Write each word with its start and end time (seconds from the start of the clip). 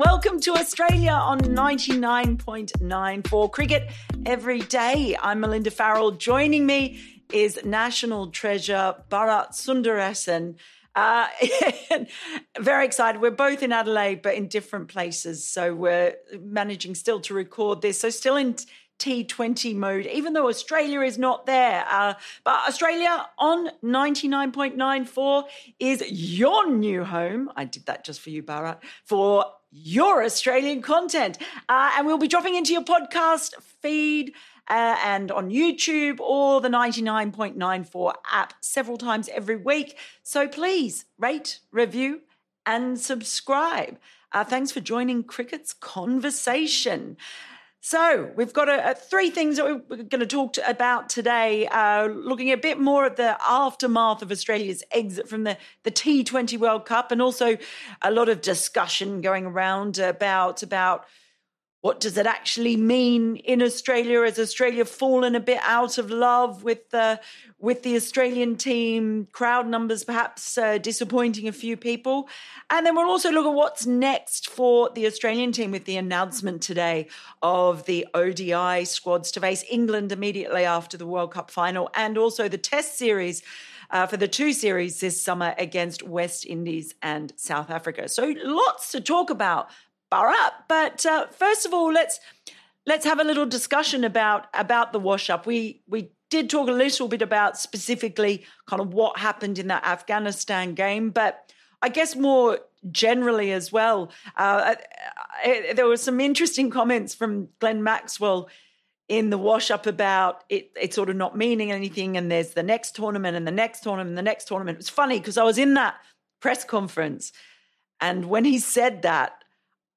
Welcome 0.00 0.40
to 0.40 0.54
Australia 0.54 1.10
on 1.10 1.40
99.94 1.40 3.52
Cricket 3.52 3.90
every 4.24 4.60
day. 4.60 5.14
I'm 5.20 5.40
Melinda 5.40 5.70
Farrell. 5.70 6.12
Joining 6.12 6.64
me 6.64 6.98
is 7.30 7.62
national 7.66 8.28
treasure 8.28 8.94
Bharat 9.10 9.50
Sundaresan. 9.50 10.54
Uh, 10.94 11.26
very 12.58 12.86
excited. 12.86 13.20
We're 13.20 13.30
both 13.30 13.62
in 13.62 13.72
Adelaide, 13.72 14.22
but 14.22 14.36
in 14.36 14.48
different 14.48 14.88
places. 14.88 15.46
So 15.46 15.74
we're 15.74 16.14
managing 16.40 16.94
still 16.94 17.20
to 17.20 17.34
record 17.34 17.82
this. 17.82 18.00
So 18.00 18.08
still 18.08 18.36
in 18.36 18.56
T20 19.00 19.76
mode, 19.76 20.06
even 20.06 20.32
though 20.32 20.48
Australia 20.48 21.02
is 21.02 21.18
not 21.18 21.44
there. 21.44 21.84
Uh, 21.90 22.14
but 22.44 22.54
Australia 22.66 23.26
on 23.38 23.68
99.94 23.84 25.44
is 25.78 26.02
your 26.10 26.70
new 26.70 27.04
home. 27.04 27.50
I 27.54 27.66
did 27.66 27.84
that 27.84 28.02
just 28.02 28.22
for 28.22 28.30
you, 28.30 28.42
Bharat, 28.42 28.78
for 29.04 29.44
your 29.70 30.24
Australian 30.24 30.82
content. 30.82 31.38
Uh, 31.68 31.92
and 31.96 32.06
we'll 32.06 32.18
be 32.18 32.28
dropping 32.28 32.56
into 32.56 32.72
your 32.72 32.82
podcast 32.82 33.54
feed 33.62 34.32
uh, 34.68 34.96
and 35.04 35.30
on 35.32 35.50
YouTube 35.50 36.20
or 36.20 36.60
the 36.60 36.68
99.94 36.68 38.14
app 38.32 38.54
several 38.60 38.96
times 38.96 39.28
every 39.30 39.56
week. 39.56 39.96
So 40.22 40.48
please 40.48 41.06
rate, 41.18 41.60
review, 41.72 42.20
and 42.64 42.98
subscribe. 42.98 43.98
Uh, 44.32 44.44
thanks 44.44 44.70
for 44.70 44.80
joining 44.80 45.24
Cricket's 45.24 45.72
conversation. 45.72 47.16
So 47.82 48.30
we've 48.36 48.52
got 48.52 48.68
a, 48.68 48.90
a 48.90 48.94
three 48.94 49.30
things 49.30 49.56
that 49.56 49.64
we're 49.64 49.96
going 49.96 50.20
to 50.20 50.26
talk 50.26 50.52
to, 50.54 50.68
about 50.68 51.08
today. 51.08 51.66
Uh, 51.66 52.08
looking 52.08 52.52
a 52.52 52.58
bit 52.58 52.78
more 52.78 53.06
at 53.06 53.16
the 53.16 53.38
aftermath 53.42 54.20
of 54.20 54.30
Australia's 54.30 54.82
exit 54.92 55.28
from 55.28 55.44
the 55.44 55.56
the 55.84 55.90
T20 55.90 56.58
World 56.58 56.84
Cup, 56.84 57.10
and 57.10 57.22
also 57.22 57.56
a 58.02 58.10
lot 58.10 58.28
of 58.28 58.42
discussion 58.42 59.22
going 59.22 59.46
around 59.46 59.98
about 59.98 60.62
about 60.62 61.06
what 61.82 61.98
does 61.98 62.18
it 62.18 62.26
actually 62.26 62.76
mean 62.76 63.36
in 63.36 63.62
Australia? 63.62 64.20
Has 64.20 64.38
Australia 64.38 64.84
fallen 64.84 65.34
a 65.34 65.40
bit 65.40 65.60
out 65.62 65.96
of 65.96 66.10
love 66.10 66.62
with 66.62 66.90
the 66.90 67.20
with 67.58 67.82
the 67.82 67.96
Australian 67.96 68.56
team? 68.56 69.28
Crowd 69.32 69.66
numbers 69.66 70.04
perhaps 70.04 70.58
uh, 70.58 70.76
disappointing 70.76 71.48
a 71.48 71.52
few 71.52 71.78
people, 71.78 72.28
and 72.68 72.84
then 72.84 72.94
we'll 72.94 73.08
also 73.08 73.30
look 73.30 73.46
at 73.46 73.54
what's 73.54 73.86
next 73.86 74.50
for 74.50 74.90
the 74.90 75.06
Australian 75.06 75.52
team 75.52 75.70
with 75.70 75.86
the 75.86 75.96
announcement 75.96 76.60
today 76.60 77.08
of 77.40 77.86
the 77.86 78.06
ODI 78.12 78.84
squads 78.84 79.30
to 79.30 79.40
face 79.40 79.64
England 79.70 80.12
immediately 80.12 80.66
after 80.66 80.98
the 80.98 81.06
World 81.06 81.32
Cup 81.32 81.50
final, 81.50 81.88
and 81.94 82.18
also 82.18 82.46
the 82.46 82.58
Test 82.58 82.98
series. 82.98 83.42
Uh, 83.92 84.06
for 84.06 84.16
the 84.16 84.28
two 84.28 84.52
series 84.52 85.00
this 85.00 85.20
summer 85.20 85.52
against 85.58 86.04
West 86.04 86.46
Indies 86.46 86.94
and 87.02 87.32
South 87.34 87.70
Africa. 87.70 88.08
So 88.08 88.32
lots 88.44 88.92
to 88.92 89.00
talk 89.00 89.30
about. 89.30 89.68
Bharat. 90.10 90.52
But 90.68 91.04
uh, 91.06 91.26
first 91.28 91.66
of 91.66 91.72
all, 91.72 91.92
let's 91.92 92.20
let's 92.86 93.04
have 93.04 93.20
a 93.20 93.24
little 93.24 93.46
discussion 93.46 94.04
about 94.04 94.46
about 94.54 94.92
the 94.92 95.00
wash 95.00 95.30
up. 95.30 95.46
We 95.46 95.82
we 95.86 96.10
did 96.30 96.48
talk 96.48 96.68
a 96.68 96.72
little 96.72 97.08
bit 97.08 97.22
about 97.22 97.58
specifically 97.58 98.44
kind 98.66 98.80
of 98.80 98.94
what 98.94 99.18
happened 99.18 99.58
in 99.58 99.66
that 99.68 99.84
Afghanistan 99.84 100.74
game, 100.74 101.10
but 101.10 101.52
I 101.82 101.88
guess 101.88 102.14
more 102.14 102.60
generally 102.90 103.52
as 103.52 103.72
well. 103.72 104.10
Uh, 104.36 104.74
uh 105.44 105.74
there 105.74 105.86
were 105.86 105.96
some 105.96 106.20
interesting 106.20 106.70
comments 106.70 107.14
from 107.14 107.48
Glenn 107.58 107.82
Maxwell 107.82 108.48
in 109.10 109.28
the 109.30 109.38
wash 109.38 109.72
up 109.72 109.86
about 109.88 110.44
it, 110.48 110.70
it 110.80 110.94
sort 110.94 111.10
of 111.10 111.16
not 111.16 111.36
meaning 111.36 111.72
anything. 111.72 112.16
And 112.16 112.30
there's 112.30 112.54
the 112.54 112.62
next 112.62 112.94
tournament 112.94 113.36
and 113.36 113.44
the 113.44 113.50
next 113.50 113.80
tournament 113.80 114.10
and 114.10 114.18
the 114.18 114.22
next 114.22 114.44
tournament. 114.44 114.76
It 114.76 114.78
was 114.78 114.88
funny 114.88 115.18
because 115.18 115.36
I 115.36 115.42
was 115.42 115.58
in 115.58 115.74
that 115.74 115.96
press 116.40 116.64
conference. 116.64 117.32
And 118.00 118.26
when 118.26 118.44
he 118.44 118.60
said 118.60 119.02
that, 119.02 119.39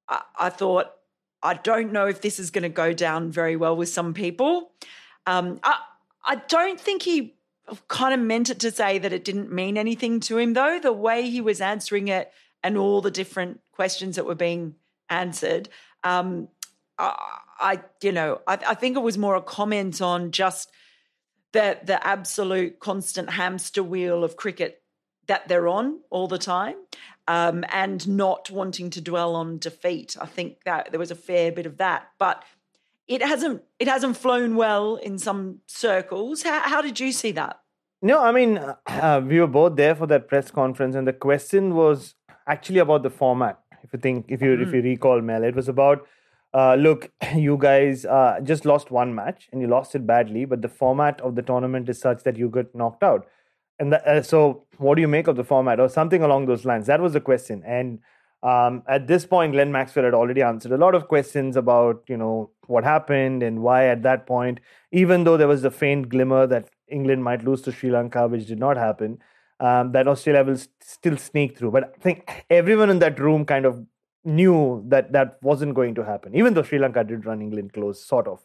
I, 0.08 0.22
I 0.38 0.50
thought, 0.50 0.90
I 1.42 1.54
don't 1.54 1.92
know 1.92 2.06
if 2.06 2.20
this 2.20 2.38
is 2.38 2.50
going 2.50 2.62
to 2.62 2.68
go 2.68 2.92
down 2.92 3.30
very 3.30 3.56
well 3.56 3.76
with 3.76 3.88
some 3.88 4.14
people. 4.14 4.72
Um, 5.26 5.60
I, 5.62 5.78
I 6.24 6.36
don't 6.36 6.80
think 6.80 7.02
he 7.02 7.36
kind 7.88 8.14
of 8.14 8.20
meant 8.20 8.50
it 8.50 8.60
to 8.60 8.70
say 8.70 8.98
that 8.98 9.12
it 9.12 9.24
didn't 9.24 9.52
mean 9.52 9.76
anything 9.76 10.20
to 10.20 10.38
him, 10.38 10.54
though. 10.54 10.78
The 10.78 10.92
way 10.92 11.28
he 11.28 11.40
was 11.40 11.60
answering 11.60 12.08
it 12.08 12.32
and 12.62 12.76
all 12.76 13.00
the 13.00 13.10
different 13.10 13.60
questions 13.72 14.16
that 14.16 14.26
were 14.26 14.34
being 14.34 14.74
answered, 15.10 15.68
um, 16.02 16.48
I, 16.98 17.14
I, 17.58 17.80
you 18.02 18.12
know, 18.12 18.40
I, 18.46 18.58
I 18.68 18.74
think 18.74 18.96
it 18.96 19.00
was 19.00 19.18
more 19.18 19.36
a 19.36 19.42
comment 19.42 20.00
on 20.00 20.30
just 20.30 20.70
the 21.52 21.78
the 21.84 22.04
absolute 22.06 22.80
constant 22.80 23.30
hamster 23.30 23.82
wheel 23.82 24.24
of 24.24 24.36
cricket 24.36 24.82
that 25.26 25.48
they're 25.48 25.68
on 25.68 26.00
all 26.10 26.26
the 26.26 26.38
time 26.38 26.74
um, 27.28 27.64
and 27.72 28.06
not 28.08 28.50
wanting 28.50 28.90
to 28.90 29.00
dwell 29.00 29.34
on 29.34 29.58
defeat. 29.58 30.16
I 30.20 30.26
think 30.26 30.64
that 30.64 30.90
there 30.90 31.00
was 31.00 31.10
a 31.10 31.16
fair 31.16 31.52
bit 31.52 31.66
of 31.66 31.78
that, 31.78 32.08
but 32.18 32.42
it 33.06 33.22
hasn't 33.22 33.62
it 33.78 33.88
hasn't 33.88 34.16
flown 34.16 34.56
well 34.56 34.96
in 34.96 35.18
some 35.18 35.60
circles. 35.66 36.42
How, 36.42 36.60
how 36.60 36.82
did 36.82 37.00
you 37.00 37.12
see 37.12 37.32
that? 37.32 37.60
No, 38.02 38.22
I 38.22 38.32
mean 38.32 38.58
uh, 38.58 39.22
we 39.26 39.40
were 39.40 39.46
both 39.46 39.76
there 39.76 39.94
for 39.94 40.06
that 40.06 40.28
press 40.28 40.50
conference, 40.50 40.94
and 40.94 41.06
the 41.06 41.12
question 41.12 41.74
was 41.74 42.14
actually 42.46 42.78
about 42.78 43.02
the 43.02 43.10
format. 43.10 43.60
If 43.82 43.92
you 43.92 43.98
think, 43.98 44.26
if 44.28 44.42
you 44.42 44.56
mm. 44.56 44.62
if 44.62 44.72
you 44.72 44.82
recall, 44.82 45.20
Mel, 45.20 45.44
it 45.44 45.54
was 45.54 45.68
about. 45.68 46.06
Uh, 46.52 46.76
look, 46.76 47.10
you 47.34 47.56
guys 47.58 48.04
uh, 48.04 48.38
just 48.44 48.64
lost 48.64 48.92
one 48.92 49.12
match 49.12 49.48
and 49.50 49.60
you 49.60 49.66
lost 49.66 49.96
it 49.96 50.06
badly, 50.06 50.44
but 50.44 50.62
the 50.62 50.68
format 50.68 51.20
of 51.20 51.34
the 51.34 51.42
tournament 51.42 51.88
is 51.88 51.98
such 51.98 52.22
that 52.22 52.36
you 52.36 52.48
get 52.48 52.72
knocked 52.76 53.02
out 53.02 53.26
and 53.78 53.92
the, 53.92 54.08
uh, 54.08 54.22
so 54.22 54.64
what 54.78 54.94
do 54.94 55.00
you 55.00 55.08
make 55.08 55.26
of 55.26 55.36
the 55.36 55.44
format 55.44 55.80
or 55.80 55.88
something 55.88 56.22
along 56.22 56.46
those 56.46 56.64
lines 56.64 56.86
that 56.86 57.00
was 57.00 57.12
the 57.12 57.20
question 57.20 57.62
and 57.66 57.98
um, 58.42 58.82
at 58.88 59.06
this 59.06 59.24
point 59.26 59.52
glenn 59.52 59.72
maxwell 59.72 60.04
had 60.04 60.14
already 60.14 60.42
answered 60.42 60.72
a 60.72 60.76
lot 60.76 60.94
of 60.94 61.08
questions 61.08 61.56
about 61.56 62.02
you 62.08 62.16
know 62.16 62.50
what 62.66 62.84
happened 62.84 63.42
and 63.42 63.62
why 63.62 63.86
at 63.86 64.02
that 64.02 64.26
point 64.26 64.60
even 64.92 65.24
though 65.24 65.36
there 65.36 65.48
was 65.48 65.64
a 65.64 65.70
faint 65.70 66.08
glimmer 66.08 66.46
that 66.46 66.68
england 66.88 67.22
might 67.24 67.44
lose 67.44 67.62
to 67.62 67.72
sri 67.72 67.90
lanka 67.90 68.26
which 68.28 68.46
did 68.46 68.58
not 68.58 68.76
happen 68.76 69.18
um, 69.60 69.92
that 69.92 70.06
australia 70.08 70.44
will 70.44 70.60
still 70.80 71.16
sneak 71.16 71.56
through 71.56 71.70
but 71.70 71.84
i 71.84 72.00
think 72.00 72.44
everyone 72.50 72.90
in 72.90 72.98
that 72.98 73.18
room 73.18 73.44
kind 73.44 73.64
of 73.64 73.84
knew 74.26 74.82
that 74.88 75.12
that 75.12 75.38
wasn't 75.42 75.74
going 75.74 75.94
to 75.94 76.04
happen 76.04 76.34
even 76.34 76.54
though 76.54 76.62
sri 76.62 76.78
lanka 76.78 77.04
did 77.04 77.26
run 77.26 77.42
england 77.42 77.72
close 77.72 78.04
sort 78.04 78.26
of 78.26 78.44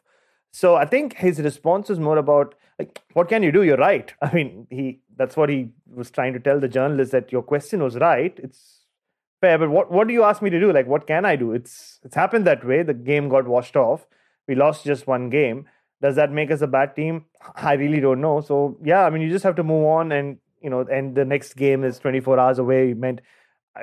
so 0.52 0.76
I 0.76 0.86
think 0.86 1.16
his 1.16 1.40
response 1.40 1.90
was 1.90 2.00
more 2.00 2.18
about 2.18 2.56
like, 2.78 3.02
what 3.14 3.30
can 3.30 3.44
you 3.44 3.52
do? 3.52 3.64
You're 3.64 3.78
right. 3.78 4.12
I 4.22 4.34
mean, 4.34 4.68
he 4.70 5.00
that's 5.20 5.36
what 5.36 5.50
he 5.50 5.70
was 5.94 6.10
trying 6.10 6.34
to 6.34 6.40
tell 6.40 6.60
the 6.60 6.70
journalist 6.70 7.12
that 7.12 7.32
your 7.32 7.44
question 7.44 7.84
was 7.84 7.98
right. 7.98 8.40
It's 8.42 8.86
fair, 9.42 9.58
but 9.58 9.70
what 9.70 9.92
what 9.92 10.08
do 10.08 10.14
you 10.14 10.24
ask 10.24 10.42
me 10.42 10.50
to 10.50 10.60
do? 10.60 10.72
Like, 10.72 10.88
what 10.88 11.06
can 11.06 11.26
I 11.26 11.36
do? 11.36 11.52
It's 11.52 12.00
it's 12.04 12.16
happened 12.16 12.48
that 12.48 12.66
way. 12.66 12.84
The 12.84 12.94
game 12.94 13.28
got 13.28 13.46
washed 13.46 13.76
off. 13.76 14.08
We 14.48 14.56
lost 14.56 14.86
just 14.86 15.08
one 15.08 15.30
game. 15.30 15.66
Does 16.02 16.16
that 16.16 16.32
make 16.32 16.52
us 16.52 16.62
a 16.62 16.68
bad 16.68 16.96
team? 16.96 17.26
I 17.56 17.74
really 17.74 18.00
don't 18.00 18.22
know. 18.22 18.40
So 18.40 18.78
yeah, 18.82 19.06
I 19.06 19.10
mean, 19.10 19.22
you 19.22 19.30
just 19.30 19.44
have 19.44 19.58
to 19.58 19.64
move 19.64 19.86
on, 19.88 20.14
and 20.14 20.38
you 20.62 20.70
know, 20.70 20.80
and 20.80 21.14
the 21.16 21.26
next 21.26 21.58
game 21.58 21.84
is 21.84 22.00
24 22.00 22.40
hours 22.40 22.58
away. 22.58 22.92
It 22.92 22.98
meant 22.98 23.22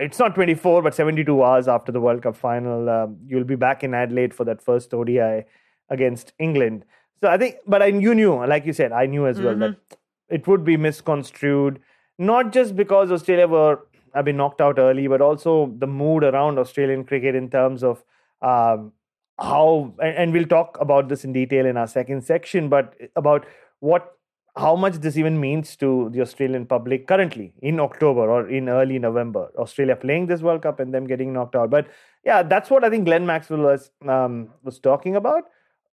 it's 0.00 0.18
not 0.18 0.34
24, 0.34 0.82
but 0.82 0.94
72 0.94 1.42
hours 1.42 1.68
after 1.68 1.92
the 1.92 2.00
World 2.00 2.22
Cup 2.22 2.36
final. 2.36 2.88
Um, 2.88 3.18
you'll 3.26 3.44
be 3.44 3.56
back 3.56 3.84
in 3.84 3.92
Adelaide 3.94 4.32
for 4.32 4.44
that 4.44 4.62
first 4.62 4.94
ODI 4.94 5.44
against 5.90 6.32
England. 6.38 6.84
So 7.22 7.28
I 7.28 7.36
think, 7.36 7.56
but 7.66 7.82
I 7.82 7.86
you 7.86 8.14
knew, 8.14 8.34
like 8.46 8.64
you 8.64 8.72
said, 8.72 8.92
I 8.92 9.06
knew 9.06 9.26
as 9.26 9.40
well 9.40 9.54
mm-hmm. 9.54 9.60
that 9.60 9.98
it 10.28 10.46
would 10.46 10.64
be 10.64 10.76
misconstrued, 10.76 11.80
not 12.18 12.52
just 12.52 12.76
because 12.76 13.10
Australia 13.10 13.46
were 13.46 13.80
have 14.14 14.24
been 14.24 14.36
knocked 14.36 14.60
out 14.60 14.78
early, 14.78 15.06
but 15.06 15.20
also 15.20 15.74
the 15.78 15.86
mood 15.86 16.24
around 16.24 16.58
Australian 16.58 17.04
cricket 17.04 17.34
in 17.34 17.50
terms 17.50 17.84
of 17.84 18.02
um, 18.40 18.92
how, 19.38 19.94
and 20.02 20.32
we'll 20.32 20.46
talk 20.46 20.78
about 20.80 21.08
this 21.08 21.24
in 21.24 21.34
detail 21.34 21.66
in 21.66 21.76
our 21.76 21.86
second 21.86 22.24
section, 22.24 22.70
but 22.70 22.94
about 23.14 23.44
what 23.80 24.12
how 24.56 24.74
much 24.74 24.94
this 24.94 25.18
even 25.18 25.38
means 25.38 25.76
to 25.76 26.08
the 26.14 26.22
Australian 26.22 26.64
public 26.64 27.06
currently 27.06 27.52
in 27.60 27.78
October 27.78 28.30
or 28.30 28.48
in 28.48 28.70
early 28.70 28.98
November. 28.98 29.50
Australia 29.58 29.94
playing 29.94 30.28
this 30.28 30.40
World 30.40 30.62
Cup 30.62 30.80
and 30.80 30.94
them 30.94 31.06
getting 31.06 31.34
knocked 31.34 31.54
out. 31.54 31.68
But 31.68 31.88
yeah, 32.24 32.42
that's 32.42 32.70
what 32.70 32.82
I 32.82 32.88
think 32.88 33.04
Glenn 33.04 33.26
Maxwell 33.26 33.60
was 33.60 33.90
um, 34.08 34.48
was 34.64 34.78
talking 34.78 35.14
about. 35.14 35.44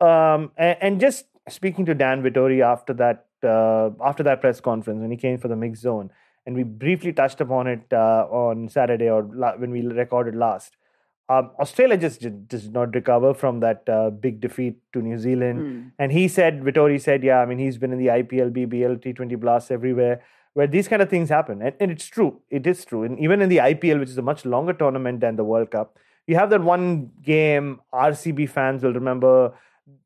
Um, 0.02 0.52
and, 0.58 0.78
and, 0.82 1.00
just 1.00 1.26
speaking 1.50 1.86
to 1.86 1.96
Dan 1.96 2.22
Vettori 2.22 2.64
after 2.64 2.94
that 2.94 3.27
uh, 3.44 3.90
after 4.04 4.24
that 4.24 4.42
press 4.42 4.60
conference 4.60 5.02
when 5.02 5.12
he 5.12 5.18
came 5.18 5.38
for 5.38 5.48
the 5.48 5.56
mixed 5.56 5.82
zone, 5.82 6.12
and 6.46 6.56
we 6.56 6.64
briefly 6.64 7.14
touched 7.14 7.42
upon 7.42 7.68
it 7.68 7.82
uh, 7.92 8.26
on 8.30 8.70
Saturday 8.70 9.10
or 9.10 9.30
la- 9.34 9.56
when 9.58 9.72
we 9.72 9.86
recorded 9.86 10.36
last. 10.36 10.76
Um, 11.30 11.52
Australia 11.60 11.98
just 11.98 12.22
did, 12.22 12.74
not 12.74 12.96
recover 12.96 13.34
from 13.34 13.60
that 13.60 13.84
uh, 13.90 14.10
big 14.12 14.40
defeat 14.40 14.78
to 14.94 15.02
New 15.02 15.18
Zealand, 15.18 15.60
mm. 15.60 15.92
and 16.00 16.12
he 16.12 16.28
said 16.28 16.62
Vettori 16.62 17.02
said, 17.02 17.24
yeah, 17.24 17.40
I 17.40 17.46
mean 17.46 17.60
he's 17.60 17.78
been 17.78 17.92
in 17.92 18.00
the 18.00 18.08
IPL, 18.08 18.52
BBL, 18.52 19.04
T20 19.04 19.40
blasts 19.40 19.72
everywhere 19.72 20.24
where 20.54 20.66
these 20.66 20.88
kind 20.88 21.04
of 21.04 21.10
things 21.10 21.30
happen, 21.30 21.62
and, 21.62 21.76
and 21.80 21.92
it's 21.92 22.08
true, 22.08 22.42
it 22.50 22.66
is 22.66 22.84
true, 22.84 23.04
and 23.04 23.20
even 23.20 23.44
in 23.44 23.50
the 23.50 23.58
IPL, 23.58 24.00
which 24.00 24.10
is 24.10 24.18
a 24.18 24.24
much 24.24 24.44
longer 24.44 24.74
tournament 24.74 25.20
than 25.20 25.36
the 25.36 25.44
World 25.44 25.70
Cup, 25.70 26.00
you 26.26 26.36
have 26.36 26.50
that 26.50 26.62
one 26.62 27.12
game. 27.22 27.80
RCB 27.94 28.50
fans 28.50 28.84
will 28.84 28.94
remember 28.94 29.54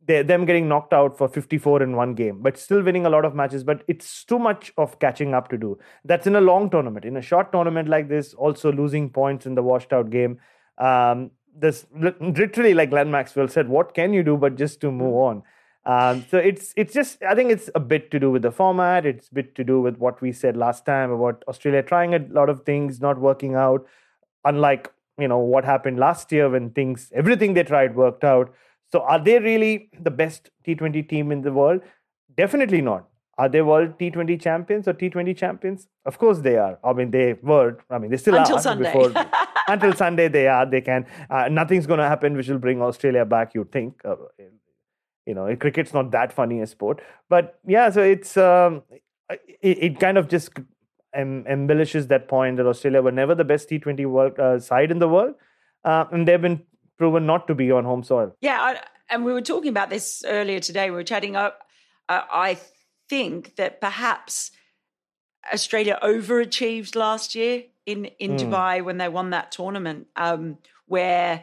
them 0.05 0.45
getting 0.45 0.67
knocked 0.67 0.93
out 0.93 1.17
for 1.17 1.27
54 1.27 1.81
in 1.81 1.95
one 1.95 2.13
game, 2.13 2.41
but 2.41 2.57
still 2.57 2.83
winning 2.83 3.05
a 3.05 3.09
lot 3.09 3.25
of 3.25 3.33
matches. 3.33 3.63
But 3.63 3.83
it's 3.87 4.23
too 4.23 4.39
much 4.39 4.71
of 4.77 4.99
catching 4.99 5.33
up 5.33 5.49
to 5.49 5.57
do. 5.57 5.79
That's 6.05 6.27
in 6.27 6.35
a 6.35 6.41
long 6.41 6.69
tournament. 6.69 7.05
In 7.05 7.17
a 7.17 7.21
short 7.21 7.51
tournament 7.51 7.89
like 7.89 8.09
this, 8.09 8.33
also 8.33 8.71
losing 8.71 9.09
points 9.09 9.45
in 9.45 9.55
the 9.55 9.63
washed 9.63 9.93
out 9.93 10.09
game. 10.09 10.39
Um, 10.77 11.31
this 11.55 11.85
literally 11.93 12.73
like 12.73 12.89
Glenn 12.89 13.11
Maxwell 13.11 13.47
said, 13.47 13.67
what 13.67 13.93
can 13.93 14.13
you 14.13 14.23
do 14.23 14.37
but 14.37 14.55
just 14.55 14.81
to 14.81 14.91
move 14.91 15.15
on? 15.15 15.43
Um, 15.83 16.25
so 16.29 16.37
it's 16.37 16.73
it's 16.77 16.93
just 16.93 17.23
I 17.23 17.33
think 17.33 17.51
it's 17.51 17.69
a 17.73 17.79
bit 17.79 18.11
to 18.11 18.19
do 18.19 18.29
with 18.29 18.43
the 18.43 18.51
format. 18.51 19.05
It's 19.05 19.29
a 19.29 19.33
bit 19.33 19.55
to 19.55 19.63
do 19.63 19.81
with 19.81 19.97
what 19.97 20.21
we 20.21 20.31
said 20.31 20.55
last 20.55 20.85
time 20.85 21.09
about 21.11 21.43
Australia 21.47 21.81
trying 21.81 22.13
a 22.13 22.19
lot 22.29 22.49
of 22.49 22.63
things 22.65 23.01
not 23.01 23.19
working 23.19 23.55
out. 23.55 23.85
Unlike 24.45 24.91
you 25.17 25.27
know 25.27 25.39
what 25.39 25.65
happened 25.65 25.97
last 25.97 26.31
year 26.31 26.49
when 26.49 26.69
things 26.69 27.11
everything 27.15 27.55
they 27.55 27.63
tried 27.63 27.95
worked 27.95 28.23
out. 28.23 28.53
So 28.91 29.01
are 29.01 29.19
they 29.23 29.39
really 29.39 29.89
the 29.99 30.11
best 30.11 30.49
T20 30.67 31.07
team 31.07 31.31
in 31.31 31.41
the 31.41 31.51
world? 31.51 31.81
Definitely 32.35 32.81
not. 32.81 33.07
Are 33.37 33.49
they 33.49 33.61
world 33.61 33.97
T20 33.97 34.39
champions 34.39 34.87
or 34.87 34.93
T20 34.93 35.35
champions? 35.35 35.87
Of 36.05 36.19
course 36.19 36.39
they 36.39 36.57
are. 36.57 36.77
I 36.83 36.93
mean, 36.93 37.11
they 37.11 37.33
were. 37.41 37.77
I 37.89 37.97
mean, 37.97 38.11
they 38.11 38.17
still 38.17 38.35
until 38.35 38.57
are. 38.57 38.61
Sunday. 38.61 38.91
Before, 38.93 39.25
until 39.67 39.93
Sunday, 39.93 40.27
they 40.27 40.47
are. 40.47 40.65
They 40.65 40.81
can. 40.81 41.05
Uh, 41.29 41.47
nothing's 41.49 41.87
going 41.87 41.99
to 41.99 42.07
happen 42.07 42.35
which 42.35 42.49
will 42.49 42.59
bring 42.59 42.81
Australia 42.81 43.25
back. 43.25 43.55
You'd 43.55 43.71
think. 43.71 44.01
Uh, 44.03 44.15
you 45.25 45.33
know, 45.33 45.55
cricket's 45.55 45.93
not 45.93 46.11
that 46.11 46.33
funny 46.33 46.59
a 46.61 46.67
sport, 46.67 47.01
but 47.29 47.59
yeah. 47.65 47.89
So 47.89 48.01
it's 48.01 48.35
um, 48.37 48.83
it, 49.29 49.83
it 49.83 49.99
kind 49.99 50.17
of 50.17 50.27
just 50.27 50.51
em- 51.15 51.45
embellishes 51.47 52.07
that 52.07 52.27
point 52.27 52.57
that 52.57 52.65
Australia 52.65 53.01
were 53.01 53.11
never 53.11 53.33
the 53.33 53.43
best 53.43 53.69
T20 53.69 54.05
world 54.07 54.39
uh, 54.39 54.59
side 54.59 54.91
in 54.91 54.99
the 54.99 55.07
world, 55.07 55.35
uh, 55.85 56.05
and 56.11 56.27
they've 56.27 56.41
been 56.41 56.63
proven 57.01 57.25
not 57.25 57.47
to 57.47 57.55
be 57.55 57.71
on 57.71 57.83
home 57.83 58.03
soil. 58.03 58.35
Yeah, 58.41 58.59
I, 58.61 58.79
and 59.09 59.25
we 59.25 59.33
were 59.33 59.41
talking 59.41 59.69
about 59.69 59.89
this 59.89 60.23
earlier 60.27 60.59
today. 60.59 60.91
We 60.91 60.97
were 60.97 61.03
chatting. 61.03 61.35
Uh, 61.35 61.49
I 62.07 62.59
think 63.09 63.55
that 63.55 63.81
perhaps 63.81 64.51
Australia 65.51 65.97
overachieved 66.03 66.95
last 66.95 67.33
year 67.33 67.63
in 67.87 68.05
in 68.19 68.31
mm. 68.33 68.39
Dubai 68.39 68.85
when 68.85 68.99
they 68.99 69.09
won 69.09 69.31
that 69.31 69.51
tournament, 69.51 70.07
um, 70.15 70.59
where 70.85 71.41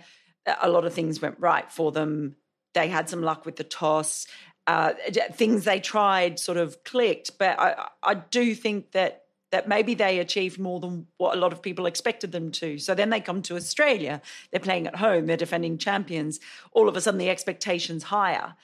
a 0.62 0.68
lot 0.68 0.84
of 0.84 0.94
things 0.94 1.20
went 1.20 1.40
right 1.40 1.70
for 1.72 1.90
them. 1.90 2.36
They 2.74 2.86
had 2.86 3.08
some 3.08 3.22
luck 3.22 3.44
with 3.44 3.56
the 3.56 3.64
toss. 3.64 4.28
Uh, 4.68 4.92
things 5.32 5.64
they 5.64 5.80
tried 5.80 6.38
sort 6.38 6.58
of 6.58 6.84
clicked, 6.84 7.36
but 7.38 7.58
I, 7.58 7.88
I 8.02 8.14
do 8.14 8.54
think 8.54 8.92
that 8.92 9.24
that 9.50 9.68
maybe 9.68 9.94
they 9.94 10.18
achieved 10.18 10.58
more 10.58 10.80
than 10.80 11.06
what 11.16 11.36
a 11.36 11.40
lot 11.40 11.52
of 11.52 11.62
people 11.62 11.86
expected 11.86 12.32
them 12.32 12.50
to. 12.52 12.78
So 12.78 12.94
then 12.94 13.10
they 13.10 13.20
come 13.20 13.42
to 13.42 13.56
Australia, 13.56 14.20
they're 14.50 14.60
playing 14.60 14.86
at 14.86 14.96
home, 14.96 15.26
they're 15.26 15.36
defending 15.36 15.78
champions. 15.78 16.38
All 16.72 16.88
of 16.88 16.96
a 16.96 17.00
sudden, 17.00 17.18
the 17.18 17.30
expectations 17.30 18.04
higher. 18.04 18.54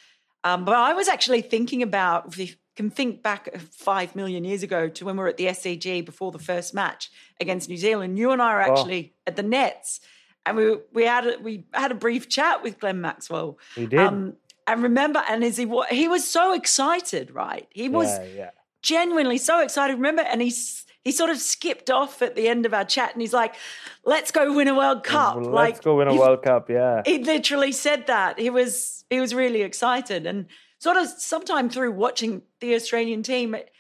Um, 0.45 0.65
but 0.65 0.77
I 0.77 0.93
was 0.93 1.09
actually 1.09 1.41
thinking 1.41 1.83
about 1.83 2.29
if 2.29 2.39
you 2.39 2.49
can 2.77 2.91
think 2.91 3.23
back 3.23 3.57
five 3.71 4.15
million 4.15 4.45
years 4.45 4.63
ago 4.63 4.89
to 4.89 5.05
when 5.05 5.17
we 5.17 5.23
were 5.23 5.29
at 5.29 5.37
the 5.37 5.47
SCG 5.47 6.05
before 6.05 6.33
the 6.33 6.39
first 6.39 6.75
match 6.75 7.11
against 7.41 7.69
New 7.69 7.77
Zealand. 7.77 8.19
You 8.19 8.33
and 8.33 8.43
I 8.43 8.55
were 8.55 8.63
oh. 8.63 8.73
actually 8.73 9.13
oh. 9.15 9.21
at 9.29 9.37
the 9.37 9.43
nets, 9.43 10.01
and 10.45 10.57
we 10.57 10.77
we 10.93 11.05
had 11.05 11.27
a, 11.27 11.39
we 11.41 11.65
had 11.73 11.93
a 11.93 11.95
brief 11.95 12.29
chat 12.29 12.63
with 12.63 12.79
Glenn 12.79 13.01
Maxwell. 13.01 13.59
We 13.77 13.87
did. 13.87 14.01
Um, 14.01 14.35
and 14.67 14.83
remember, 14.83 15.23
and 15.29 15.45
is 15.45 15.57
he 15.57 15.71
he 15.91 16.09
was 16.09 16.29
so 16.29 16.53
excited, 16.53 17.31
right? 17.31 17.67
He 17.71 17.89
was 17.89 18.09
yeah, 18.09 18.25
yeah. 18.37 18.51
Genuinely 18.85 19.39
so 19.39 19.61
excited. 19.61 19.95
Remember, 19.95 20.23
and 20.23 20.41
he's 20.41 20.85
he 21.03 21.11
sort 21.11 21.31
of 21.31 21.39
skipped 21.39 21.91
off 21.91 22.23
at 22.23 22.37
the 22.37 22.49
end 22.49 22.65
of 22.67 22.73
our 22.73 22.85
chat, 22.85 23.13
and 23.13 23.21
he's 23.21 23.33
like, 23.33 23.57
"Let's 24.05 24.31
go 24.31 24.53
win 24.53 24.69
a 24.69 24.75
World 24.75 25.03
Cup." 25.03 25.37
Let's 25.37 25.49
like, 25.49 25.83
go 25.83 25.97
win 25.97 26.09
a 26.09 26.15
World 26.15 26.43
Cup. 26.43 26.71
Yeah, 26.71 27.03
he 27.05 27.19
literally 27.19 27.73
said 27.73 28.07
that. 28.07 28.39
He 28.39 28.51
was 28.51 29.05
he 29.11 29.19
was 29.19 29.35
really 29.35 29.63
excited, 29.63 30.27
and 30.27 30.47
sort 30.79 30.97
of 30.97 31.09
sometime 31.09 31.69
through 31.69 31.93
watching 31.93 32.43
the 32.61 32.75
Australian 32.75 33.23
team. 33.23 33.55
It, 33.55 33.71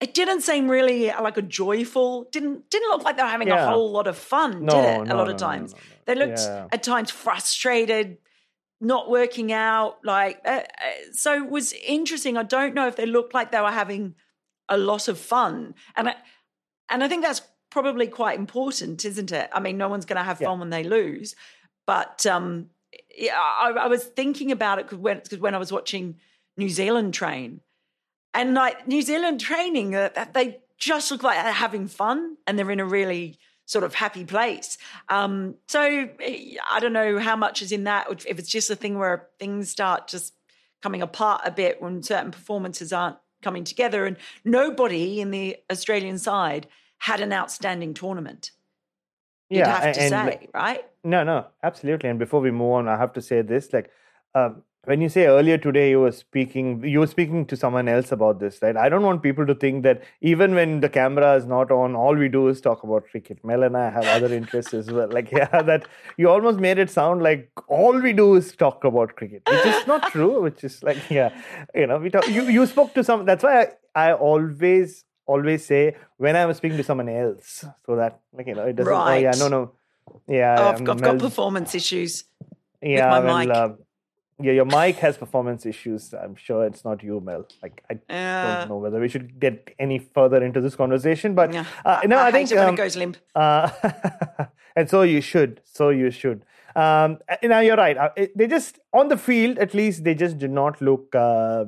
it 0.00 0.14
didn't 0.14 0.40
seem 0.40 0.68
really 0.68 1.12
uh, 1.12 1.22
like 1.22 1.36
a 1.36 1.42
joyful 1.42 2.26
didn't 2.32 2.68
didn't 2.70 2.88
look 2.90 3.04
like 3.04 3.16
they 3.16 3.22
were 3.22 3.28
having 3.28 3.46
yeah. 3.46 3.64
a 3.64 3.70
whole 3.70 3.92
lot 3.92 4.08
of 4.08 4.18
fun 4.18 4.64
no, 4.64 4.74
did 4.74 4.84
it 4.84 5.04
no, 5.06 5.14
a 5.14 5.16
lot 5.16 5.28
no, 5.28 5.34
of 5.34 5.36
times 5.36 5.76
they 6.06 6.16
looked 6.16 6.40
yeah. 6.40 6.66
at 6.72 6.82
times 6.82 7.08
frustrated 7.08 8.18
not 8.82 9.08
working 9.08 9.52
out 9.52 9.98
like 10.04 10.40
uh, 10.44 10.60
uh, 10.60 10.90
so 11.12 11.34
it 11.34 11.48
was 11.48 11.72
interesting. 11.86 12.36
I 12.36 12.42
don't 12.42 12.74
know 12.74 12.88
if 12.88 12.96
they 12.96 13.06
looked 13.06 13.32
like 13.32 13.52
they 13.52 13.60
were 13.60 13.70
having 13.70 14.14
a 14.68 14.76
lot 14.76 15.08
of 15.08 15.18
fun. 15.18 15.74
And 15.96 16.08
I, 16.08 16.16
and 16.90 17.02
i 17.02 17.08
think 17.08 17.22
that's 17.22 17.42
probably 17.70 18.06
quite 18.06 18.38
important 18.38 19.04
isn't 19.04 19.32
it? 19.32 19.48
I 19.52 19.60
mean 19.60 19.78
no 19.78 19.88
one's 19.88 20.04
going 20.04 20.18
to 20.18 20.24
have 20.24 20.38
fun 20.38 20.58
when 20.58 20.70
they 20.70 20.84
lose. 20.84 21.34
But 21.86 22.26
um 22.26 22.70
yeah 23.16 23.38
I, 23.38 23.70
I 23.70 23.86
was 23.86 24.04
thinking 24.04 24.52
about 24.52 24.78
it 24.78 24.86
because 24.86 24.98
when, 24.98 25.20
cause 25.20 25.38
when 25.38 25.54
i 25.54 25.58
was 25.58 25.72
watching 25.72 26.16
new 26.56 26.68
zealand 26.68 27.14
train. 27.14 27.60
And 28.34 28.54
like 28.54 28.88
New 28.88 29.02
Zealand 29.02 29.40
training, 29.40 29.94
uh, 29.94 30.08
they 30.32 30.60
just 30.78 31.10
look 31.10 31.22
like 31.22 31.42
they're 31.42 31.52
having 31.52 31.86
fun 31.86 32.38
and 32.46 32.58
they're 32.58 32.70
in 32.70 32.80
a 32.80 32.84
really 32.86 33.38
sort 33.66 33.84
of 33.84 33.94
happy 33.94 34.24
place. 34.24 34.78
Um, 35.08 35.54
so 35.68 35.80
I 35.80 36.80
don't 36.80 36.92
know 36.92 37.18
how 37.18 37.36
much 37.36 37.62
is 37.62 37.72
in 37.72 37.84
that, 37.84 38.06
if 38.26 38.38
it's 38.38 38.48
just 38.48 38.70
a 38.70 38.76
thing 38.76 38.98
where 38.98 39.28
things 39.38 39.70
start 39.70 40.08
just 40.08 40.34
coming 40.82 41.02
apart 41.02 41.42
a 41.44 41.50
bit 41.50 41.80
when 41.80 42.02
certain 42.02 42.32
performances 42.32 42.92
aren't 42.92 43.16
coming 43.42 43.64
together. 43.64 44.04
And 44.04 44.16
nobody 44.44 45.20
in 45.20 45.30
the 45.30 45.56
Australian 45.70 46.18
side 46.18 46.66
had 46.98 47.20
an 47.20 47.32
outstanding 47.32 47.94
tournament. 47.94 48.50
You'd 49.48 49.60
yeah, 49.60 49.80
have 49.80 49.94
to 49.94 50.00
and, 50.00 50.10
say, 50.10 50.48
right? 50.54 50.84
No, 51.04 51.24
no, 51.24 51.46
absolutely. 51.62 52.08
And 52.08 52.18
before 52.18 52.40
we 52.40 52.50
move 52.50 52.72
on, 52.72 52.88
I 52.88 52.96
have 52.96 53.12
to 53.14 53.22
say 53.22 53.42
this: 53.42 53.72
like, 53.72 53.90
um, 54.34 54.62
when 54.84 55.00
you 55.00 55.08
say 55.08 55.26
earlier 55.26 55.56
today 55.56 55.90
you 55.90 56.00
were 56.00 56.10
speaking 56.10 56.82
you 56.84 56.98
were 56.98 57.06
speaking 57.06 57.46
to 57.46 57.56
someone 57.56 57.88
else 57.88 58.10
about 58.10 58.40
this 58.40 58.58
right 58.62 58.76
i 58.76 58.88
don't 58.88 59.02
want 59.02 59.22
people 59.22 59.46
to 59.46 59.54
think 59.54 59.84
that 59.84 60.02
even 60.20 60.54
when 60.54 60.80
the 60.80 60.88
camera 60.88 61.34
is 61.36 61.46
not 61.46 61.70
on 61.70 61.94
all 61.94 62.16
we 62.16 62.28
do 62.28 62.48
is 62.48 62.60
talk 62.60 62.82
about 62.82 63.04
cricket 63.10 63.38
mel 63.44 63.62
and 63.62 63.76
i 63.76 63.88
have 63.88 64.04
other 64.06 64.34
interests 64.34 64.74
as 64.74 64.90
well 64.90 65.08
like 65.10 65.30
yeah 65.40 65.62
that 65.62 65.86
you 66.16 66.28
almost 66.28 66.58
made 66.58 66.78
it 66.78 66.90
sound 66.90 67.22
like 67.22 67.48
all 67.68 68.00
we 68.00 68.12
do 68.12 68.34
is 68.34 68.56
talk 68.56 68.82
about 68.82 69.14
cricket 69.14 69.42
which 69.48 69.66
is 69.66 69.86
not 69.86 70.10
true 70.16 70.42
which 70.42 70.64
is 70.64 70.82
like 70.82 70.98
yeah 71.10 71.30
you 71.74 71.86
know 71.86 71.98
we 71.98 72.10
talk 72.10 72.26
you, 72.28 72.42
you 72.44 72.66
spoke 72.66 72.92
to 72.92 73.04
some 73.04 73.24
that's 73.24 73.44
why 73.44 73.62
I, 73.94 74.08
I 74.08 74.12
always 74.14 75.04
always 75.26 75.64
say 75.64 75.96
when 76.16 76.34
i'm 76.34 76.52
speaking 76.54 76.76
to 76.76 76.82
someone 76.82 77.08
else 77.08 77.64
so 77.86 77.94
that 77.96 78.18
like 78.32 78.48
you 78.48 78.56
know 78.56 78.64
it 78.64 78.74
doesn't 78.74 78.92
right. 78.92 79.18
oh 79.18 79.20
yeah 79.20 79.32
no 79.38 79.46
no 79.46 79.72
yeah 80.26 80.56
oh, 80.58 80.68
I've, 80.70 80.88
I've 80.88 81.00
got 81.00 81.18
performance 81.20 81.76
issues 81.76 82.24
yeah 82.80 83.20
well, 83.20 83.38
mic. 83.38 83.48
Uh, 83.48 83.68
yeah, 84.42 84.52
your 84.52 84.64
mic 84.64 84.96
has 84.96 85.16
performance 85.16 85.66
issues. 85.66 86.12
I'm 86.12 86.34
sure 86.34 86.64
it's 86.64 86.84
not 86.84 87.02
you, 87.02 87.20
Mel. 87.20 87.46
Like 87.62 87.82
I 87.90 87.94
uh, 88.12 88.58
don't 88.58 88.68
know 88.68 88.76
whether 88.78 89.00
we 89.00 89.08
should 89.08 89.38
get 89.38 89.74
any 89.78 89.98
further 89.98 90.42
into 90.42 90.60
this 90.60 90.74
conversation, 90.74 91.34
but 91.34 91.52
yeah. 91.52 91.64
uh, 91.84 92.00
no, 92.06 92.18
I, 92.18 92.28
I 92.28 92.32
think 92.32 92.50
it 92.50 92.58
um, 92.58 92.74
it 92.74 92.76
goes 92.76 92.96
limp. 92.96 93.16
Uh, 93.34 93.70
and 94.76 94.88
so 94.88 95.02
you 95.02 95.20
should. 95.20 95.60
So 95.64 95.90
you 95.90 96.10
should. 96.10 96.44
Um, 96.74 97.18
now 97.42 97.60
you're 97.60 97.76
right. 97.76 97.96
Uh, 97.96 98.10
they 98.34 98.46
just 98.46 98.78
on 98.92 99.08
the 99.08 99.16
field, 99.16 99.58
at 99.58 99.74
least, 99.74 100.04
they 100.04 100.14
just 100.14 100.38
do 100.38 100.48
not 100.48 100.80
look. 100.80 101.14
Uh, 101.14 101.66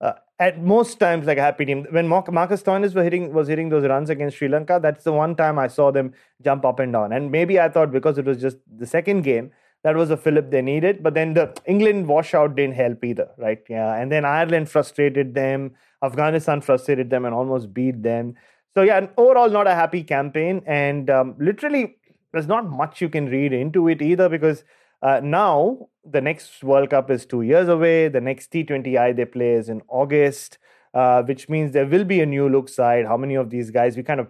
uh, 0.00 0.12
at 0.38 0.62
most 0.62 1.00
times, 1.00 1.26
like 1.26 1.38
a 1.38 1.42
happy 1.42 1.64
team. 1.64 1.86
When 1.90 2.06
Marcus 2.06 2.62
Stoinis 2.62 2.94
was 2.94 3.04
hitting 3.04 3.32
was 3.32 3.48
hitting 3.48 3.70
those 3.70 3.84
runs 3.84 4.10
against 4.10 4.36
Sri 4.36 4.48
Lanka, 4.48 4.78
that's 4.82 5.04
the 5.04 5.12
one 5.12 5.34
time 5.34 5.58
I 5.58 5.68
saw 5.68 5.90
them 5.90 6.12
jump 6.42 6.64
up 6.64 6.78
and 6.78 6.92
down. 6.92 7.12
And 7.12 7.30
maybe 7.30 7.58
I 7.58 7.68
thought 7.70 7.90
because 7.90 8.18
it 8.18 8.26
was 8.26 8.40
just 8.40 8.58
the 8.70 8.86
second 8.86 9.22
game, 9.22 9.50
that 9.84 9.96
was 9.96 10.10
a 10.10 10.16
fillip 10.16 10.50
they 10.50 10.62
needed. 10.62 11.02
But 11.02 11.14
then 11.14 11.34
the 11.34 11.56
England 11.66 12.08
washout 12.08 12.56
didn't 12.56 12.74
help 12.74 13.04
either, 13.04 13.28
right? 13.38 13.62
Yeah. 13.68 13.94
And 13.94 14.10
then 14.10 14.24
Ireland 14.24 14.68
frustrated 14.68 15.34
them. 15.34 15.72
Afghanistan 16.02 16.60
frustrated 16.60 17.10
them 17.10 17.24
and 17.24 17.34
almost 17.34 17.72
beat 17.72 18.02
them. 18.02 18.34
So, 18.74 18.82
yeah, 18.82 19.06
overall, 19.16 19.48
not 19.48 19.66
a 19.66 19.74
happy 19.74 20.02
campaign. 20.02 20.62
And 20.66 21.08
um, 21.08 21.34
literally, 21.38 21.96
there's 22.32 22.46
not 22.46 22.68
much 22.68 23.00
you 23.00 23.08
can 23.08 23.26
read 23.26 23.52
into 23.52 23.88
it 23.88 24.02
either 24.02 24.28
because 24.28 24.64
uh, 25.02 25.20
now 25.22 25.88
the 26.04 26.20
next 26.20 26.62
World 26.62 26.90
Cup 26.90 27.10
is 27.10 27.24
two 27.24 27.42
years 27.42 27.68
away. 27.68 28.08
The 28.08 28.20
next 28.20 28.52
T20I 28.52 29.16
they 29.16 29.24
play 29.24 29.52
is 29.52 29.68
in 29.68 29.82
August, 29.88 30.58
uh, 30.94 31.22
which 31.22 31.48
means 31.48 31.72
there 31.72 31.86
will 31.86 32.04
be 32.04 32.20
a 32.20 32.26
new 32.26 32.48
look 32.48 32.68
side. 32.68 33.06
How 33.06 33.16
many 33.16 33.34
of 33.34 33.50
these 33.50 33.70
guys? 33.70 33.96
We 33.96 34.02
kind 34.02 34.20
of 34.20 34.28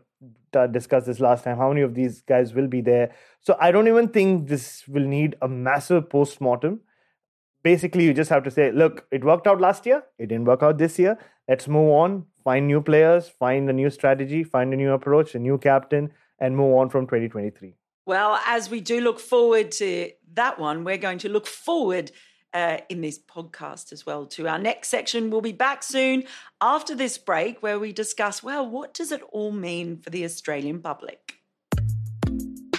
uh, 0.57 0.67
discussed 0.67 1.07
this 1.07 1.21
last 1.21 1.45
time. 1.45 1.57
How 1.57 1.69
many 1.69 1.83
of 1.83 1.95
these 1.95 2.23
guys 2.23 2.55
will 2.55 2.67
be 2.67 2.81
there? 2.81 3.15
So 3.41 3.57
I 3.61 3.71
don't 3.71 3.87
even 3.87 4.09
think 4.09 4.49
this 4.49 4.89
will 4.89 5.07
need 5.07 5.37
a 5.43 5.49
massive 5.49 6.11
post 6.11 6.41
mortem. 6.41 6.81
Basically, 7.63 8.05
you 8.05 8.15
just 8.15 8.31
have 8.31 8.43
to 8.45 8.51
say, 8.51 8.73
look, 8.73 9.07
it 9.11 9.25
worked 9.25 9.47
out 9.47 9.61
last 9.61 9.87
year. 9.87 10.03
It 10.19 10.29
didn't 10.29 10.47
work 10.47 10.63
out 10.63 10.79
this 10.79 10.99
year. 10.99 11.19
Let's 11.49 11.69
move 11.69 11.91
on, 11.91 12.27
find 12.43 12.67
new 12.67 12.81
players, 12.81 13.29
find 13.29 13.69
a 13.71 13.73
new 13.73 13.91
strategy, 13.91 14.43
find 14.43 14.73
a 14.73 14.77
new 14.77 14.93
approach, 14.93 15.35
a 15.35 15.39
new 15.39 15.59
captain, 15.59 16.13
and 16.39 16.57
move 16.57 16.75
on 16.77 16.91
from 16.91 17.07
2023. 17.07 17.75
Well, 18.07 18.41
as 18.47 18.71
we 18.71 18.81
do 18.81 19.01
look 19.01 19.19
forward 19.19 19.73
to 19.73 20.11
that 20.35 20.59
one, 20.59 20.85
we're 20.85 20.97
going 20.97 21.19
to 21.19 21.29
look 21.29 21.47
forward 21.47 22.13
uh, 22.57 22.79
in 22.89 23.03
this 23.03 23.19
podcast 23.19 23.93
as 23.93 24.07
well 24.07 24.25
to 24.25 24.49
our 24.49 24.59
next 24.59 24.89
section. 24.89 25.29
We'll 25.29 25.43
be 25.43 25.53
back 25.53 25.83
soon 25.83 26.25
after 26.63 26.95
this 26.95 27.19
break 27.19 27.63
where 27.63 27.79
we 27.79 27.93
discuss, 27.93 28.43
well, 28.43 28.67
what 28.67 28.95
does 28.95 29.13
it 29.13 29.21
all 29.31 29.53
mean 29.53 29.99
for 29.99 30.09
the 30.09 30.25
Australian 30.25 30.81
public? 30.81 31.35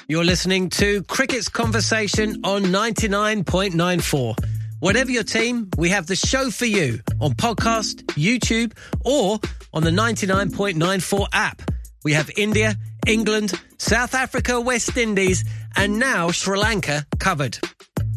You're 0.07 0.25
listening 0.25 0.69
to 0.69 1.03
Cricket's 1.03 1.47
Conversation 1.47 2.39
on 2.43 2.63
99.94. 2.63 4.35
Whatever 4.79 5.11
your 5.11 5.23
team, 5.23 5.69
we 5.77 5.89
have 5.89 6.07
the 6.07 6.15
show 6.15 6.49
for 6.49 6.65
you 6.65 6.99
on 7.21 7.33
podcast, 7.33 8.03
YouTube, 8.15 8.73
or 9.05 9.39
on 9.73 9.83
the 9.83 9.91
99.94 9.91 11.27
app. 11.33 11.61
We 12.03 12.13
have 12.13 12.31
India, 12.35 12.77
England, 13.05 13.53
South 13.77 14.15
Africa, 14.15 14.59
West 14.59 14.97
Indies, 14.97 15.45
and 15.75 15.99
now 15.99 16.31
Sri 16.31 16.57
Lanka 16.57 17.05
covered. 17.19 17.59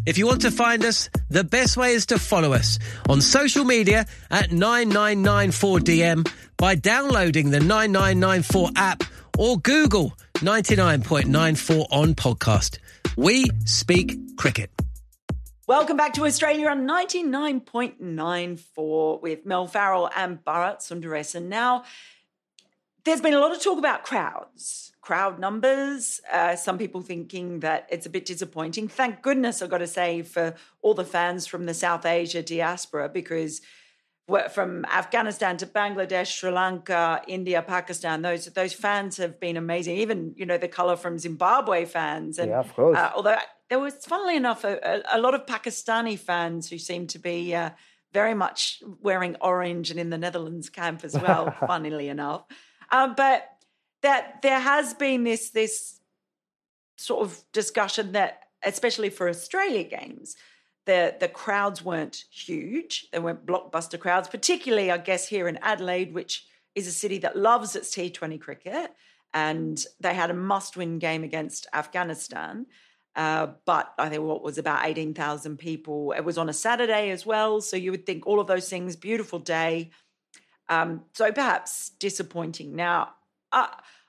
If 0.07 0.16
you 0.16 0.26
want 0.26 0.40
to 0.42 0.50
find 0.50 0.85
us, 0.85 1.11
the 1.28 1.45
best 1.45 1.76
way 1.76 1.92
is 1.92 2.07
to 2.07 2.19
follow 2.19 2.54
us 2.54 2.78
on 3.09 3.21
social 3.21 3.64
media 3.64 4.07
at 4.30 4.50
9994DM 4.50 6.30
by 6.57 6.75
downloading 6.75 7.50
the 7.50 7.61
9994 7.61 8.71
app 8.76 9.04
or 9.38 9.59
Google 9.59 10.14
99.94 10.37 11.87
on 11.90 12.14
podcast. 12.14 12.78
We 13.16 13.45
speak 13.66 14.37
cricket. 14.37 14.71
Welcome 15.66 15.99
back 15.99 16.14
to 16.14 16.25
Australia 16.25 16.69
on 16.69 16.88
99.94 16.88 19.23
with 19.23 19.45
Mel 19.45 19.66
Farrell 19.66 20.09
and 20.16 20.42
Bharat 20.42 20.78
Sundaresan. 20.78 21.45
Now, 21.45 21.85
there's 23.04 23.21
been 23.21 23.35
a 23.35 23.38
lot 23.38 23.52
of 23.52 23.62
talk 23.62 23.78
about 23.78 24.04
crowds, 24.04 24.90
crowd 25.11 25.40
numbers. 25.40 26.21
Uh, 26.33 26.55
some 26.55 26.79
people 26.79 27.00
thinking 27.00 27.59
that 27.59 27.85
it's 27.90 28.07
a 28.07 28.09
bit 28.09 28.25
disappointing. 28.25 28.87
Thank 28.87 29.23
goodness, 29.23 29.61
I've 29.61 29.69
got 29.69 29.79
to 29.79 29.88
say, 29.88 30.23
for 30.23 30.55
all 30.83 30.95
the 30.95 31.05
fans 31.05 31.49
from 31.49 31.67
the 31.67 31.75
South 31.75 32.07
Asia 32.07 32.45
diaspora, 32.45 33.09
because 33.09 33.61
from 34.52 34.85
Afghanistan 34.85 35.57
to 35.57 35.67
Bangladesh, 35.67 36.29
Sri 36.29 36.52
Lanka, 36.52 37.23
India, 37.26 37.61
Pakistan, 37.61 38.23
those 38.23 38.45
those 38.61 38.73
fans 38.73 39.17
have 39.17 39.40
been 39.40 39.57
amazing. 39.57 39.97
Even 39.97 40.33
you 40.37 40.47
know 40.47 40.59
the 40.59 40.69
color 40.69 40.95
from 40.95 41.19
Zimbabwe 41.19 41.87
fans, 41.87 42.38
and 42.38 42.49
yeah, 42.50 42.61
of 42.61 42.73
course. 42.76 42.97
Uh, 42.97 43.11
although 43.17 43.37
there 43.69 43.81
was, 43.81 43.95
funnily 44.07 44.37
enough, 44.37 44.62
a, 44.62 45.02
a, 45.12 45.19
lot 45.19 45.35
of 45.35 45.45
Pakistani 45.45 46.17
fans 46.17 46.71
who 46.71 46.79
seemed 46.79 47.09
to 47.11 47.19
be 47.19 47.52
uh, 47.52 47.71
very 48.12 48.35
much 48.35 48.81
wearing 49.02 49.35
orange 49.40 49.90
and 49.90 49.99
in 49.99 50.11
the 50.11 50.19
Netherlands 50.19 50.71
camp 50.71 51.05
as 51.05 51.14
well. 51.14 51.52
funnily 51.67 52.09
enough, 52.09 52.45
um, 52.93 53.14
but 53.17 53.49
that 54.02 54.42
there 54.42 54.61
has 54.61 54.95
been 54.95 55.25
this 55.25 55.50
this 55.50 56.00
sort 56.97 57.23
of 57.23 57.42
discussion 57.52 58.12
that, 58.12 58.45
especially 58.62 59.11
for 59.11 59.28
Australia 59.28 59.85
games, 59.85 60.37
the 60.87 61.14
the 61.19 61.28
crowds 61.28 61.85
weren't 61.85 62.25
huge. 62.30 63.09
They 63.12 63.19
weren't 63.19 63.47
blockbuster 63.47 63.99
crowds, 63.99 64.28
particularly 64.28 64.90
I 64.90 64.99
guess 64.99 65.28
here 65.28 65.49
in 65.49 65.59
Adelaide, 65.62 66.14
which 66.14 66.47
is 66.75 66.87
a 66.87 66.92
city 66.92 67.19
that 67.19 67.37
loves 67.37 67.75
its 67.76 67.95
T20 67.95 68.40
cricket, 68.40 68.92
and 69.35 69.85
they 69.99 70.14
had 70.14 70.30
a 70.30 70.35
must-win 70.35 70.99
game 70.99 71.25
against 71.25 71.66
Afghanistan. 71.73 72.66
Uh, 73.16 73.49
but 73.66 73.92
I 73.99 74.09
think 74.09 74.23
what 74.23 74.42
was 74.42 74.57
about 74.57 74.87
18,000 74.87 75.59
people. 75.59 76.12
It 76.12 76.25
was 76.25 76.38
on 76.38 76.49
a 76.49 76.52
Saturday 76.52 77.11
as 77.11 77.26
well. 77.26 77.61
So 77.61 77.76
you 77.76 77.90
would 77.90 78.07
think 78.07 78.26
all 78.26 78.38
of 78.38 78.47
those 78.47 78.69
things, 78.69 78.95
beautiful 78.95 79.40
day. 79.40 79.90
Um, 80.69 81.02
so 81.12 81.33
perhaps 81.33 81.90
disappointing. 81.99 82.76
Now, 82.76 83.14
uh, 83.52 83.69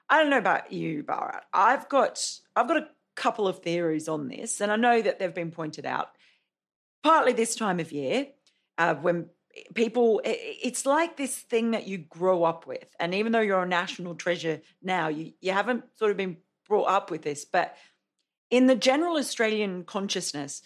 I 0.10 0.20
don't 0.20 0.30
know 0.30 0.38
about 0.38 0.72
you, 0.72 1.04
Bharat. 1.04 1.42
I've 1.54 1.88
got 1.90 2.24
I've 2.56 2.68
got 2.68 2.78
a 2.78 2.88
couple 3.16 3.48
of 3.48 3.60
theories 3.60 4.08
on 4.08 4.28
this, 4.28 4.62
and 4.62 4.72
I 4.72 4.76
know 4.76 5.02
that 5.02 5.20
they've 5.20 5.34
been 5.34 5.52
pointed 5.52 5.86
out. 5.86 6.10
Partly 7.04 7.34
this 7.34 7.56
time 7.56 7.80
of 7.80 7.92
year, 7.92 8.28
uh, 8.78 8.96
when 8.96 9.28
people, 9.74 10.22
it's 10.24 10.86
like 10.86 11.18
this 11.18 11.36
thing 11.36 11.72
that 11.72 11.88
you 11.88 11.98
grow 11.98 12.44
up 12.44 12.68
with, 12.68 12.86
and 13.00 13.16
even 13.16 13.32
though 13.32 13.40
you're 13.40 13.64
a 13.64 13.68
national 13.68 14.16
treasure 14.16 14.62
now, 14.82 15.08
you 15.08 15.34
you 15.42 15.52
haven't 15.52 15.86
sort 15.98 16.12
of 16.12 16.18
been 16.18 16.38
brought 16.68 16.90
up 16.90 17.10
with 17.10 17.22
this, 17.22 17.46
but 17.46 17.76
in 18.50 18.68
the 18.68 18.76
general 18.76 19.18
Australian 19.18 19.84
consciousness, 19.86 20.62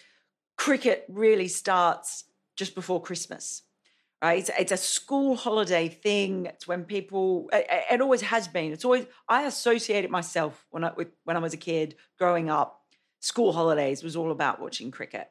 cricket 0.58 1.06
really 1.08 1.48
starts 1.48 2.26
just 2.56 2.74
before 2.74 3.02
Christmas 3.02 3.62
right? 4.26 4.40
It's, 4.40 4.50
it's, 4.58 4.72
a 4.72 4.78
school 4.78 5.36
holiday 5.36 5.88
thing. 5.88 6.48
It's 6.48 6.68
when 6.68 6.84
people. 6.86 7.50
It, 7.54 7.68
it, 7.92 8.02
always 8.02 8.22
has 8.22 8.48
been. 8.48 8.72
It's 8.72 8.86
always. 8.86 9.06
I 9.30 9.44
associate 9.44 10.04
it 10.04 10.12
myself 10.12 10.66
when 10.72 10.84
I 10.84 10.92
with, 10.96 11.10
when 11.24 11.38
I 11.38 11.40
was 11.40 11.54
a 11.54 11.58
kid 11.58 11.96
growing 12.18 12.50
up. 12.50 12.82
School 13.20 13.54
holidays 13.54 14.04
was 14.04 14.16
all 14.16 14.32
about 14.32 14.60
watching 14.60 14.92
cricket. 14.92 15.30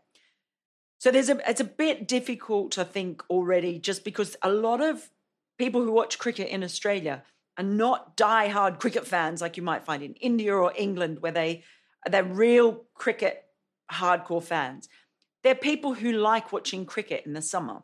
So 0.98 1.10
there's 1.10 1.28
a. 1.28 1.38
It's 1.48 1.60
a 1.60 1.64
bit 1.64 2.06
difficult, 2.06 2.78
I 2.78 2.84
think, 2.84 3.22
already, 3.28 3.78
just 3.78 4.04
because 4.04 4.36
a 4.42 4.50
lot 4.50 4.80
of 4.80 5.10
people 5.58 5.82
who 5.82 5.92
watch 5.92 6.18
cricket 6.18 6.48
in 6.48 6.62
Australia 6.62 7.24
are 7.56 7.64
not 7.64 8.16
die-hard 8.16 8.80
cricket 8.80 9.06
fans 9.06 9.40
like 9.40 9.56
you 9.56 9.62
might 9.62 9.84
find 9.84 10.02
in 10.02 10.14
India 10.14 10.54
or 10.54 10.72
England, 10.76 11.20
where 11.20 11.32
they 11.32 11.64
they're 12.08 12.24
real 12.24 12.84
cricket 12.94 13.44
hardcore 13.90 14.42
fans. 14.42 14.88
They're 15.42 15.54
people 15.54 15.94
who 15.94 16.12
like 16.12 16.52
watching 16.52 16.86
cricket 16.86 17.26
in 17.26 17.34
the 17.34 17.42
summer 17.42 17.82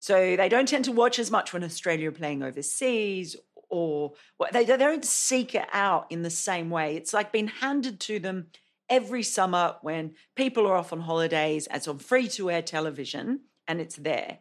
so 0.00 0.36
they 0.36 0.48
don't 0.48 0.66
tend 0.66 0.86
to 0.86 0.92
watch 0.92 1.18
as 1.18 1.30
much 1.30 1.52
when 1.52 1.62
Australia 1.62 2.08
are 2.08 2.12
playing 2.12 2.42
overseas 2.42 3.36
or 3.68 4.14
they, 4.52 4.64
they 4.64 4.76
don't 4.76 5.04
seek 5.04 5.54
it 5.54 5.68
out 5.72 6.06
in 6.10 6.22
the 6.22 6.30
same 6.30 6.70
way. 6.70 6.96
It's 6.96 7.14
like 7.14 7.32
being 7.32 7.48
handed 7.48 8.00
to 8.00 8.18
them 8.18 8.46
every 8.88 9.22
summer 9.22 9.76
when 9.82 10.14
people 10.34 10.66
are 10.66 10.74
off 10.74 10.92
on 10.92 11.00
holidays, 11.00 11.68
it's 11.72 11.86
on 11.86 11.98
free 11.98 12.28
to 12.28 12.50
air 12.50 12.62
television 12.62 13.42
and 13.68 13.80
it's 13.80 13.96
there. 13.96 14.38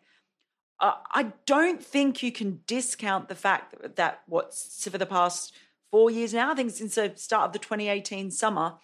Uh, 0.79 0.93
I 1.13 1.33
don't 1.45 1.83
think 1.83 2.23
you 2.23 2.31
can 2.31 2.61
discount 2.65 3.27
the 3.27 3.35
fact 3.35 3.75
that, 3.81 3.97
that 3.97 4.21
what's 4.27 4.87
for 4.89 4.97
the 4.97 5.05
past 5.05 5.53
four 5.91 6.09
years 6.09 6.33
now, 6.33 6.51
I 6.51 6.55
think 6.55 6.71
since 6.71 6.95
the 6.95 7.13
start 7.15 7.47
of 7.47 7.53
the 7.53 7.59
2018 7.59 8.31
summer, 8.31 8.75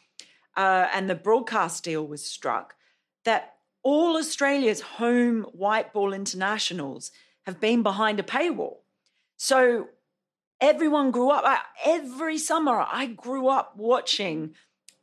uh, 0.58 0.88
and 0.94 1.10
the 1.10 1.16
broadcast 1.16 1.84
deal 1.84 2.06
was 2.06 2.24
struck, 2.26 2.76
that 3.24 3.55
all 3.86 4.18
Australia's 4.18 4.82
home 4.82 5.44
white 5.54 5.94
ball 5.94 6.12
internationals 6.12 7.12
have 7.46 7.62
been 7.62 7.84
behind 7.84 8.20
a 8.20 8.24
paywall. 8.24 8.78
So 9.38 9.90
everyone 10.60 11.12
grew 11.12 11.30
up, 11.30 11.46
every 11.86 12.40
summer, 12.40 12.84
I 12.92 13.06
grew 13.06 13.48
up 13.48 13.78
watching 13.78 14.56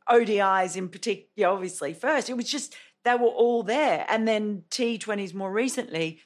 ODIs 0.09 0.75
in 0.75 0.89
particular, 0.89 1.49
obviously, 1.49 1.93
first. 1.93 2.29
It 2.29 2.35
was 2.35 2.51
just, 2.51 2.75
they 3.05 3.15
were 3.15 3.27
all 3.27 3.63
there. 3.63 4.05
And 4.09 4.27
then 4.27 4.63
T20s 4.69 5.33
more 5.33 5.51
recently, 5.51 6.19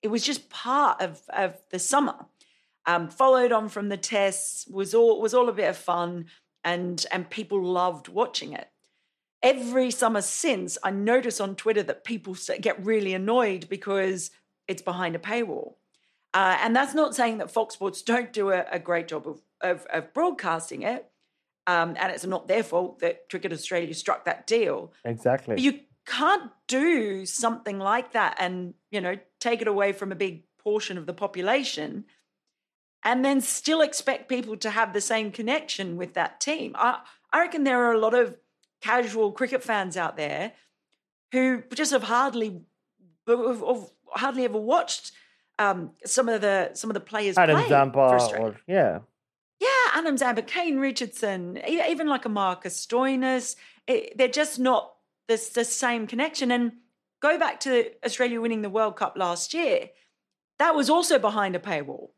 it 0.00 0.08
was 0.08 0.22
just 0.22 0.48
part 0.48 1.02
of, 1.02 1.20
of 1.30 1.56
the 1.72 1.80
summer. 1.80 2.26
Um, 2.88 3.08
followed 3.08 3.50
on 3.50 3.68
from 3.68 3.88
the 3.88 3.96
tests 3.96 4.64
was 4.68 4.94
all 4.94 5.20
was 5.20 5.34
all 5.34 5.48
a 5.48 5.52
bit 5.52 5.68
of 5.68 5.76
fun 5.76 6.26
and 6.62 7.04
and 7.10 7.28
people 7.28 7.60
loved 7.60 8.06
watching 8.06 8.52
it 8.52 8.68
every 9.46 9.92
summer 9.92 10.20
since, 10.20 10.76
I 10.82 10.90
notice 10.90 11.40
on 11.40 11.54
Twitter 11.54 11.84
that 11.84 12.02
people 12.02 12.36
get 12.60 12.84
really 12.84 13.14
annoyed 13.14 13.68
because 13.68 14.32
it's 14.66 14.82
behind 14.82 15.14
a 15.14 15.20
paywall. 15.20 15.74
Uh, 16.34 16.58
and 16.60 16.74
that's 16.74 16.94
not 16.94 17.14
saying 17.14 17.38
that 17.38 17.50
Fox 17.50 17.74
Sports 17.74 18.02
don't 18.02 18.32
do 18.32 18.50
a, 18.50 18.66
a 18.70 18.80
great 18.80 19.06
job 19.08 19.26
of, 19.28 19.40
of, 19.60 19.86
of 19.86 20.12
broadcasting 20.12 20.82
it. 20.82 21.08
Um, 21.68 21.96
and 21.98 22.12
it's 22.12 22.26
not 22.26 22.48
their 22.48 22.64
fault 22.64 22.98
that 22.98 23.28
Cricket 23.30 23.52
Australia 23.52 23.94
struck 23.94 24.24
that 24.24 24.46
deal. 24.46 24.92
Exactly. 25.04 25.54
But 25.54 25.62
you 25.62 25.80
can't 26.06 26.50
do 26.66 27.24
something 27.24 27.78
like 27.78 28.12
that 28.12 28.36
and, 28.38 28.74
you 28.90 29.00
know, 29.00 29.16
take 29.38 29.62
it 29.62 29.68
away 29.68 29.92
from 29.92 30.10
a 30.10 30.16
big 30.16 30.42
portion 30.58 30.98
of 30.98 31.06
the 31.06 31.14
population 31.14 32.04
and 33.04 33.24
then 33.24 33.40
still 33.40 33.80
expect 33.80 34.28
people 34.28 34.56
to 34.56 34.70
have 34.70 34.92
the 34.92 35.00
same 35.00 35.30
connection 35.30 35.96
with 35.96 36.14
that 36.14 36.40
team. 36.40 36.74
I, 36.76 36.98
I 37.32 37.40
reckon 37.40 37.62
there 37.62 37.84
are 37.84 37.92
a 37.92 37.98
lot 37.98 38.14
of 38.14 38.36
casual 38.80 39.32
cricket 39.32 39.62
fans 39.62 39.96
out 39.96 40.16
there 40.16 40.52
who 41.32 41.62
just 41.74 41.92
have 41.92 42.04
hardly 42.04 42.60
have 43.26 43.90
hardly 44.08 44.44
ever 44.44 44.58
watched 44.58 45.12
um, 45.58 45.92
some 46.04 46.28
of 46.28 46.40
the 46.40 46.70
some 46.74 46.90
of 46.90 46.94
the 46.94 47.00
players 47.00 47.38
Adam 47.38 47.56
play 47.56 47.68
Zampa 47.68 48.18
or 48.38 48.56
yeah. 48.66 49.00
Yeah, 49.58 49.68
Adam 49.94 50.18
Zampa, 50.18 50.42
Kane 50.42 50.78
Richardson, 50.78 51.58
even 51.66 52.08
like 52.08 52.26
a 52.26 52.28
Marcus 52.28 52.84
Stoinis, 52.84 53.56
they're 53.86 54.28
just 54.28 54.58
not 54.58 54.92
the, 55.28 55.42
the 55.54 55.64
same 55.64 56.06
connection. 56.06 56.50
And 56.50 56.72
go 57.22 57.38
back 57.38 57.60
to 57.60 57.90
Australia 58.04 58.40
winning 58.42 58.60
the 58.60 58.68
World 58.68 58.96
Cup 58.96 59.14
last 59.16 59.54
year, 59.54 59.88
that 60.58 60.74
was 60.74 60.90
also 60.90 61.18
behind 61.18 61.56
a 61.56 61.58
paywall. 61.58 62.10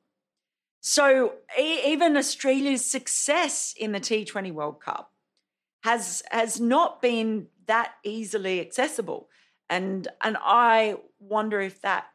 So 0.81 1.35
even 1.59 2.17
Australia's 2.17 2.85
success 2.85 3.75
in 3.79 3.93
the 3.93 4.01
T20 4.01 4.53
World 4.53 4.81
Cup 4.81 5.13
has 5.89 6.23
has 6.31 6.61
not 6.61 7.01
been 7.01 7.47
that 7.67 7.95
easily 8.05 8.61
accessible. 8.61 9.29
And 9.71 10.09
and 10.23 10.37
i 10.41 10.97
wonder 11.21 11.61
if 11.61 11.81
that 11.83 12.07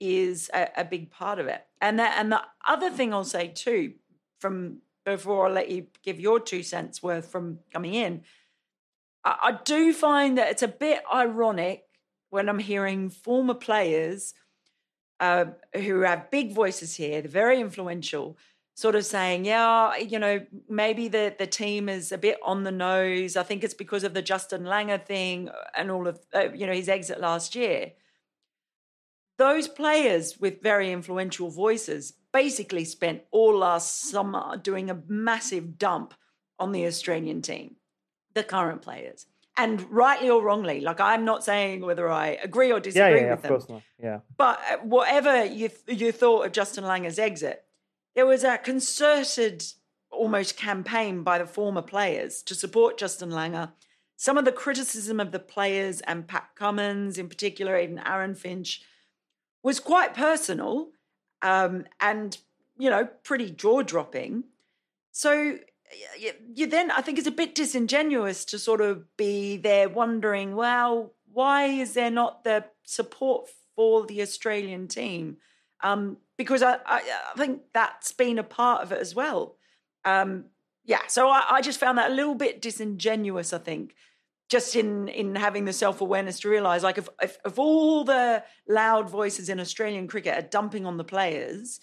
is 0.00 0.50
a, 0.54 0.68
a, 0.78 0.84
big 0.84 1.10
part 1.10 1.38
of 1.38 1.46
it. 1.46 1.62
And 1.80 1.98
that 1.98 2.16
and 2.18 2.32
the 2.32 2.42
other 2.66 2.90
thing 2.90 3.12
i'll 3.12 3.24
say 3.24 3.48
too 3.48 3.94
from 4.38 4.78
before 5.04 5.46
i 5.46 5.50
let 5.50 5.70
you 5.70 5.86
give 6.02 6.18
your 6.20 6.40
two 6.40 6.62
cents 6.62 7.02
worth 7.02 7.26
from 7.30 7.58
coming 7.72 7.94
in 7.94 8.22
I, 9.24 9.36
I 9.48 9.58
do 9.64 9.92
find 9.92 10.38
that 10.38 10.50
it's 10.50 10.62
a 10.62 10.68
bit 10.68 11.02
ironic 11.12 11.84
when 12.30 12.48
i'm 12.48 12.58
hearing 12.58 13.10
former 13.10 13.54
players 13.54 14.34
uh, 15.20 15.46
who 15.74 16.00
have 16.00 16.30
big 16.30 16.54
voices 16.54 16.96
here 16.96 17.20
they're 17.20 17.30
very 17.44 17.60
influential 17.60 18.38
sort 18.74 18.94
of 18.96 19.04
saying, 19.06 19.44
yeah, 19.44 19.96
you 19.96 20.18
know, 20.18 20.44
maybe 20.68 21.08
the 21.08 21.34
the 21.38 21.46
team 21.46 21.88
is 21.88 22.12
a 22.12 22.18
bit 22.18 22.38
on 22.44 22.64
the 22.64 22.72
nose. 22.72 23.36
I 23.36 23.42
think 23.42 23.64
it's 23.64 23.74
because 23.74 24.04
of 24.04 24.14
the 24.14 24.22
Justin 24.22 24.64
Langer 24.64 25.04
thing 25.04 25.48
and 25.76 25.90
all 25.90 26.06
of 26.08 26.20
uh, 26.34 26.52
you 26.52 26.66
know 26.66 26.72
his 26.72 26.88
exit 26.88 27.20
last 27.20 27.54
year. 27.54 27.92
Those 29.38 29.66
players 29.68 30.38
with 30.38 30.62
very 30.62 30.92
influential 30.92 31.50
voices 31.50 32.12
basically 32.32 32.84
spent 32.84 33.22
all 33.32 33.58
last 33.58 34.02
summer 34.02 34.56
doing 34.56 34.90
a 34.90 35.02
massive 35.08 35.78
dump 35.78 36.14
on 36.58 36.72
the 36.72 36.86
Australian 36.86 37.42
team. 37.42 37.76
the 38.34 38.44
current 38.44 38.82
players. 38.82 39.26
And 39.56 39.88
rightly 39.90 40.28
or 40.28 40.42
wrongly, 40.42 40.80
like 40.80 41.00
I'm 41.00 41.24
not 41.24 41.44
saying 41.44 41.82
whether 41.82 42.08
I 42.10 42.30
agree 42.42 42.72
or 42.72 42.80
disagree 42.80 43.20
yeah, 43.20 43.26
yeah, 43.26 43.30
with 43.30 43.38
of 43.38 43.42
them. 43.42 43.48
course 43.50 43.68
not. 43.68 43.82
Yeah. 44.02 44.20
But 44.36 44.60
uh, 44.70 44.78
whatever 44.78 45.44
you 45.44 45.70
you 45.86 46.10
thought 46.10 46.46
of 46.46 46.52
Justin 46.52 46.82
Langer's 46.84 47.20
exit, 47.20 47.63
there 48.14 48.26
was 48.26 48.44
a 48.44 48.58
concerted, 48.58 49.64
almost 50.10 50.56
campaign 50.56 51.22
by 51.22 51.38
the 51.38 51.46
former 51.46 51.82
players 51.82 52.42
to 52.44 52.54
support 52.54 52.98
Justin 52.98 53.30
Langer. 53.30 53.72
Some 54.16 54.38
of 54.38 54.44
the 54.44 54.52
criticism 54.52 55.18
of 55.18 55.32
the 55.32 55.40
players 55.40 56.00
and 56.02 56.26
Pat 56.26 56.50
Cummins, 56.54 57.18
in 57.18 57.28
particular, 57.28 57.78
even 57.78 57.98
Aaron 57.98 58.34
Finch, 58.34 58.82
was 59.62 59.80
quite 59.80 60.14
personal 60.14 60.90
um, 61.42 61.84
and 62.00 62.38
you 62.78 62.90
know 62.90 63.06
pretty 63.22 63.50
jaw 63.50 63.82
dropping. 63.82 64.44
So 65.10 65.58
you, 66.18 66.32
you 66.54 66.66
then 66.66 66.90
I 66.90 67.00
think 67.00 67.18
it's 67.18 67.26
a 67.26 67.32
bit 67.32 67.54
disingenuous 67.54 68.44
to 68.46 68.58
sort 68.58 68.80
of 68.80 69.16
be 69.16 69.56
there 69.56 69.88
wondering, 69.88 70.56
well, 70.56 71.12
why 71.32 71.64
is 71.64 71.94
there 71.94 72.10
not 72.10 72.44
the 72.44 72.64
support 72.84 73.48
for 73.74 74.06
the 74.06 74.22
Australian 74.22 74.88
team? 74.88 75.38
Um, 75.82 76.18
because 76.36 76.62
I, 76.62 76.74
I, 76.86 77.02
I, 77.32 77.36
think 77.36 77.62
that's 77.72 78.12
been 78.12 78.38
a 78.38 78.44
part 78.44 78.82
of 78.82 78.92
it 78.92 78.98
as 78.98 79.14
well. 79.14 79.56
Um, 80.04 80.46
yeah, 80.84 81.00
so 81.08 81.28
I, 81.28 81.44
I, 81.50 81.60
just 81.60 81.80
found 81.80 81.98
that 81.98 82.10
a 82.10 82.14
little 82.14 82.34
bit 82.34 82.62
disingenuous. 82.62 83.52
I 83.52 83.58
think 83.58 83.94
just 84.48 84.76
in 84.76 85.08
in 85.08 85.34
having 85.34 85.64
the 85.64 85.72
self 85.72 86.00
awareness 86.00 86.40
to 86.40 86.48
realise, 86.48 86.82
like, 86.82 86.98
if, 86.98 87.08
if 87.22 87.38
if 87.44 87.58
all 87.58 88.04
the 88.04 88.42
loud 88.68 89.08
voices 89.10 89.48
in 89.48 89.60
Australian 89.60 90.08
cricket 90.08 90.38
are 90.38 90.48
dumping 90.48 90.86
on 90.86 90.96
the 90.96 91.04
players, 91.04 91.80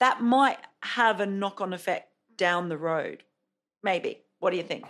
that 0.00 0.22
might 0.22 0.58
have 0.82 1.20
a 1.20 1.26
knock 1.26 1.60
on 1.60 1.72
effect 1.72 2.08
down 2.36 2.68
the 2.68 2.78
road. 2.78 3.22
Maybe. 3.82 4.22
What 4.38 4.50
do 4.50 4.56
you 4.56 4.62
think? 4.62 4.86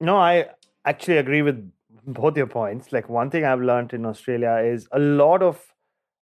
No, 0.00 0.16
I 0.16 0.46
actually 0.84 1.18
agree 1.18 1.42
with 1.42 1.70
both 2.06 2.36
your 2.36 2.46
points. 2.46 2.92
Like 2.92 3.08
one 3.08 3.30
thing 3.30 3.44
I've 3.44 3.60
learned 3.60 3.92
in 3.92 4.04
Australia 4.06 4.56
is 4.64 4.88
a 4.92 4.98
lot 4.98 5.42
of 5.42 5.62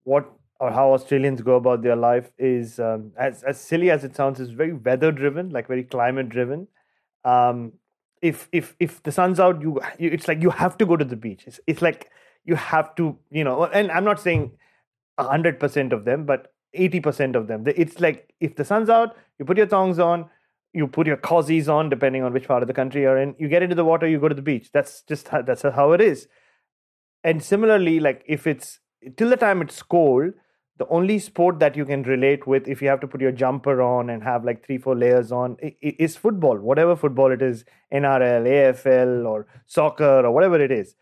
what 0.05 0.31
or 0.65 0.71
how 0.71 0.95
Australians 0.95 1.43
go 1.43 1.57
about 1.57 1.83
their 1.83 1.95
life 1.95 2.31
is 2.39 2.81
um, 2.81 3.13
as 3.19 3.43
as 3.43 3.61
silly 3.61 3.91
as 3.91 4.03
it 4.03 4.17
sounds, 4.17 4.41
is 4.41 4.51
very 4.51 4.73
weather 4.73 5.13
driven, 5.13 5.51
like 5.51 5.67
very 5.69 5.85
climate 5.85 6.31
driven. 6.31 6.69
Um, 7.23 7.73
if 8.23 8.49
if 8.51 8.75
if 8.81 9.03
the 9.03 9.13
sun's 9.13 9.39
out, 9.39 9.61
you, 9.61 9.79
you 9.99 10.09
it's 10.11 10.27
like 10.27 10.41
you 10.41 10.49
have 10.49 10.79
to 10.79 10.87
go 10.87 10.97
to 10.97 11.05
the 11.05 11.17
beach. 11.17 11.45
It's 11.47 11.61
it's 11.67 11.83
like 11.83 12.09
you 12.47 12.55
have 12.55 12.95
to, 12.95 13.19
you 13.31 13.45
know. 13.45 13.65
And 13.65 13.91
I'm 13.91 14.05
not 14.05 14.21
saying 14.21 14.53
hundred 15.19 15.61
percent 15.61 15.93
of 15.93 16.07
them, 16.07 16.25
but 16.25 16.47
eighty 16.73 17.01
percent 17.09 17.37
of 17.37 17.47
them. 17.47 17.65
It's 17.67 18.01
like 18.01 18.33
if 18.41 18.57
the 18.57 18.65
sun's 18.65 18.89
out, 18.89 19.15
you 19.39 19.45
put 19.45 19.59
your 19.59 19.67
thongs 19.67 19.99
on, 19.99 20.31
you 20.73 20.89
put 20.89 21.07
your 21.07 21.19
cozies 21.19 21.69
on 21.69 21.91
depending 21.91 22.23
on 22.23 22.33
which 22.33 22.49
part 22.49 22.63
of 22.63 22.69
the 22.69 22.79
country 22.79 23.03
you're 23.03 23.19
in 23.19 23.35
you 23.39 23.49
get 23.49 23.63
into 23.63 23.77
the 23.77 23.85
water 23.85 24.09
you 24.09 24.19
go 24.19 24.29
to 24.29 24.35
the 24.35 24.43
beach 24.43 24.71
that's 24.73 25.03
just 25.03 25.29
how, 25.29 25.41
that's 25.41 25.63
how 25.63 25.93
it 25.93 26.01
is 26.01 26.27
and 27.23 27.45
similarly 27.45 28.01
like 28.01 28.25
if 28.27 28.47
it's 28.47 28.81
till 29.17 29.31
the 29.31 29.37
time 29.37 29.63
it's 29.63 29.81
cold 29.83 30.33
the 30.77 30.87
only 30.89 31.19
sport 31.19 31.61
that 31.61 31.77
you 31.77 31.85
can 31.85 32.03
relate 32.03 32.47
with 32.47 32.67
if 32.67 32.83
you 32.83 32.89
have 32.89 33.01
to 33.01 33.07
put 33.07 33.21
your 33.21 33.31
jumper 33.31 33.81
on 33.81 34.11
and 34.11 34.23
have 34.23 34.45
like 34.45 34.65
three 34.67 34.79
four 34.79 34.97
layers 34.97 35.31
on 35.31 35.57
is 35.81 36.17
football 36.17 36.59
whatever 36.59 36.97
football 36.97 37.31
it 37.31 37.43
is 37.43 37.65
nrl 37.93 38.49
afl 38.57 39.27
or 39.27 39.47
soccer 39.67 40.27
or 40.27 40.33
whatever 40.33 40.61
it 40.61 40.73
is 40.73 40.97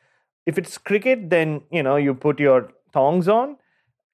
if 0.44 0.58
it's 0.58 0.76
cricket 0.76 1.30
then 1.30 1.62
you 1.70 1.82
know 1.82 1.96
you 1.96 2.14
put 2.14 2.38
your 2.38 2.70
thongs 2.92 3.28
on 3.28 3.56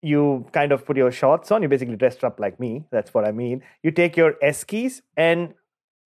you 0.02 0.46
kind 0.52 0.72
of 0.72 0.84
put 0.84 0.96
your 0.96 1.10
shorts 1.10 1.50
on. 1.50 1.62
You 1.62 1.68
basically 1.68 1.96
dressed 1.96 2.24
up 2.24 2.38
like 2.38 2.60
me. 2.60 2.84
That's 2.90 3.12
what 3.12 3.24
I 3.24 3.32
mean. 3.32 3.62
You 3.82 3.90
take 3.90 4.16
your 4.16 4.34
skis 4.52 5.02
and 5.16 5.54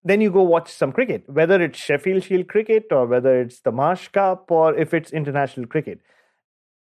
then 0.05 0.21
you 0.21 0.31
go 0.31 0.43
watch 0.43 0.73
some 0.73 0.93
cricket, 0.93 1.29
whether 1.29 1.61
it's 1.63 1.79
Sheffield 1.79 2.25
Shield 2.25 2.49
cricket 2.49 2.87
or 2.91 3.07
whether 3.07 3.41
it's 3.41 3.61
the 3.61 3.71
Marsh 3.71 4.09
Cup 4.09 4.51
or 4.51 4.75
if 4.75 4.93
it's 4.95 5.13
international 5.13 5.67
cricket. 5.67 6.01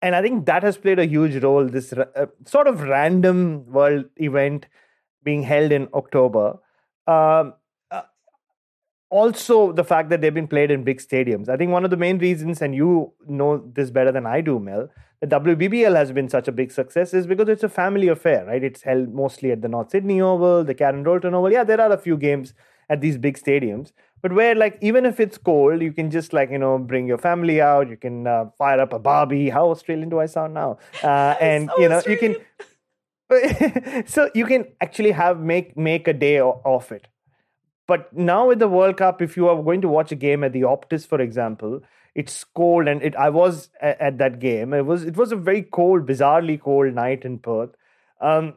And 0.02 0.14
I 0.14 0.22
think 0.22 0.46
that 0.46 0.62
has 0.62 0.78
played 0.78 0.98
a 0.98 1.06
huge 1.06 1.42
role. 1.42 1.66
This 1.66 1.92
uh, 1.92 2.26
sort 2.46 2.66
of 2.66 2.82
random 2.82 3.66
world 3.70 4.06
event 4.16 4.66
being 5.22 5.42
held 5.42 5.72
in 5.72 5.88
October. 5.92 6.58
Um, 7.06 7.54
uh, 7.90 8.02
also, 9.10 9.72
the 9.72 9.84
fact 9.84 10.08
that 10.08 10.20
they've 10.20 10.32
been 10.32 10.48
played 10.48 10.70
in 10.70 10.84
big 10.84 10.98
stadiums. 10.98 11.48
I 11.48 11.56
think 11.56 11.70
one 11.70 11.84
of 11.84 11.90
the 11.90 11.98
main 11.98 12.18
reasons, 12.18 12.62
and 12.62 12.74
you 12.74 13.12
know 13.26 13.58
this 13.74 13.90
better 13.90 14.12
than 14.12 14.26
I 14.26 14.40
do, 14.40 14.58
Mel, 14.58 14.88
the 15.20 15.26
WBBL 15.26 15.94
has 15.94 16.12
been 16.12 16.30
such 16.30 16.48
a 16.48 16.52
big 16.52 16.72
success 16.72 17.12
is 17.12 17.26
because 17.26 17.48
it's 17.48 17.62
a 17.62 17.68
family 17.68 18.08
affair, 18.08 18.46
right? 18.46 18.64
It's 18.64 18.82
held 18.82 19.12
mostly 19.12 19.50
at 19.50 19.60
the 19.60 19.68
North 19.68 19.90
Sydney 19.90 20.20
Oval, 20.20 20.64
the 20.64 20.74
Karen 20.74 21.04
Rolton 21.04 21.34
Oval. 21.34 21.52
Yeah, 21.52 21.64
there 21.64 21.80
are 21.80 21.92
a 21.92 21.98
few 21.98 22.16
games 22.16 22.54
at 22.88 23.02
these 23.02 23.18
big 23.18 23.38
stadiums, 23.38 23.92
but 24.22 24.32
where 24.32 24.54
like 24.54 24.78
even 24.80 25.06
if 25.06 25.20
it's 25.20 25.38
cold, 25.38 25.82
you 25.82 25.92
can 25.92 26.10
just 26.10 26.32
like 26.32 26.50
you 26.50 26.58
know 26.58 26.78
bring 26.78 27.06
your 27.06 27.18
family 27.18 27.60
out. 27.60 27.88
You 27.88 27.96
can 27.96 28.26
uh, 28.26 28.46
fire 28.58 28.80
up 28.80 28.92
a 28.92 28.98
barbie. 28.98 29.48
How 29.48 29.70
Australian 29.70 30.08
do 30.08 30.20
I 30.20 30.26
sound 30.26 30.54
now? 30.54 30.78
Uh, 31.02 31.34
and 31.40 31.70
so 31.70 31.80
you 31.80 31.88
know 31.88 31.96
Australian. 31.96 32.32
you 32.32 32.38
can. 33.30 34.06
so 34.06 34.30
you 34.34 34.44
can 34.44 34.66
actually 34.80 35.12
have 35.12 35.40
make 35.40 35.76
make 35.76 36.08
a 36.08 36.12
day 36.12 36.38
of 36.40 36.92
it. 36.92 37.08
But 37.86 38.12
now 38.12 38.48
with 38.48 38.58
the 38.58 38.68
World 38.68 38.96
Cup, 38.96 39.22
if 39.22 39.36
you 39.36 39.48
are 39.48 39.62
going 39.62 39.80
to 39.80 39.88
watch 39.88 40.12
a 40.12 40.16
game 40.16 40.44
at 40.44 40.52
the 40.52 40.60
Optus, 40.62 41.06
for 41.06 41.20
example, 41.20 41.80
it's 42.14 42.44
cold 42.44 42.88
and 42.88 43.02
it 43.02 43.14
i 43.16 43.28
was 43.28 43.68
at, 43.80 44.00
at, 44.00 44.18
that 44.18 44.38
game 44.40 44.72
it 44.74 44.84
was 44.84 45.04
it 45.04 45.16
was 45.16 45.32
a 45.32 45.36
very 45.36 45.62
cold 45.62 46.06
bizarrely 46.06 46.60
cold 46.60 46.92
night 46.94 47.24
in 47.24 47.38
perth 47.38 47.70
um, 48.20 48.54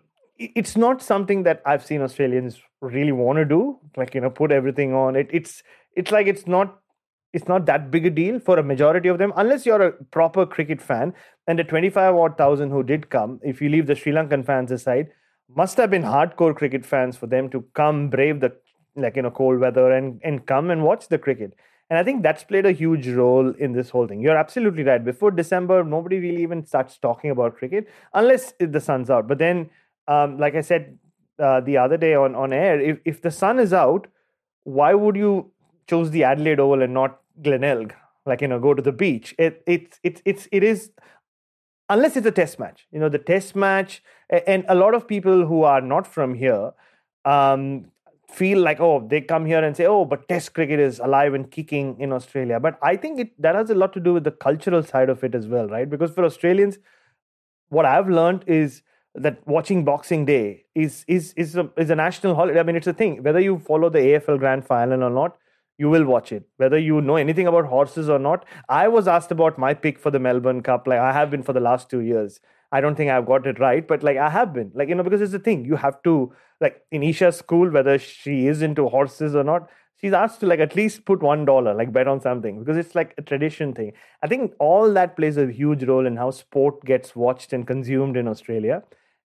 it's 0.56 0.76
not 0.76 1.02
something 1.02 1.44
that 1.44 1.62
i've 1.66 1.86
seen 1.86 2.02
australians 2.02 2.60
really 2.82 3.12
want 3.12 3.38
to 3.38 3.46
do 3.46 3.80
like 3.98 4.14
you 4.16 4.22
know 4.22 4.30
put 4.30 4.52
everything 4.52 4.94
on 4.94 5.16
it 5.16 5.28
it's 5.32 5.64
it's 5.96 6.12
like 6.12 6.28
it's 6.28 6.48
not 6.48 6.80
it's 7.34 7.48
not 7.48 7.66
that 7.66 7.90
big 7.90 8.06
a 8.06 8.10
deal 8.10 8.40
for 8.40 8.60
a 8.60 8.64
majority 8.64 9.10
of 9.10 9.18
them 9.18 9.34
unless 9.38 9.66
you're 9.66 9.82
a 9.82 9.92
proper 10.18 10.46
cricket 10.46 10.82
fan 10.82 11.14
and 11.48 11.60
the 11.60 11.64
25 11.64 12.16
odd 12.16 12.38
thousand 12.38 12.70
who 12.70 12.84
did 12.84 13.10
come 13.10 13.40
if 13.44 13.62
you 13.62 13.70
leave 13.70 13.88
the 13.88 13.96
sri 13.96 14.12
lankan 14.12 14.46
fans 14.46 14.72
aside 14.72 15.10
must 15.56 15.78
have 15.78 15.90
been 15.90 16.04
hardcore 16.04 16.56
cricket 16.56 16.86
fans 16.86 17.18
for 17.18 17.28
them 17.28 17.50
to 17.50 17.64
come 17.74 18.10
brave 18.10 18.40
the 18.40 18.52
like 18.96 19.16
you 19.16 19.22
know 19.22 19.32
cold 19.32 19.60
weather 19.60 19.92
and 19.92 20.20
and 20.24 20.46
come 20.46 20.70
and 20.70 20.84
watch 20.84 21.08
the 21.10 21.18
cricket 21.18 21.54
and 21.90 22.00
I 22.00 22.04
think 22.04 22.24
that's 22.24 22.44
played 22.44 22.66
a 22.66 22.72
huge 22.72 23.08
role 23.08 23.50
in 23.52 23.74
this 23.74 23.90
whole 23.90 24.08
thing. 24.08 24.20
You're 24.20 24.36
absolutely 24.38 24.84
right. 24.84 25.04
Before 25.04 25.30
December, 25.30 25.84
nobody 25.84 26.18
really 26.18 26.42
even 26.42 26.66
starts 26.66 26.98
talking 26.98 27.30
about 27.30 27.58
cricket 27.58 27.88
unless 28.14 28.54
the 28.60 28.80
sun's 28.80 29.12
out. 29.12 29.28
But 29.28 29.38
then, 29.38 29.70
um, 30.08 30.38
like 30.38 30.56
I 30.56 30.62
said 30.62 30.98
uh, 31.40 31.62
the 31.62 31.78
other 31.78 31.98
day 31.98 32.16
on, 32.16 32.36
on 32.36 32.54
air, 32.54 32.80
if, 32.80 33.00
if 33.06 33.22
the 33.22 33.32
sun 33.32 33.60
is 33.60 33.74
out, 33.74 34.08
why 34.64 34.94
would 34.94 35.16
you 35.16 35.52
choose 35.88 36.12
the 36.12 36.24
Adelaide 36.24 36.60
Oval 36.60 36.82
and 36.82 36.94
not 36.94 37.20
Glenelg? 37.42 37.94
Like, 38.26 38.42
you 38.42 38.48
know, 38.48 38.60
go 38.60 38.74
to 38.74 38.82
the 38.82 38.92
beach. 38.92 39.36
It, 39.38 39.64
it, 39.68 40.00
it, 40.04 40.22
it's, 40.26 40.48
it 40.52 40.64
is, 40.64 40.92
unless 41.90 42.16
it's 42.16 42.28
a 42.28 42.32
test 42.32 42.60
match, 42.60 42.88
you 42.92 43.00
know, 43.00 43.10
the 43.10 43.18
test 43.18 43.56
match. 43.56 44.02
And 44.30 44.64
a 44.70 44.76
lot 44.76 44.94
of 44.94 45.08
people 45.08 45.46
who 45.46 45.64
are 45.64 45.82
not 45.82 46.08
from 46.08 46.36
here 46.36 46.72
um, 47.26 47.92
feel 48.34 48.60
like 48.60 48.80
oh 48.80 49.06
they 49.08 49.22
come 49.22 49.46
here 49.46 49.64
and 49.64 49.78
say 49.78 49.86
oh 49.86 50.06
but 50.06 50.28
test 50.28 50.54
cricket 50.54 50.80
is 50.80 51.00
alive 51.00 51.34
and 51.34 51.52
kicking 51.52 51.96
in 52.00 52.12
australia 52.12 52.60
but 52.60 52.80
i 52.82 52.96
think 52.96 53.20
it 53.20 53.42
that 53.42 53.56
has 53.56 53.70
a 53.70 53.76
lot 53.76 53.94
to 53.94 54.00
do 54.00 54.14
with 54.14 54.24
the 54.24 54.32
cultural 54.32 54.82
side 54.82 55.10
of 55.10 55.24
it 55.24 55.36
as 55.36 55.48
well 55.48 55.68
right 55.68 55.90
because 55.90 56.12
for 56.12 56.26
australians 56.26 56.80
what 57.70 57.86
i've 57.86 58.10
learned 58.10 58.44
is 58.48 58.82
that 59.16 59.46
watching 59.48 59.84
boxing 59.86 60.26
day 60.26 60.66
is 60.74 61.06
is 61.08 61.34
is 61.38 61.56
a, 61.56 61.70
is 61.78 61.90
a 61.90 61.96
national 61.96 62.36
holiday 62.36 62.60
i 62.60 62.64
mean 62.64 62.76
it's 62.76 62.88
a 62.88 62.94
thing 62.94 63.22
whether 63.24 63.40
you 63.40 63.60
follow 63.60 63.90
the 63.90 64.00
afl 64.00 64.40
grand 64.40 64.66
final 64.66 65.04
or 65.04 65.10
not 65.10 65.38
you 65.78 65.90
will 65.90 66.06
watch 66.06 66.32
it 66.32 66.44
whether 66.58 66.80
you 66.80 67.00
know 67.02 67.16
anything 67.16 67.46
about 67.46 67.66
horses 67.66 68.10
or 68.10 68.18
not 68.18 68.46
i 68.70 68.88
was 68.88 69.08
asked 69.08 69.32
about 69.32 69.60
my 69.60 69.74
pick 69.74 70.00
for 70.00 70.10
the 70.10 70.20
melbourne 70.20 70.64
cup 70.64 70.88
like 70.88 71.00
i 71.00 71.14
have 71.14 71.30
been 71.30 71.44
for 71.44 71.54
the 71.54 71.60
last 71.60 71.90
2 71.90 72.02
years 72.02 72.40
I 72.74 72.82
don't 72.82 72.96
think 72.96 73.12
I've 73.12 73.28
got 73.28 73.46
it 73.46 73.60
right, 73.60 73.88
but 73.88 74.02
like 74.02 74.18
I 74.18 74.32
have 74.32 74.52
been. 74.52 74.72
Like, 74.74 74.90
you 74.90 74.96
know, 74.96 75.04
because 75.04 75.22
it's 75.22 75.32
the 75.32 75.38
thing. 75.38 75.64
You 75.64 75.76
have 75.76 76.02
to, 76.04 76.34
like 76.60 76.82
in 76.92 77.04
Isha's 77.04 77.38
school, 77.38 77.70
whether 77.70 78.00
she 78.00 78.48
is 78.48 78.64
into 78.64 78.90
horses 78.90 79.36
or 79.36 79.44
not, 79.44 79.70
she's 80.02 80.12
asked 80.12 80.40
to 80.40 80.48
like 80.48 80.60
at 80.60 80.76
least 80.76 81.06
put 81.06 81.22
one 81.22 81.46
dollar, 81.46 81.76
like 81.76 81.94
bet 81.94 82.08
on 82.08 82.20
something, 82.20 82.58
because 82.58 82.76
it's 82.76 82.96
like 82.96 83.14
a 83.20 83.22
tradition 83.22 83.74
thing. 83.74 83.94
I 84.24 84.28
think 84.28 84.54
all 84.60 84.92
that 84.94 85.16
plays 85.16 85.38
a 85.38 85.52
huge 85.52 85.84
role 85.84 86.08
in 86.08 86.18
how 86.18 86.32
sport 86.32 86.84
gets 86.84 87.16
watched 87.16 87.54
and 87.54 87.68
consumed 87.68 88.18
in 88.18 88.28
Australia. 88.28 88.82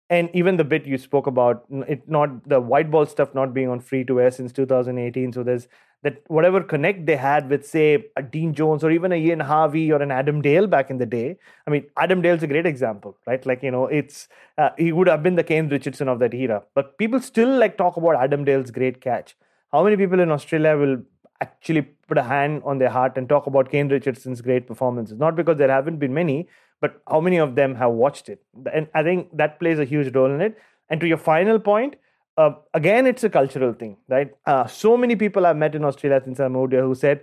And 0.10 0.30
even 0.34 0.56
the 0.56 0.64
bit 0.64 0.86
you 0.86 0.98
spoke 0.98 1.28
about, 1.28 1.66
it 1.70 2.08
not 2.08 2.48
the 2.48 2.62
white 2.62 2.90
ball 2.90 3.06
stuff 3.06 3.36
not 3.36 3.54
being 3.54 3.68
on 3.68 3.82
free 3.82 4.06
to 4.06 4.22
air 4.22 4.32
since 4.32 4.54
2018. 4.54 5.34
So 5.34 5.44
there's 5.44 5.68
that 6.04 6.24
whatever 6.28 6.62
connect 6.62 7.06
they 7.06 7.16
had 7.16 7.50
with, 7.50 7.68
say, 7.68 8.06
a 8.16 8.22
Dean 8.22 8.54
Jones 8.54 8.84
or 8.84 8.92
even 8.92 9.12
a 9.12 9.16
Ian 9.16 9.40
Harvey 9.40 9.92
or 9.92 10.02
an 10.02 10.12
Adam 10.12 10.42
Dale 10.42 10.68
back 10.68 10.90
in 10.90 10.98
the 10.98 11.06
day. 11.06 11.38
I 11.66 11.72
mean, 11.72 11.86
Adam 11.98 12.22
Dale's 12.22 12.44
a 12.44 12.48
great 12.48 12.66
example, 12.66 13.18
right? 13.26 13.44
Like, 13.46 13.64
you 13.64 13.72
know, 13.72 13.88
it's 13.88 14.28
uh, 14.58 14.70
he 14.78 14.92
would 14.92 15.08
have 15.08 15.24
been 15.24 15.36
the 15.36 15.44
Kane 15.44 15.70
Richardson 15.70 16.08
of 16.08 16.20
that 16.20 16.34
era. 16.34 16.64
But 16.76 16.98
people 16.98 17.20
still 17.20 17.58
like 17.58 17.78
talk 17.78 17.98
about 17.98 18.16
Adam 18.16 18.46
Dale's 18.46 18.72
great 18.72 19.02
catch. 19.02 19.36
How 19.72 19.84
many 19.84 19.98
people 19.98 20.20
in 20.20 20.32
Australia 20.32 20.78
will 20.78 20.98
actually 21.42 21.82
put 21.82 22.18
a 22.18 22.24
hand 22.24 22.62
on 22.64 22.78
their 22.78 22.90
heart 22.90 23.18
and 23.18 23.28
talk 23.28 23.48
about 23.48 23.70
Kane 23.70 23.90
Richardson's 23.90 24.42
great 24.42 24.68
performances? 24.68 25.18
Not 25.18 25.36
because 25.36 25.58
there 25.58 25.70
haven't 25.70 25.98
been 25.98 26.14
many, 26.14 26.48
but 26.82 27.02
how 27.08 27.20
many 27.20 27.38
of 27.38 27.56
them 27.56 27.76
have 27.76 27.92
watched 27.92 28.30
it? 28.30 28.44
And 28.74 28.88
I 28.94 29.04
think 29.04 29.36
that 29.36 29.60
plays 29.60 29.80
a 29.80 29.86
huge 29.86 30.14
role 30.16 30.32
in 30.32 30.42
it. 30.42 30.58
And 30.90 31.00
to 31.02 31.08
your 31.08 31.18
final 31.18 31.60
point, 31.60 31.96
uh, 32.38 32.52
again, 32.74 33.08
it's 33.08 33.24
a 33.24 33.30
cultural 33.30 33.74
thing, 33.74 33.98
right? 34.08 34.32
Uh, 34.46 34.68
so 34.68 34.96
many 34.96 35.16
people 35.16 35.46
I've 35.46 35.58
met 35.58 35.76
in 35.76 35.84
Australia 35.84 36.22
since 36.24 36.40
I 36.40 36.48
moved 36.48 36.74
here 36.74 36.84
who 36.84 36.96
said, 36.96 37.22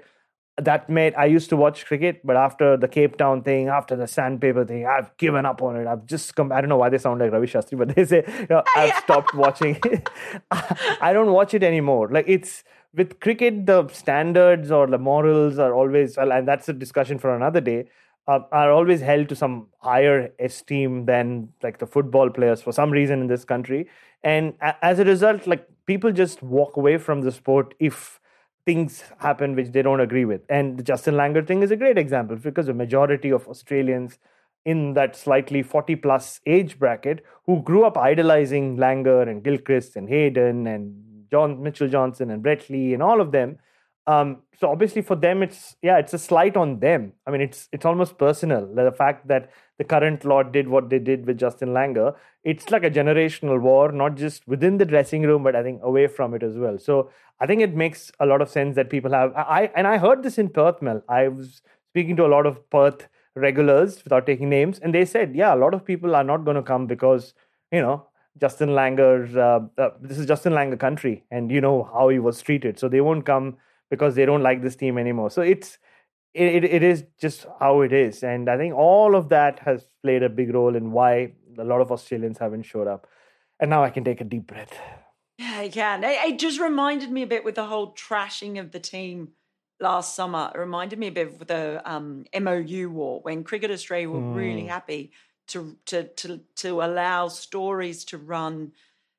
that 0.57 0.89
made 0.89 1.15
I 1.17 1.25
used 1.25 1.49
to 1.51 1.57
watch 1.57 1.85
cricket, 1.85 2.21
but 2.25 2.37
after 2.37 2.77
the 2.77 2.87
Cape 2.87 3.17
Town 3.17 3.43
thing, 3.43 3.69
after 3.69 3.97
the 3.97 4.07
sandpaper 4.07 4.65
thing, 4.65 4.87
I've 4.87 5.17
given 5.17 5.47
up 5.47 5.63
on 5.63 5.77
it. 5.77 5.87
I've 5.87 6.07
just 6.07 6.35
come. 6.37 6.53
I 6.53 6.61
don't 6.61 6.69
know 6.69 6.77
why 6.77 6.91
they 6.91 6.99
sound 6.99 7.21
like 7.21 7.33
Ravi 7.33 7.47
Shastri, 7.47 7.77
but 7.77 7.89
they 7.97 8.05
say 8.05 8.25
you 8.27 8.47
know, 8.49 8.63
I've 8.77 8.95
stopped 9.03 9.35
watching. 9.35 9.81
I 10.51 11.13
don't 11.13 11.33
watch 11.33 11.55
it 11.55 11.63
anymore. 11.63 12.09
Like 12.09 12.27
it's 12.29 12.63
with 12.95 13.19
cricket, 13.19 13.67
the 13.67 13.89
standards 13.89 14.71
or 14.71 14.87
the 14.87 14.99
morals 14.99 15.59
are 15.59 15.75
always 15.75 16.17
well, 16.17 16.33
and 16.33 16.47
that's 16.47 16.69
a 16.69 16.73
discussion 16.73 17.19
for 17.19 17.35
another 17.35 17.61
day. 17.61 17.87
Uh, 18.27 18.41
are 18.53 18.73
always 18.73 19.03
held 19.03 19.29
to 19.29 19.37
some 19.37 19.67
higher 19.81 20.33
esteem 20.39 21.05
than 21.05 21.47
like 21.63 21.77
the 21.79 21.87
football 21.87 22.31
players 22.31 22.63
for 22.63 22.73
some 22.73 22.91
reason 22.91 23.21
in 23.21 23.27
this 23.27 23.45
country, 23.45 23.87
and 24.23 24.55
a- 24.63 24.83
as 24.83 24.99
a 24.99 25.05
result, 25.05 25.47
like 25.47 25.67
people 25.85 26.11
just 26.11 26.43
walk 26.43 26.79
away 26.79 26.97
from 26.97 27.21
the 27.21 27.31
sport 27.31 27.75
if 27.79 28.19
things 28.65 29.05
happen 29.19 29.55
which 29.55 29.73
they 29.73 29.83
don't 29.83 30.01
agree 30.01 30.25
with. 30.25 30.41
And 30.49 30.79
the 30.79 30.83
Justin 30.83 31.15
Langer 31.17 31.47
thing 31.47 31.63
is 31.63 31.71
a 31.71 31.77
great 31.77 31.99
example 31.99 32.37
because 32.37 32.65
the 32.67 32.73
majority 32.73 33.29
of 33.31 33.47
Australians 33.47 34.19
in 34.65 34.95
that 34.95 35.15
slightly 35.15 35.63
40 35.63 35.97
plus 35.97 36.41
age 36.47 36.79
bracket 36.79 37.23
who 37.45 37.61
grew 37.63 37.85
up 37.85 37.99
idolizing 37.99 38.79
Langer 38.79 39.29
and 39.29 39.45
Gilchrist 39.45 39.97
and 39.97 40.09
Hayden 40.09 40.67
and 40.67 41.27
John 41.31 41.63
Mitchell 41.63 41.89
Johnson 41.89 42.31
and 42.31 42.43
Brett 42.43 42.71
Lee 42.71 42.95
and 42.95 43.03
all 43.03 43.21
of 43.21 43.33
them. 43.33 43.59
Um, 44.07 44.43
so 44.59 44.71
obviously 44.71 45.01
for 45.01 45.17
them 45.17 45.43
it's 45.43 45.77
yeah 45.81 45.99
it's 45.99 46.13
a 46.13 46.19
slight 46.19 46.57
on 46.57 46.81
them. 46.81 47.13
I 47.27 47.31
mean 47.31 47.41
it's 47.41 47.69
it's 47.73 47.85
almost 47.85 48.19
personal 48.19 48.67
the 48.75 48.93
fact 48.93 49.29
that 49.29 49.51
the 49.79 49.85
current 49.85 50.25
lot 50.25 50.53
did 50.53 50.69
what 50.69 50.91
they 50.91 50.99
did 50.99 51.27
with 51.27 51.39
Justin 51.39 51.71
Langer. 51.71 52.15
It's 52.45 52.71
like 52.71 52.85
a 52.85 52.91
generational 52.91 53.61
war, 53.61 53.91
not 53.93 54.17
just 54.17 54.47
within 54.47 54.77
the 54.79 54.85
dressing 54.85 55.23
room, 55.23 55.43
but 55.43 55.57
I 55.57 55.63
think 55.63 55.81
away 55.83 56.07
from 56.07 56.35
it 56.35 56.43
as 56.43 56.57
well. 56.57 56.79
So 56.79 57.11
I 57.41 57.47
think 57.47 57.63
it 57.63 57.75
makes 57.75 58.13
a 58.21 58.27
lot 58.27 58.43
of 58.43 58.51
sense 58.51 58.77
that 58.77 58.91
people 58.91 59.13
have. 59.13 59.33
I 59.35 59.71
and 59.75 59.87
I 59.87 59.99
heard 59.99 60.23
this 60.23 60.39
in 60.39 60.49
Perth, 60.51 60.81
Mel. 60.83 61.03
I 61.09 61.29
was 61.29 61.63
speaking 61.91 62.17
to 62.17 62.27
a 62.27 62.33
lot 62.35 62.47
of 62.47 62.69
Perth 62.71 63.09
regulars 63.35 64.05
without 64.05 64.27
taking 64.27 64.49
names, 64.49 64.79
and 64.79 64.95
they 64.95 65.05
said, 65.05 65.35
yeah, 65.35 65.55
a 65.55 65.57
lot 65.57 65.75
of 65.75 65.85
people 65.85 66.15
are 66.15 66.25
not 66.25 66.45
going 66.45 66.57
to 66.57 66.63
come 66.63 66.87
because 66.87 67.35
you 67.73 67.81
know 67.81 68.07
Justin 68.41 68.71
Langer. 68.71 69.37
Uh, 69.37 69.83
uh, 69.83 69.91
this 70.01 70.19
is 70.19 70.27
Justin 70.27 70.53
Langer 70.53 70.79
country, 70.79 71.25
and 71.31 71.51
you 71.51 71.61
know 71.61 71.91
how 71.93 72.09
he 72.09 72.19
was 72.19 72.41
treated, 72.43 72.79
so 72.79 72.89
they 72.89 73.01
won't 73.01 73.27
come 73.27 73.57
because 73.95 74.17
they 74.17 74.27
don't 74.27 74.43
like 74.43 74.61
this 74.61 74.77
team 74.77 74.99
anymore. 74.99 75.31
So 75.31 75.43
it's 75.43 75.79
it, 76.35 76.65
it 76.65 76.83
is 76.83 77.05
just 77.21 77.47
how 77.61 77.83
it 77.83 77.93
is. 77.93 78.25
And 78.25 78.51
I 78.51 78.57
think 78.57 78.75
all 78.75 79.15
of 79.15 79.29
that 79.29 79.61
has 79.61 79.87
played 80.03 80.25
a 80.25 80.29
big 80.29 80.53
role 80.53 80.75
in 80.75 80.91
why 80.91 81.33
a 81.57 81.65
lot 81.65 81.81
of 81.81 81.93
Australians 81.93 82.39
haven't 82.39 82.65
showed 82.65 82.89
up. 82.89 83.07
And 83.61 83.71
now 83.71 83.85
I 83.85 83.91
can 83.91 84.03
take 84.03 84.21
a 84.21 84.25
deep 84.25 84.49
breath. 84.49 84.77
Yeah, 85.39 85.59
I 85.59 85.69
can. 85.69 86.03
It, 86.03 86.39
just 86.41 86.61
reminded 86.61 87.11
me 87.11 87.23
a 87.23 87.27
bit 87.27 87.45
with 87.45 87.55
the 87.55 87.67
whole 87.67 87.95
trashing 87.95 88.59
of 88.59 88.73
the 88.73 88.81
team 88.81 89.29
last 89.81 90.17
summer. 90.17 90.51
It 90.53 90.59
reminded 90.59 90.99
me 90.99 91.07
a 91.07 91.13
bit 91.13 91.29
of 91.29 91.47
the 91.47 91.81
um, 91.85 92.25
MOU 92.39 92.91
war 92.91 93.21
when 93.23 93.45
Cricket 93.45 93.71
Australia 93.71 94.11
were 94.11 94.21
mm. 94.21 94.35
really 94.35 94.67
happy 94.67 95.13
to 95.49 95.77
to 95.87 96.05
to 96.05 96.41
to 96.57 96.83
allow 96.83 97.29
stories 97.29 98.05
to 98.07 98.19
run, 98.19 98.73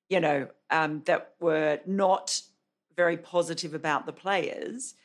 you 0.10 0.20
know, 0.20 0.48
um, 0.70 1.02
that 1.06 1.34
were 1.40 1.80
not 1.86 2.42
very 2.96 3.18
positive 3.18 3.74
about 3.74 4.06
the 4.06 4.14
players 4.14 4.96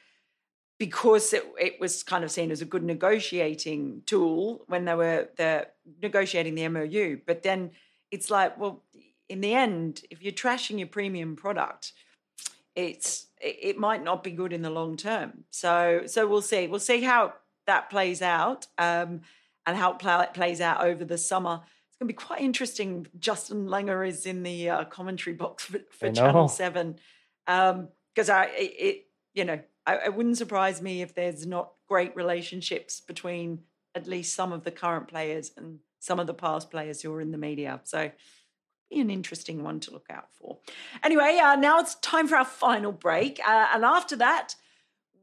because 0.80 1.34
it, 1.34 1.44
it 1.60 1.78
was 1.78 2.02
kind 2.02 2.24
of 2.24 2.30
seen 2.30 2.50
as 2.50 2.62
a 2.62 2.64
good 2.64 2.82
negotiating 2.82 4.02
tool 4.06 4.64
when 4.66 4.86
they 4.86 4.94
were 4.94 5.28
the 5.36 5.68
negotiating 6.02 6.54
the 6.54 6.66
MOU. 6.68 7.18
But 7.26 7.42
then 7.42 7.72
it's 8.10 8.30
like, 8.30 8.58
well, 8.58 8.82
in 9.28 9.42
the 9.42 9.54
end, 9.54 10.02
if 10.10 10.22
you're 10.22 10.32
trashing 10.32 10.78
your 10.78 10.88
premium 10.88 11.36
product, 11.36 11.92
it's 12.74 13.26
it 13.40 13.78
might 13.78 14.02
not 14.02 14.24
be 14.24 14.30
good 14.30 14.52
in 14.52 14.62
the 14.62 14.70
long 14.70 14.96
term. 14.96 15.44
So 15.50 16.02
so 16.06 16.26
we'll 16.26 16.42
see. 16.42 16.66
We'll 16.66 16.80
see 16.80 17.02
how 17.02 17.34
that 17.66 17.90
plays 17.90 18.22
out 18.22 18.66
um, 18.78 19.20
and 19.66 19.76
how 19.76 19.92
it 19.92 19.98
play, 19.98 20.26
plays 20.32 20.60
out 20.62 20.82
over 20.82 21.04
the 21.04 21.18
summer. 21.18 21.60
It's 21.88 21.98
going 21.98 22.08
to 22.08 22.14
be 22.14 22.14
quite 22.14 22.40
interesting. 22.40 23.06
Justin 23.18 23.66
Langer 23.66 24.06
is 24.06 24.24
in 24.24 24.42
the 24.42 24.70
uh, 24.70 24.84
commentary 24.84 25.36
box 25.36 25.64
for, 25.64 25.80
for 25.90 26.10
Channel 26.10 26.48
Seven 26.48 26.98
because 27.46 28.30
um, 28.30 28.36
I 28.36 28.50
it 28.56 29.06
you 29.34 29.44
know 29.44 29.60
I, 29.86 30.06
it 30.06 30.14
wouldn't 30.14 30.38
surprise 30.38 30.80
me 30.80 31.02
if 31.02 31.14
there's 31.14 31.46
not 31.46 31.72
great 31.88 32.14
relationships 32.14 33.00
between 33.00 33.60
at 33.94 34.06
least 34.06 34.34
some 34.34 34.52
of 34.52 34.64
the 34.64 34.70
current 34.70 35.08
players 35.08 35.52
and 35.56 35.80
some 35.98 36.20
of 36.20 36.26
the 36.26 36.34
past 36.34 36.70
players 36.70 37.02
who 37.02 37.12
are 37.12 37.20
in 37.20 37.32
the 37.32 37.38
media. 37.38 37.80
So 37.84 38.10
be 38.90 39.00
an 39.00 39.10
interesting 39.10 39.62
one 39.62 39.80
to 39.80 39.92
look 39.92 40.06
out 40.10 40.32
for. 40.32 40.58
Anyway, 41.02 41.38
uh, 41.42 41.56
now 41.56 41.78
it's 41.80 41.94
time 41.96 42.26
for 42.26 42.36
our 42.36 42.44
final 42.44 42.92
break. 42.92 43.40
Uh, 43.46 43.68
and 43.74 43.84
after 43.84 44.16
that, 44.16 44.56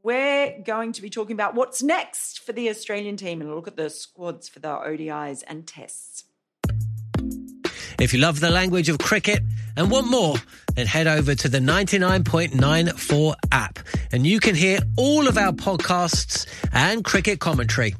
we're 0.02 0.58
going 0.64 0.92
to 0.92 1.02
be 1.02 1.10
talking 1.10 1.34
about 1.34 1.54
what's 1.54 1.82
next 1.82 2.40
for 2.40 2.52
the 2.52 2.70
Australian 2.70 3.16
team 3.16 3.40
and 3.40 3.54
look 3.54 3.68
at 3.68 3.76
the 3.76 3.90
squads 3.90 4.48
for 4.48 4.60
the 4.60 4.68
ODIs 4.68 5.42
and 5.46 5.66
tests. 5.66 6.24
If 8.00 8.14
you 8.14 8.20
love 8.20 8.40
the 8.40 8.50
language 8.50 8.88
of 8.88 8.98
cricket 8.98 9.42
and 9.78 9.90
want 9.90 10.06
more, 10.08 10.36
then 10.74 10.86
head 10.86 11.06
over 11.06 11.34
to 11.34 11.48
the 11.48 11.60
99.94 11.60 13.34
app 13.52 13.78
and 14.12 14.26
you 14.26 14.40
can 14.40 14.54
hear 14.54 14.80
all 14.98 15.26
of 15.28 15.38
our 15.38 15.52
podcasts 15.52 16.46
and 16.72 17.02
cricket 17.04 17.38
commentary. 17.38 17.94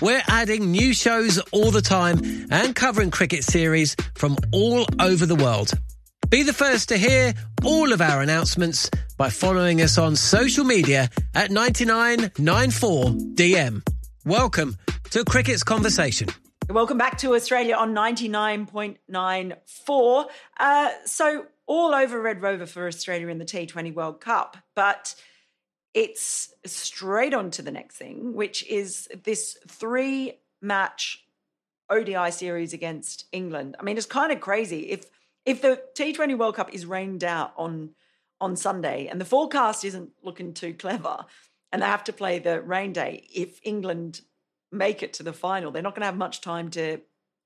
We're 0.00 0.22
adding 0.28 0.70
new 0.70 0.94
shows 0.94 1.38
all 1.50 1.72
the 1.72 1.82
time 1.82 2.20
and 2.50 2.74
covering 2.74 3.10
cricket 3.10 3.42
series 3.42 3.96
from 4.14 4.36
all 4.52 4.86
over 5.00 5.26
the 5.26 5.34
world. 5.34 5.72
Be 6.30 6.44
the 6.44 6.52
first 6.52 6.90
to 6.90 6.96
hear 6.96 7.34
all 7.64 7.92
of 7.92 8.00
our 8.00 8.22
announcements 8.22 8.88
by 9.16 9.30
following 9.30 9.82
us 9.82 9.98
on 9.98 10.14
social 10.14 10.64
media 10.64 11.08
at 11.34 11.50
9994DM. 11.50 13.82
Welcome 14.24 14.76
to 15.10 15.24
Cricket's 15.24 15.64
Conversation. 15.64 16.28
Welcome 16.70 16.98
back 16.98 17.16
to 17.18 17.34
Australia 17.34 17.76
on 17.76 17.94
99.94. 17.94 20.26
Uh, 20.60 20.90
so, 21.06 21.46
all 21.66 21.94
over 21.94 22.20
Red 22.20 22.42
Rover 22.42 22.66
for 22.66 22.86
Australia 22.86 23.28
in 23.28 23.38
the 23.38 23.46
T20 23.46 23.94
World 23.94 24.20
Cup, 24.20 24.58
but 24.74 25.14
it's 25.94 26.52
straight 26.66 27.32
on 27.32 27.50
to 27.52 27.62
the 27.62 27.70
next 27.70 27.96
thing, 27.96 28.34
which 28.34 28.66
is 28.66 29.08
this 29.24 29.56
three 29.66 30.34
match 30.60 31.24
ODI 31.88 32.30
series 32.30 32.74
against 32.74 33.24
England. 33.32 33.74
I 33.80 33.82
mean, 33.82 33.96
it's 33.96 34.04
kind 34.04 34.30
of 34.30 34.40
crazy. 34.40 34.90
If 34.90 35.06
if 35.46 35.62
the 35.62 35.80
T20 35.94 36.36
World 36.36 36.56
Cup 36.56 36.74
is 36.74 36.84
rained 36.84 37.24
out 37.24 37.54
on 37.56 37.94
on 38.42 38.56
Sunday 38.56 39.06
and 39.06 39.18
the 39.18 39.24
forecast 39.24 39.86
isn't 39.86 40.10
looking 40.22 40.52
too 40.52 40.74
clever 40.74 41.24
and 41.72 41.80
they 41.80 41.86
have 41.86 42.04
to 42.04 42.12
play 42.12 42.40
the 42.40 42.60
rain 42.60 42.92
day, 42.92 43.26
if 43.34 43.58
England 43.64 44.20
make 44.70 45.02
it 45.02 45.12
to 45.14 45.22
the 45.22 45.32
final. 45.32 45.70
They're 45.70 45.82
not 45.82 45.94
going 45.94 46.02
to 46.02 46.06
have 46.06 46.16
much 46.16 46.40
time 46.40 46.70
to 46.70 47.00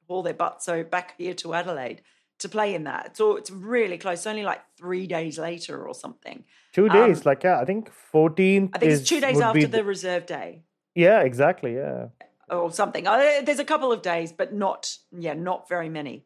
haul 0.09 0.23
their 0.23 0.35
butts 0.35 0.65
so 0.65 0.83
back 0.83 1.15
here 1.19 1.35
to 1.35 1.55
Adelaide 1.55 2.03
to 2.39 2.49
play 2.49 2.75
in 2.75 2.85
that. 2.85 3.17
So 3.17 3.37
it's 3.37 3.51
really 3.51 3.99
close. 3.99 4.27
Only 4.27 4.43
like 4.43 4.63
three 4.77 5.07
days 5.07 5.39
later 5.39 5.87
or 5.87 5.95
something. 5.95 6.45
Two 6.73 6.89
days, 6.89 7.19
um, 7.19 7.23
like 7.27 7.43
yeah, 7.43 7.61
I 7.61 7.65
think 7.65 7.91
14th. 8.13 8.71
I 8.75 8.79
think 8.79 8.93
is, 8.93 9.01
it's 9.01 9.09
two 9.09 9.21
days 9.21 9.41
after 9.41 9.61
the, 9.61 9.79
the 9.79 9.85
reserve 9.85 10.27
day. 10.27 10.63
Yeah, 10.95 11.21
exactly. 11.21 11.75
Yeah, 11.75 12.09
or 12.51 12.71
something. 12.71 13.07
Uh, 13.07 13.43
there's 13.45 13.59
a 13.59 13.65
couple 13.65 13.93
of 13.93 14.03
days, 14.03 14.33
but 14.33 14.53
not 14.53 14.97
yeah, 15.17 15.35
not 15.35 15.69
very 15.69 15.89
many. 15.89 16.25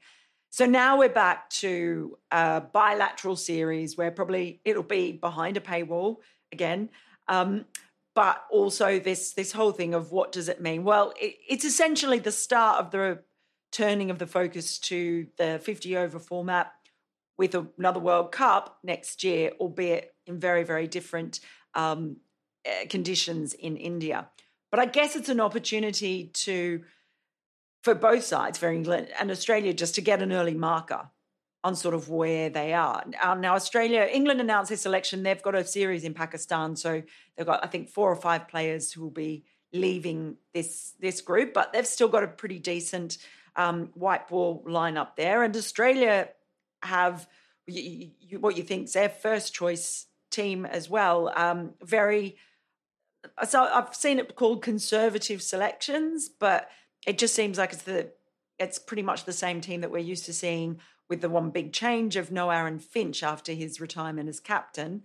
So 0.51 0.65
now 0.65 0.99
we're 0.99 1.09
back 1.09 1.51
to 1.51 2.17
a 2.31 2.61
bilateral 2.61 3.37
series 3.37 3.97
where 3.97 4.11
probably 4.11 4.61
it'll 4.65 4.83
be 4.83 5.13
behind 5.13 5.57
a 5.57 5.61
paywall 5.61 6.17
again. 6.53 6.89
Um, 7.29 7.67
but 8.17 8.47
also 8.51 8.99
this 8.99 9.35
this 9.35 9.53
whole 9.53 9.73
thing 9.73 9.95
of 9.95 10.11
what 10.11 10.33
does 10.33 10.49
it 10.49 10.61
mean? 10.61 10.83
Well, 10.83 11.13
it, 11.21 11.37
it's 11.49 11.67
essentially 11.67 12.19
the 12.19 12.33
start 12.33 12.81
of 12.81 12.91
the 12.91 13.23
turning 13.71 14.11
of 14.11 14.19
the 14.19 14.27
focus 14.27 14.79
to 14.79 15.27
the 15.37 15.61
50 15.63 15.99
over 15.99 16.19
format 16.19 16.73
with 17.37 17.55
another 17.79 18.01
World 18.01 18.33
Cup 18.33 18.79
next 18.83 19.23
year, 19.23 19.53
albeit 19.61 20.15
in 20.27 20.41
very 20.41 20.65
very 20.65 20.89
different 20.89 21.41
um, 21.75 22.17
eh, 22.65 22.87
conditions 22.87 23.53
in 23.53 23.77
India. 23.77 24.29
But 24.71 24.81
I 24.81 24.87
guess 24.87 25.15
it's 25.15 25.29
an 25.29 25.41
opportunity 25.41 26.29
to 26.47 26.83
for 27.85 27.95
both 27.95 28.25
sides, 28.25 28.57
for 28.59 28.71
England 28.71 29.09
and 29.21 29.31
Australia, 29.31 29.75
just 29.75 29.95
to 29.97 30.01
get 30.01 30.23
an 30.23 30.33
early 30.33 30.55
marker 30.55 31.11
on 31.67 31.75
sort 31.75 31.97
of 31.97 32.09
where 32.09 32.49
they 32.49 32.73
are. 32.73 33.03
now, 33.39 33.57
Australia, 33.57 34.09
England 34.09 34.41
announced 34.41 34.69
their 34.69 34.79
selection. 34.79 35.25
They've 35.25 35.43
got 35.43 35.57
a 35.57 35.65
series 35.65 36.05
in 36.05 36.15
Pakistan, 36.15 36.77
so 36.77 37.03
they've 37.37 37.47
got 37.47 37.65
I 37.65 37.67
think 37.67 37.89
four 37.89 38.09
or 38.09 38.15
five 38.15 38.47
players 38.47 38.93
who 38.93 39.03
will 39.03 39.11
be 39.11 39.45
leaving 39.73 40.37
this 40.55 40.95
this 41.01 41.21
group, 41.21 41.53
but 41.53 41.73
they've 41.73 41.87
still 41.87 42.07
got 42.07 42.23
a 42.23 42.29
pretty 42.29 42.61
decent 42.61 43.19
um, 43.57 43.91
white 43.95 44.29
ball 44.29 44.63
lineup 44.65 45.17
there. 45.17 45.43
And 45.43 45.57
Australia 45.57 46.29
have 46.85 47.27
you, 47.67 48.11
you, 48.21 48.39
what 48.39 48.57
you 48.57 48.63
think 48.63 48.85
is 48.85 48.93
their 48.93 49.09
first 49.09 49.53
choice 49.53 50.07
team 50.31 50.67
as 50.67 50.89
well. 50.89 51.33
Um, 51.35 51.75
very. 51.83 52.37
So 53.49 53.65
I've 53.65 53.93
seen 53.93 54.21
it 54.21 54.37
called 54.37 54.63
conservative 54.63 55.43
selections, 55.43 56.29
but 56.29 56.71
it 57.09 57.19
just 57.19 57.35
seems 57.35 57.59
like 57.59 57.73
it's 57.73 57.83
the 57.83 58.13
it's 58.57 58.79
pretty 58.79 59.03
much 59.03 59.25
the 59.25 59.33
same 59.33 59.61
team 59.61 59.81
that 59.81 59.91
we're 59.91 59.99
used 59.99 60.27
to 60.27 60.33
seeing 60.33 60.79
with 61.09 61.21
the 61.21 61.29
one 61.29 61.51
big 61.51 61.73
change 61.73 62.17
of 62.17 62.31
no 62.31 62.51
Aaron 62.51 62.79
Finch 62.79 63.23
after 63.23 63.53
his 63.53 63.81
retirement 63.81 64.29
as 64.29 64.41
captain. 64.41 65.03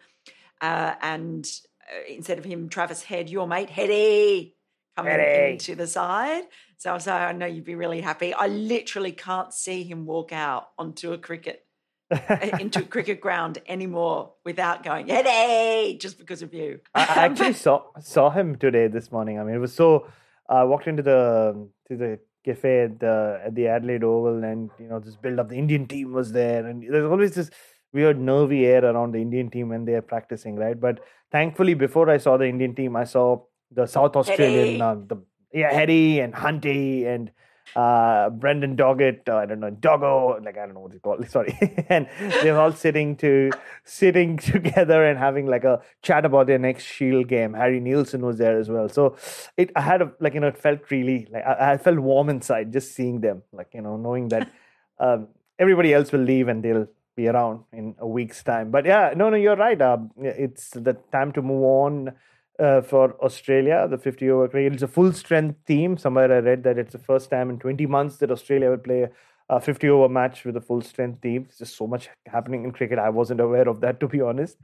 Uh, 0.61 0.95
and 1.01 1.49
uh, 1.89 2.13
instead 2.13 2.37
of 2.37 2.45
him, 2.45 2.69
Travis 2.69 3.03
Head, 3.03 3.29
your 3.29 3.47
mate, 3.47 3.69
Heady, 3.69 4.55
coming 4.95 5.13
Heady. 5.13 5.53
into 5.53 5.75
the 5.75 5.87
side. 5.87 6.43
So, 6.77 6.95
I 6.95 6.97
so 6.97 7.13
I 7.13 7.31
know 7.31 7.45
you'd 7.45 7.63
be 7.63 7.75
really 7.75 8.01
happy. 8.01 8.33
I 8.33 8.47
literally 8.47 9.11
can't 9.11 9.53
see 9.53 9.83
him 9.83 10.05
walk 10.05 10.31
out 10.31 10.69
onto 10.77 11.13
a 11.13 11.17
cricket 11.17 11.65
uh, 12.11 12.57
into 12.59 12.79
a 12.79 12.85
cricket 12.85 13.21
ground 13.25 13.59
anymore 13.67 14.33
without 14.43 14.83
going 14.83 15.07
Heady 15.07 15.97
just 15.97 16.17
because 16.17 16.41
of 16.41 16.53
you. 16.53 16.79
I 16.93 17.01
I 17.01 17.25
actually 17.25 17.53
saw 17.65 17.83
saw 17.99 18.29
him 18.29 18.57
today 18.57 18.87
this 18.87 19.11
morning. 19.11 19.39
I 19.39 19.43
mean, 19.43 19.55
it 19.55 19.59
was 19.59 19.73
so. 19.73 20.07
I 20.49 20.63
walked 20.65 20.87
into 20.87 21.03
the 21.03 21.69
to 21.87 21.97
the 21.97 22.19
cafe 22.43 22.83
at 22.83 22.99
the 22.99 23.41
at 23.45 23.55
the 23.55 23.67
Adelaide 23.67 24.03
Oval, 24.03 24.43
and 24.43 24.69
you 24.79 24.87
know 24.87 24.99
this 24.99 25.15
build 25.15 25.39
up. 25.39 25.49
The 25.49 25.57
Indian 25.57 25.87
team 25.87 26.13
was 26.13 26.31
there, 26.31 26.65
and 26.65 26.83
there's 26.83 27.09
always 27.09 27.35
this 27.35 27.49
weird 27.93 28.19
nervy 28.19 28.65
air 28.65 28.83
around 28.85 29.11
the 29.11 29.21
Indian 29.21 29.49
team 29.49 29.69
when 29.69 29.85
they 29.85 29.93
are 29.93 30.01
practicing, 30.01 30.55
right? 30.55 30.79
But 30.79 30.99
thankfully, 31.31 31.73
before 31.73 32.09
I 32.09 32.17
saw 32.17 32.37
the 32.37 32.47
Indian 32.47 32.73
team, 32.73 32.95
I 32.95 33.03
saw 33.03 33.41
the 33.71 33.85
South 33.85 34.15
Australian, 34.15 34.81
uh, 34.81 34.95
the 34.95 35.17
yeah, 35.53 35.73
Heady 35.73 36.19
and 36.19 36.33
Hunty 36.33 37.05
and 37.05 37.31
uh, 37.75 38.29
Brendan 38.29 38.75
Doggett, 38.75 39.27
uh, 39.29 39.35
I 39.37 39.45
don't 39.45 39.59
know, 39.59 39.69
Doggo, 39.69 40.39
like 40.43 40.57
I 40.57 40.65
don't 40.65 40.73
know 40.73 40.81
what 40.81 40.91
they 40.91 40.99
call 40.99 41.23
sorry. 41.27 41.57
and 41.89 42.07
they're 42.41 42.59
all 42.59 42.71
sitting 42.71 43.15
to 43.17 43.51
sitting 43.83 44.37
together 44.53 45.05
and 45.05 45.17
having 45.17 45.47
like 45.47 45.63
a 45.63 45.81
chat 46.01 46.25
about 46.25 46.47
their 46.47 46.59
next 46.59 46.83
Shield 46.85 47.27
game. 47.27 47.53
Harry 47.53 47.79
Nielsen 47.79 48.25
was 48.25 48.37
there 48.37 48.59
as 48.59 48.69
well. 48.69 48.89
So 48.89 49.15
it 49.57 49.71
I 49.75 49.81
had 49.81 50.01
a 50.01 50.11
like 50.19 50.33
you 50.33 50.39
know, 50.39 50.47
it 50.47 50.57
felt 50.57 50.89
really 50.91 51.27
like 51.31 51.45
I, 51.45 51.73
I 51.73 51.77
felt 51.77 51.99
warm 51.99 52.29
inside 52.29 52.73
just 52.73 52.93
seeing 52.93 53.21
them, 53.21 53.43
like 53.51 53.69
you 53.73 53.81
know, 53.81 53.97
knowing 53.97 54.29
that 54.29 54.51
um, 54.99 55.29
everybody 55.57 55.93
else 55.93 56.11
will 56.11 56.21
leave 56.21 56.47
and 56.47 56.63
they'll 56.63 56.87
be 57.15 57.27
around 57.27 57.63
in 57.73 57.95
a 57.99 58.07
week's 58.07 58.43
time. 58.43 58.71
But 58.71 58.85
yeah, 58.85 59.13
no, 59.15 59.29
no, 59.29 59.37
you're 59.37 59.55
right. 59.55 59.81
Uh, 59.81 59.97
it's 60.17 60.71
the 60.71 60.93
time 61.11 61.31
to 61.33 61.41
move 61.41 61.63
on 61.63 62.13
uh, 62.61 62.81
for 62.81 63.15
Australia, 63.23 63.87
the 63.89 63.97
50 63.97 64.29
over 64.29 64.47
cricket. 64.47 64.73
It's 64.73 64.83
a 64.83 64.87
full 64.87 65.11
strength 65.13 65.65
team. 65.65 65.97
Somewhere 65.97 66.31
I 66.31 66.39
read 66.39 66.63
that 66.63 66.77
it's 66.77 66.93
the 66.93 66.99
first 66.99 67.29
time 67.31 67.49
in 67.49 67.59
20 67.59 67.87
months 67.87 68.17
that 68.17 68.31
Australia 68.31 68.69
would 68.69 68.83
play 68.83 69.09
a 69.49 69.59
50 69.59 69.89
over 69.89 70.07
match 70.07 70.45
with 70.45 70.55
a 70.55 70.61
full 70.61 70.81
strength 70.81 71.21
team. 71.21 71.43
There's 71.43 71.57
just 71.57 71.75
so 71.75 71.87
much 71.87 72.09
happening 72.27 72.63
in 72.63 72.71
cricket. 72.71 72.99
I 72.99 73.09
wasn't 73.09 73.41
aware 73.41 73.67
of 73.67 73.81
that, 73.81 73.99
to 74.01 74.07
be 74.07 74.21
honest. 74.21 74.57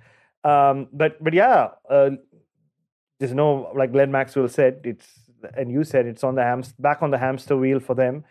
Um, 0.43 0.87
but 0.93 1.21
but 1.23 1.33
yeah, 1.33 1.69
uh, 1.89 2.11
there's 3.19 3.33
no 3.33 3.71
like 3.75 3.91
Glenn 3.91 4.11
Maxwell 4.11 4.47
said. 4.47 4.81
It's 4.83 5.07
and 5.55 5.71
you 5.71 5.83
said 5.83 6.05
it's 6.05 6.23
on 6.23 6.35
the 6.35 6.43
hams 6.43 6.73
back 6.73 7.01
on 7.01 7.11
the 7.11 7.17
hamster 7.17 7.57
wheel 7.57 7.79
for 7.79 7.95
them. 7.95 8.23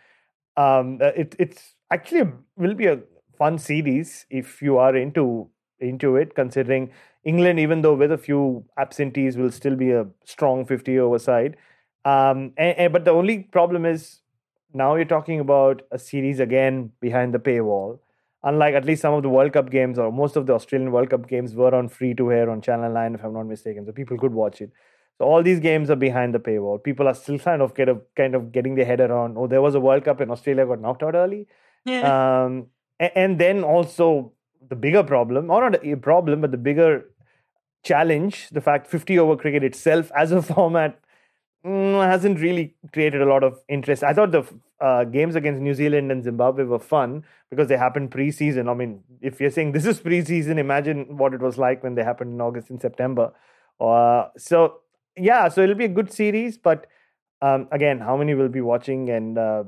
Um, 0.55 0.99
uh, 1.01 1.11
it 1.15 1.35
it's 1.37 1.75
actually 1.91 2.31
will 2.55 2.73
be 2.73 2.87
a 2.87 2.99
fun 3.37 3.57
series 3.59 4.25
if 4.29 4.61
you 4.61 4.77
are 4.77 4.95
into 4.95 5.49
into 5.79 6.15
it, 6.15 6.35
considering 6.35 6.91
England, 7.23 7.59
even 7.59 7.81
though 7.81 7.93
with 7.93 8.11
a 8.11 8.17
few 8.17 8.65
absentees, 8.77 9.37
will 9.37 9.51
still 9.51 9.75
be 9.75 9.91
a 9.91 10.05
strong 10.25 10.65
50 10.65 10.97
over 10.99 11.19
side. 11.19 11.57
Um, 12.05 12.53
and, 12.57 12.77
and- 12.77 12.93
but 12.93 13.05
the 13.05 13.11
only 13.11 13.39
problem 13.39 13.85
is 13.85 14.19
now 14.73 14.95
you're 14.95 15.05
talking 15.05 15.39
about 15.39 15.81
a 15.91 15.99
series 15.99 16.39
again 16.39 16.91
behind 17.01 17.33
the 17.33 17.39
paywall. 17.39 17.99
Unlike 18.43 18.75
at 18.75 18.85
least 18.85 19.01
some 19.01 19.13
of 19.13 19.23
the 19.23 19.29
World 19.29 19.51
Cup 19.53 19.69
games 19.71 19.97
or 19.99 20.11
most 20.11 20.35
of 20.35 20.45
the 20.45 20.53
Australian 20.53 20.91
World 20.91 21.09
Cup 21.09 21.27
games 21.27 21.53
were 21.55 21.73
on 21.73 21.89
free 21.89 22.13
to 22.13 22.31
air 22.31 22.49
on 22.49 22.61
Channel 22.61 22.91
9, 22.93 23.15
if 23.15 23.23
I'm 23.23 23.33
not 23.33 23.47
mistaken, 23.47 23.85
so 23.85 23.91
people 23.91 24.17
could 24.17 24.33
watch 24.33 24.61
it. 24.61 24.71
So 25.17 25.25
all 25.25 25.41
these 25.41 25.59
games 25.59 25.89
are 25.89 25.95
behind 25.95 26.35
the 26.35 26.39
paywall. 26.39 26.81
People 26.81 27.07
are 27.07 27.15
still 27.15 27.39
kind 27.39 27.61
of 27.63 27.73
get 27.73 27.89
a, 27.89 27.97
kind 28.15 28.35
of 28.35 28.51
getting 28.51 28.75
their 28.75 28.85
head 28.85 29.01
around. 29.01 29.35
Oh, 29.37 29.47
there 29.47 29.61
was 29.63 29.73
a 29.73 29.79
World 29.79 30.05
Cup 30.05 30.19
and 30.19 30.31
Australia 30.31 30.65
got 30.65 30.79
knocked 30.79 31.01
out 31.01 31.15
early. 31.15 31.47
Yeah. 31.85 32.43
Um, 32.45 32.67
a- 32.99 33.17
and 33.17 33.39
then 33.39 33.63
also 33.63 34.33
the 34.67 34.75
bigger 34.75 35.03
problem, 35.03 35.49
or 35.49 35.69
not 35.69 35.85
a 35.85 35.95
problem, 35.95 36.41
but 36.41 36.51
the 36.51 36.57
bigger 36.57 37.05
challenge, 37.83 38.49
the 38.49 38.61
fact 38.61 38.87
50 38.87 39.17
over 39.19 39.35
cricket 39.35 39.63
itself 39.63 40.11
as 40.15 40.31
a 40.31 40.41
format 40.53 40.99
mm, 41.65 42.05
hasn't 42.05 42.39
really 42.39 42.75
created 42.93 43.21
a 43.21 43.25
lot 43.25 43.43
of 43.43 43.59
interest. 43.67 44.03
I 44.03 44.13
thought 44.13 44.31
the 44.31 44.43
uh, 44.79 45.05
games 45.05 45.35
against 45.35 45.61
New 45.61 45.73
Zealand 45.73 46.11
and 46.11 46.23
Zimbabwe 46.23 46.65
were 46.65 46.79
fun 46.79 47.23
because 47.49 47.67
they 47.67 47.77
happened 47.77 48.11
pre-season. 48.11 48.69
I 48.69 48.73
mean, 48.73 49.03
if 49.21 49.39
you're 49.39 49.49
saying 49.49 49.71
this 49.71 49.85
is 49.85 49.99
pre-season, 49.99 50.59
imagine 50.59 51.17
what 51.17 51.33
it 51.33 51.41
was 51.41 51.57
like 51.57 51.83
when 51.83 51.95
they 51.95 52.03
happened 52.03 52.33
in 52.33 52.41
August 52.41 52.69
and 52.69 52.81
September. 52.81 53.31
Uh, 53.79 54.27
so 54.37 54.81
yeah, 55.15 55.47
so 55.49 55.61
it'll 55.61 55.75
be 55.75 55.85
a 55.85 55.89
good 55.89 56.11
series, 56.11 56.57
but 56.57 56.87
um, 57.41 57.67
again, 57.71 57.99
how 57.99 58.17
many 58.17 58.33
will 58.33 58.49
be 58.49 58.61
watching 58.61 59.09
and 59.09 59.37
uh, 59.37 59.63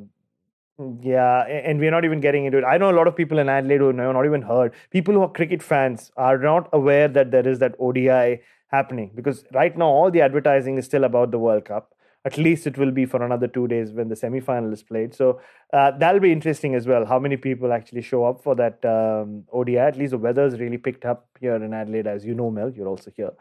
yeah, 1.02 1.46
and 1.46 1.80
we're 1.80 1.92
not 1.92 2.06
even 2.06 2.22
getting 2.22 2.46
into 2.46 2.58
it. 2.58 2.64
I 2.64 2.78
know 2.78 2.90
a 2.90 2.96
lot 2.96 3.08
of 3.08 3.16
people 3.16 3.38
in 3.38 3.50
Adelaide 3.50 3.80
who 3.80 3.88
have 3.88 3.96
not 3.96 4.26
even 4.26 4.42
heard. 4.42 4.74
People 4.92 5.14
who 5.14 5.22
are 5.22 5.30
cricket 5.30 5.62
fans 5.62 6.12
are 6.16 6.38
not 6.38 6.70
aware 6.72 7.10
that 7.10 7.32
there 7.32 7.46
is 7.46 7.60
that 7.60 7.76
ODI 7.80 8.42
happening 8.68 9.12
because 9.14 9.44
right 9.54 9.76
now 9.78 9.88
all 9.88 10.10
the 10.10 10.22
advertising 10.22 10.78
is 10.78 10.86
still 10.86 11.04
about 11.04 11.32
the 11.32 11.40
World 11.40 11.66
Cup. 11.66 11.94
At 12.24 12.38
least 12.38 12.68
it 12.68 12.78
will 12.78 12.92
be 12.92 13.06
for 13.06 13.24
another 13.24 13.48
two 13.48 13.68
days 13.68 13.92
when 13.92 14.08
the 14.08 14.16
semi 14.16 14.40
final 14.40 14.72
is 14.72 14.84
played. 14.84 15.14
So 15.14 15.42
uh, 15.74 15.92
that'll 15.98 16.22
be 16.22 16.32
interesting 16.32 16.76
as 16.76 16.88
well. 16.88 17.06
How 17.06 17.20
many 17.20 17.36
people 17.36 17.74
actually 17.74 18.02
show 18.02 18.26
up 18.26 18.42
for 18.42 18.56
that 18.56 18.84
um, 18.86 19.46
ODI? 19.52 19.78
At 19.78 19.98
least 19.98 20.12
the 20.12 20.18
weather's 20.18 20.60
really 20.60 20.78
picked 20.78 21.04
up 21.04 21.28
here 21.40 21.56
in 21.56 21.74
Adelaide, 21.74 22.08
as 22.08 22.26
you 22.26 22.34
know, 22.34 22.52
Mel. 22.52 22.72
You're 22.72 22.88
also 22.88 23.12
here. 23.16 23.32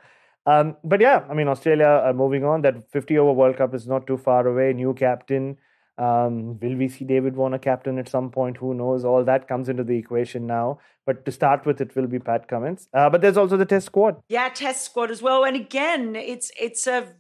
Um, 0.47 0.77
but 0.83 1.01
yeah, 1.01 1.25
I 1.29 1.35
mean, 1.35 1.49
Australia 1.49 1.87
are 1.87 2.13
moving 2.13 2.45
on. 2.45 2.63
That 2.63 2.91
50 2.91 3.19
over 3.19 3.33
World 3.33 3.57
Cup 3.59 3.75
is 3.75 3.87
not 3.87 4.07
too 4.07 4.17
far 4.17 4.47
away. 4.47 4.73
New 4.73 4.95
captain. 4.95 5.59
Um, 5.99 6.59
will 6.61 6.77
we 6.77 6.89
see 6.89 7.05
David 7.05 7.35
Warner 7.37 7.59
captain 7.59 7.99
at 7.99 8.09
some 8.09 8.31
point? 8.31 8.57
Who 8.59 8.73
knows? 8.75 9.05
All 9.05 9.25
that 9.25 9.49
comes 9.49 9.69
into 9.69 9.83
the 9.85 9.97
equation 9.97 10.47
now. 10.47 10.79
But 11.07 11.25
to 11.25 11.33
start 11.33 11.65
with, 11.67 11.81
it 11.81 11.97
will 11.97 12.07
be 12.07 12.19
Pat 12.19 12.49
Cummins. 12.49 12.89
Uh, 12.95 13.09
but 13.11 13.21
there's 13.21 13.37
also 13.37 13.57
the 13.57 13.65
Test 13.67 13.87
squad. 13.87 14.21
Yeah, 14.29 14.49
test 14.51 14.85
squad 14.85 15.11
as 15.11 15.23
well. 15.23 15.45
And 15.45 15.57
again, 15.57 16.15
it's 16.17 16.51
it's 16.61 16.87
a 16.87 17.15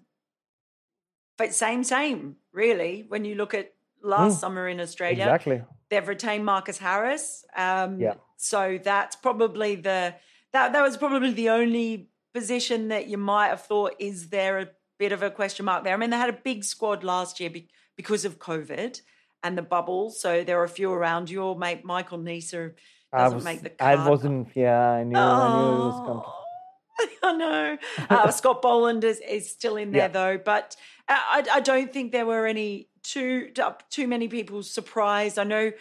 but 1.37 1.55
same 1.55 1.85
same 1.85 2.37
really. 2.53 3.05
When 3.09 3.25
you 3.25 3.35
look 3.35 3.55
at 3.55 3.73
last 4.03 4.37
Mm. 4.38 4.41
summer 4.41 4.69
in 4.69 4.81
Australia, 4.81 5.25
Exactly. 5.25 5.62
they've 5.91 6.07
retained 6.07 6.45
Marcus 6.45 6.79
Harris. 6.79 7.45
Um, 7.57 8.01
Yeah. 8.01 8.14
So 8.37 8.79
that's 8.83 9.17
probably 9.17 9.75
the 9.77 10.14
that 10.53 10.73
that 10.73 10.83
was 10.83 10.97
probably 10.97 11.33
the 11.33 11.51
only 11.51 12.09
position 12.35 12.88
that 12.88 13.07
you 13.09 13.19
might 13.19 13.49
have 13.49 13.62
thought 13.62 13.95
is 13.99 14.31
there 14.31 14.59
a 14.59 14.69
bit 14.99 15.12
of 15.12 15.23
a 15.23 15.31
question 15.31 15.64
mark 15.64 15.85
there. 15.85 15.95
I 15.95 15.97
mean, 15.97 16.11
they 16.11 16.17
had 16.17 16.29
a 16.29 16.41
big 16.45 16.64
squad 16.64 17.03
last 17.05 17.41
year 17.41 17.51
because 17.99 18.25
of 18.25 18.39
COVID 18.39 19.03
and 19.43 19.59
the 19.59 19.63
bubble, 19.63 20.09
so 20.11 20.45
there 20.45 20.59
are 20.61 20.65
a 20.65 20.69
few 20.69 20.91
around. 20.91 21.29
Your 21.29 21.59
mate 21.59 21.85
Michael 21.85 22.19
I 23.13 23.19
doesn't 23.19 23.37
was, 23.37 23.45
make 23.45 23.63
the 23.63 23.71
cut. 23.71 23.87
I 23.87 24.09
wasn't. 24.09 24.49
Yeah, 24.55 24.81
I 24.81 25.05
knew. 25.05 25.19
I 25.19 25.59
knew 25.59 25.75
it 25.75 25.87
was 25.87 26.01
coming. 26.07 26.23
Oh, 26.25 27.19
I 27.25 27.33
know. 27.33 27.79
Uh, 28.09 28.31
Scott 28.39 28.63
Boland 28.63 29.05
is, 29.05 29.21
is 29.21 29.51
still 29.51 29.77
in 29.77 29.91
there 29.93 30.03
Yeah. 30.03 30.09
though, 30.09 30.39
but 30.39 30.77
uh, 31.09 31.17
I, 31.19 31.47
I 31.55 31.61
don't 31.61 31.93
think 31.93 32.13
there 32.13 32.27
were 32.27 32.47
any 32.47 32.89
too 33.03 33.51
too 33.91 34.07
many 34.07 34.29
people 34.29 34.63
surprised. 34.63 35.39
I 35.39 35.45
know 35.45 35.73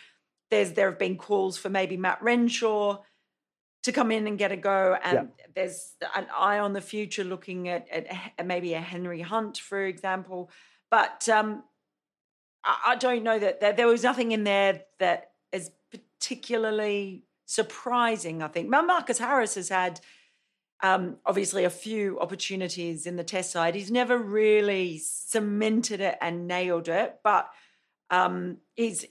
there's 0.50 0.72
there 0.74 0.90
have 0.90 1.00
been 1.00 1.18
calls 1.18 1.58
for 1.58 1.70
maybe 1.70 1.98
Matt 1.98 2.22
Renshaw 2.22 2.98
to 3.84 3.92
come 3.92 4.12
in 4.12 4.26
and 4.28 4.38
get 4.40 4.52
a 4.52 4.58
go, 4.58 4.98
and 5.04 5.30
there's 5.56 5.94
an 6.16 6.28
eye 6.36 6.60
on 6.60 6.74
the 6.74 6.82
future 6.82 7.24
looking 7.24 7.70
at, 7.70 7.88
at 7.90 8.46
maybe 8.46 8.74
a 8.74 8.82
Henry 8.82 9.22
Hunt, 9.22 9.58
for 9.58 9.86
example. 9.86 10.50
But 10.90 11.28
um, 11.30 11.64
I, 12.64 12.78
I 12.88 12.96
don't 12.96 13.24
know 13.24 13.40
that, 13.40 13.62
that 13.62 13.78
there 13.78 13.88
was 13.88 14.04
nothing 14.04 14.32
in 14.32 14.44
there 14.44 14.82
that 15.00 15.32
is 15.52 15.72
particularly 15.92 17.24
surprising. 17.46 18.42
I 18.42 18.48
think 18.48 18.70
Marcus 18.70 19.18
Harris 19.18 19.56
has 19.56 19.70
had 19.70 20.00
um, 20.84 21.18
obviously 21.26 21.64
a 21.64 21.70
few 21.70 22.20
opportunities 22.20 23.08
in 23.08 23.16
the 23.16 23.24
test 23.24 23.52
side. 23.52 23.76
He's 23.76 23.92
never 23.92 24.18
really 24.18 25.00
cemented 25.00 26.02
it 26.02 26.18
and 26.22 26.48
nailed 26.48 26.88
it, 26.88 27.20
but 27.24 27.50
um, 28.10 28.58
he's 28.76 29.06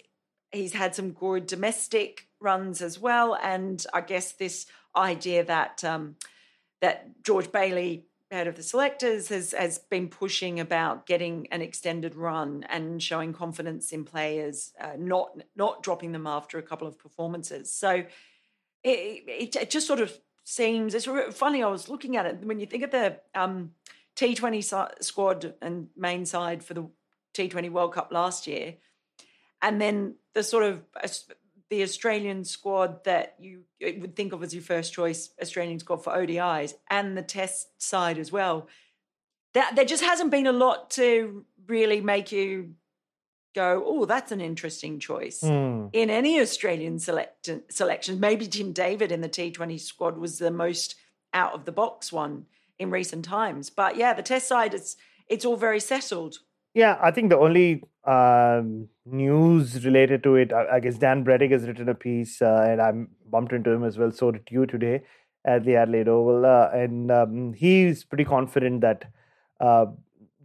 he's 0.53 0.73
had 0.73 0.95
some 0.95 1.11
good 1.11 1.47
domestic 1.47 2.29
runs 2.41 2.81
as 2.81 2.99
well. 2.99 3.37
And 3.43 3.85
I 3.93 4.01
guess 4.01 4.33
this 4.33 4.67
idea 4.95 5.45
that 5.45 5.83
um, 5.85 6.17
that 6.81 7.23
George 7.23 7.51
Bailey, 7.51 8.07
head 8.31 8.47
of 8.47 8.57
the 8.57 8.63
selectors, 8.63 9.29
has 9.29 9.53
has 9.53 9.79
been 9.79 10.09
pushing 10.09 10.59
about 10.61 11.07
getting 11.07 11.47
an 11.51 11.63
extended 11.63 12.15
run 12.15 12.65
and 12.69 13.03
showing 13.03 13.33
confidence 13.33 13.93
in 13.93 14.05
players, 14.05 14.73
uh, 14.81 14.93
not 14.99 15.41
not 15.55 15.83
dropping 15.83 16.13
them 16.13 16.27
after 16.27 16.59
a 16.59 16.63
couple 16.63 16.89
of 16.89 16.99
performances. 16.99 17.73
So 17.73 18.05
it, 18.83 19.25
it, 19.27 19.57
it 19.57 19.71
just 19.71 19.87
sort 19.87 20.01
of 20.01 20.17
seems 20.45 20.95
it's 20.95 21.09
funny. 21.37 21.63
I 21.63 21.69
was 21.69 21.89
looking 21.89 22.17
at 22.17 22.27
it 22.27 22.45
when 22.45 22.59
you 22.59 22.67
think 22.67 22.85
of 22.85 22.91
the 22.91 23.21
um, 23.35 23.73
T20 24.17 24.63
si- 24.63 25.03
squad 25.03 25.55
and 25.63 25.89
main 25.97 26.25
side 26.27 26.65
for 26.65 26.75
the 26.75 26.89
T20 27.35 27.71
World 27.71 27.95
Cup 27.95 28.11
last 28.13 28.47
year, 28.47 28.75
and 29.63 29.81
then 29.81 30.17
the 30.35 30.43
sort 30.43 30.65
of 30.65 30.83
the 31.71 31.83
Australian 31.83 32.45
squad 32.45 33.03
that 33.05 33.35
you 33.39 33.63
would 33.83 34.15
think 34.15 34.33
of 34.33 34.43
as 34.43 34.55
your 34.55 34.63
first 34.63 34.93
choice 34.93 35.31
Australian 35.43 35.79
squad 35.79 36.05
for 36.05 36.13
ODIs 36.13 36.75
and 36.91 37.17
the 37.17 37.23
Test 37.23 37.83
side 37.83 38.19
as 38.19 38.31
well. 38.31 38.69
That 39.55 39.75
there 39.75 39.85
just 39.85 40.05
hasn't 40.05 40.31
been 40.31 40.47
a 40.47 40.53
lot 40.53 40.91
to 40.91 41.45
really 41.67 42.01
make 42.01 42.31
you 42.31 42.75
go, 43.55 43.83
oh, 43.87 44.05
that's 44.05 44.33
an 44.33 44.41
interesting 44.41 45.01
choice 45.01 45.41
Hmm. 45.41 45.87
in 45.93 46.11
any 46.11 46.39
Australian 46.41 46.99
select 46.99 47.49
selections. 47.71 48.21
Maybe 48.21 48.47
Tim 48.47 48.73
David 48.73 49.11
in 49.11 49.23
the 49.23 49.29
T20 49.31 49.81
squad 49.81 50.19
was 50.19 50.39
the 50.39 50.51
most 50.51 50.95
out 51.33 51.55
of 51.55 51.65
the 51.65 51.73
box 51.73 52.13
one 52.13 52.47
in 52.79 52.91
recent 52.91 53.25
times. 53.25 53.71
But 53.71 53.97
yeah, 53.97 54.13
the 54.13 54.23
test 54.23 54.47
side, 54.47 54.75
it's 54.75 54.97
it's 55.29 55.45
all 55.45 55.57
very 55.57 55.81
settled. 55.81 56.39
Yeah, 56.77 56.99
I 57.01 57.11
think 57.11 57.31
the 57.31 57.39
only 57.39 57.85
um, 58.05 58.91
news 59.07 59.83
related 59.83 60.23
to 60.25 60.37
it, 60.37 60.53
I, 60.53 60.79
guess 60.79 60.99
Dan 60.99 61.25
Brettig 61.25 61.51
has 61.53 61.67
written 61.67 61.89
a 61.89 61.95
piece, 61.95 62.43
uh, 62.43 62.67
and 62.69 62.83
I 62.83 62.93
bumped 63.31 63.55
into 63.55 63.71
him 63.71 63.83
as 63.83 63.97
well. 63.97 64.13
So 64.13 64.31
did 64.31 64.47
you 64.51 64.67
today 64.67 65.01
at 65.47 65.65
the 65.65 65.77
Adelaide 65.77 66.07
Oval, 66.07 66.45
uh, 66.45 66.69
and 66.75 67.11
um, 67.11 67.55
he's 67.55 68.05
pretty 68.05 68.27
confident 68.27 68.83
that 68.83 69.07
uh, 69.59 69.87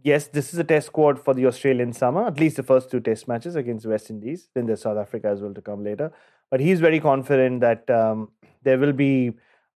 yes, 0.02 0.28
this 0.28 0.54
is 0.54 0.58
a 0.58 0.64
test 0.64 0.86
squad 0.86 1.22
for 1.22 1.34
the 1.34 1.44
Australian 1.44 1.92
summer, 1.92 2.26
at 2.26 2.40
least 2.40 2.56
the 2.56 2.62
first 2.62 2.90
two 2.90 3.00
test 3.00 3.28
matches 3.28 3.54
against 3.54 3.84
West 3.84 4.08
Indies. 4.08 4.48
Then 4.54 4.64
there's 4.64 4.80
South 4.80 4.96
Africa 4.96 5.28
as 5.28 5.42
well 5.42 5.52
to 5.52 5.60
come 5.60 5.84
later. 5.84 6.14
But 6.50 6.60
he's 6.60 6.80
very 6.80 6.98
confident 6.98 7.60
that 7.60 7.90
um, 7.90 8.30
there 8.62 8.78
will 8.78 8.94
be 8.94 9.32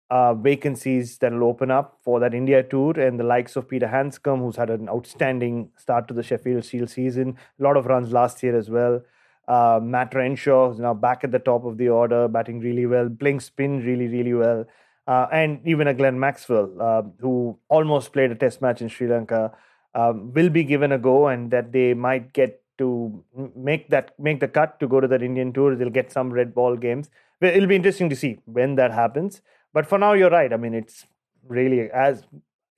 uh, 0.09 0.33
vacancies 0.33 1.17
that 1.19 1.31
will 1.31 1.45
open 1.45 1.71
up 1.71 1.99
for 2.03 2.19
that 2.19 2.33
India 2.33 2.61
tour 2.61 2.99
and 2.99 3.19
the 3.19 3.23
likes 3.23 3.55
of 3.55 3.67
Peter 3.67 3.87
Handscomb, 3.87 4.39
who's 4.39 4.55
had 4.55 4.69
an 4.69 4.89
outstanding 4.89 5.69
start 5.77 6.07
to 6.07 6.13
the 6.13 6.23
Sheffield 6.23 6.65
Shield 6.65 6.89
season, 6.89 7.37
a 7.59 7.63
lot 7.63 7.77
of 7.77 7.85
runs 7.85 8.11
last 8.11 8.43
year 8.43 8.57
as 8.57 8.69
well. 8.69 9.01
Uh, 9.47 9.79
Matt 9.81 10.13
Renshaw, 10.13 10.69
who's 10.69 10.79
now 10.79 10.93
back 10.93 11.23
at 11.23 11.31
the 11.31 11.39
top 11.39 11.65
of 11.65 11.77
the 11.77 11.89
order, 11.89 12.27
batting 12.27 12.59
really 12.59 12.85
well, 12.85 13.09
playing 13.09 13.39
spin 13.39 13.83
really, 13.83 14.07
really 14.07 14.33
well. 14.33 14.65
Uh, 15.05 15.27
and 15.33 15.59
even 15.65 15.87
a 15.87 15.93
Glenn 15.93 16.19
Maxwell, 16.19 16.71
uh, 16.79 17.01
who 17.19 17.57
almost 17.67 18.13
played 18.13 18.31
a 18.31 18.35
test 18.35 18.61
match 18.61 18.81
in 18.81 18.87
Sri 18.87 19.07
Lanka 19.07 19.51
um, 19.95 20.31
will 20.33 20.49
be 20.49 20.63
given 20.63 20.91
a 20.91 20.97
go 20.97 21.27
and 21.27 21.51
that 21.51 21.71
they 21.71 21.93
might 21.93 22.33
get 22.33 22.61
to 22.77 23.23
make 23.55 23.89
that 23.89 24.17
make 24.17 24.39
the 24.39 24.47
cut 24.47 24.79
to 24.79 24.87
go 24.87 24.99
to 24.99 25.07
that 25.07 25.21
Indian 25.21 25.53
tour. 25.53 25.75
They'll 25.75 25.89
get 25.89 26.11
some 26.11 26.31
red 26.31 26.55
ball 26.55 26.75
games. 26.75 27.09
It'll 27.41 27.67
be 27.67 27.75
interesting 27.75 28.09
to 28.09 28.15
see 28.15 28.39
when 28.45 28.75
that 28.75 28.91
happens. 28.91 29.41
But 29.73 29.87
for 29.87 29.97
now, 29.97 30.13
you're 30.13 30.29
right. 30.29 30.53
I 30.53 30.57
mean, 30.57 30.73
it's 30.73 31.05
really 31.47 31.89
as 31.91 32.23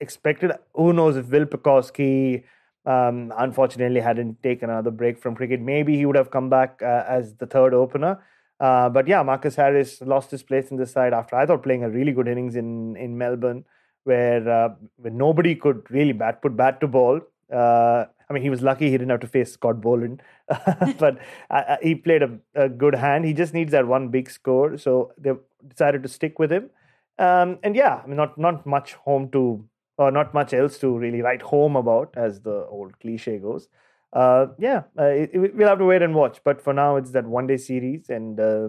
expected. 0.00 0.52
Who 0.74 0.92
knows 0.92 1.16
if 1.16 1.28
Will 1.28 1.46
Pucovski, 1.46 2.44
um, 2.84 3.32
unfortunately, 3.36 4.00
hadn't 4.00 4.42
taken 4.42 4.70
another 4.70 4.90
break 4.90 5.18
from 5.18 5.34
cricket. 5.34 5.60
Maybe 5.60 5.96
he 5.96 6.06
would 6.06 6.16
have 6.16 6.30
come 6.30 6.48
back 6.48 6.80
uh, 6.82 7.04
as 7.06 7.34
the 7.34 7.46
third 7.46 7.74
opener. 7.74 8.18
Uh, 8.58 8.88
but 8.88 9.06
yeah, 9.06 9.22
Marcus 9.22 9.56
Harris 9.56 10.00
lost 10.00 10.30
his 10.30 10.42
place 10.42 10.70
in 10.70 10.78
the 10.78 10.86
side 10.86 11.12
after 11.12 11.36
I 11.36 11.44
thought 11.44 11.62
playing 11.62 11.84
a 11.84 11.90
really 11.90 12.12
good 12.12 12.26
innings 12.26 12.56
in 12.56 12.96
in 12.96 13.18
Melbourne 13.18 13.66
where 14.04 14.48
uh, 14.48 14.68
where 14.96 15.12
nobody 15.12 15.54
could 15.54 15.82
really 15.90 16.12
bat 16.12 16.40
put 16.40 16.56
bat 16.56 16.80
to 16.80 16.88
ball. 16.88 17.20
Uh, 17.52 18.06
I 18.28 18.32
mean, 18.32 18.42
he 18.42 18.50
was 18.50 18.62
lucky 18.62 18.86
he 18.86 18.92
didn't 18.92 19.10
have 19.10 19.20
to 19.20 19.28
face 19.28 19.52
Scott 19.52 19.80
Boland, 19.80 20.22
but 20.98 21.18
uh, 21.50 21.76
he 21.82 21.94
played 21.94 22.22
a, 22.22 22.38
a, 22.56 22.68
good 22.68 22.94
hand. 22.94 23.24
He 23.24 23.32
just 23.32 23.54
needs 23.54 23.70
that 23.70 23.86
one 23.86 24.08
big 24.08 24.30
score, 24.30 24.78
so 24.78 25.12
they 25.16 25.32
decided 25.68 26.02
to 26.02 26.08
stick 26.08 26.38
with 26.40 26.50
him. 26.50 26.70
Um, 27.18 27.58
and 27.62 27.74
yeah, 27.74 28.00
I 28.02 28.06
mean, 28.06 28.16
not 28.16 28.36
not 28.38 28.66
much 28.66 28.94
home 28.94 29.30
to, 29.30 29.66
or 29.98 30.10
not 30.10 30.34
much 30.34 30.52
else 30.52 30.78
to 30.78 30.96
really 30.96 31.22
write 31.22 31.42
home 31.42 31.76
about, 31.76 32.14
as 32.16 32.40
the 32.40 32.66
old 32.66 32.98
cliche 33.00 33.38
goes. 33.38 33.68
Uh, 34.12 34.46
yeah, 34.58 34.82
uh, 34.98 35.04
it, 35.04 35.30
it, 35.32 35.54
we'll 35.54 35.68
have 35.68 35.78
to 35.78 35.84
wait 35.84 36.02
and 36.02 36.14
watch. 36.14 36.40
But 36.44 36.60
for 36.62 36.72
now, 36.72 36.96
it's 36.96 37.10
that 37.12 37.26
one 37.26 37.46
day 37.46 37.56
series, 37.56 38.08
and 38.10 38.38
uh, 38.38 38.68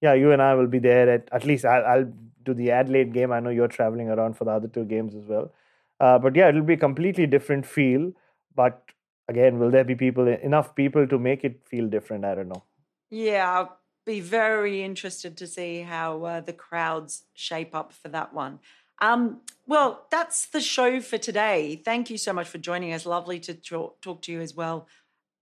yeah, 0.00 0.14
you 0.14 0.32
and 0.32 0.42
I 0.42 0.54
will 0.54 0.66
be 0.66 0.78
there 0.78 1.08
at 1.08 1.28
at 1.32 1.44
least 1.44 1.64
I'll, 1.64 1.84
I'll 1.84 2.12
to 2.44 2.54
the 2.54 2.70
Adelaide 2.70 3.12
game. 3.12 3.32
I 3.32 3.40
know 3.40 3.50
you're 3.50 3.68
traveling 3.68 4.08
around 4.08 4.36
for 4.36 4.44
the 4.44 4.52
other 4.52 4.68
two 4.68 4.84
games 4.84 5.14
as 5.14 5.26
well. 5.26 5.52
Uh, 6.00 6.18
but 6.18 6.36
yeah, 6.36 6.48
it'll 6.48 6.62
be 6.62 6.74
a 6.74 6.78
completely 6.78 7.26
different 7.26 7.66
feel. 7.66 8.12
But 8.54 8.82
again, 9.28 9.58
will 9.58 9.70
there 9.70 9.84
be 9.84 9.94
people 9.94 10.28
enough 10.28 10.74
people 10.74 11.06
to 11.06 11.18
make 11.18 11.44
it 11.44 11.60
feel 11.66 11.88
different? 11.88 12.24
I 12.24 12.34
don't 12.34 12.48
know. 12.48 12.64
Yeah, 13.10 13.66
be 14.06 14.20
very 14.20 14.82
interested 14.82 15.36
to 15.36 15.46
see 15.46 15.82
how 15.82 16.24
uh, 16.24 16.40
the 16.40 16.52
crowds 16.52 17.24
shape 17.34 17.74
up 17.74 17.92
for 17.92 18.08
that 18.08 18.32
one. 18.32 18.60
Um, 19.00 19.40
well, 19.66 20.06
that's 20.10 20.46
the 20.46 20.60
show 20.60 21.00
for 21.00 21.18
today. 21.18 21.82
Thank 21.84 22.08
you 22.08 22.16
so 22.16 22.32
much 22.32 22.48
for 22.48 22.58
joining 22.58 22.92
us. 22.94 23.04
Lovely 23.04 23.40
to 23.40 23.52
talk, 23.52 24.00
talk 24.00 24.22
to 24.22 24.32
you 24.32 24.40
as 24.40 24.54
well, 24.54 24.86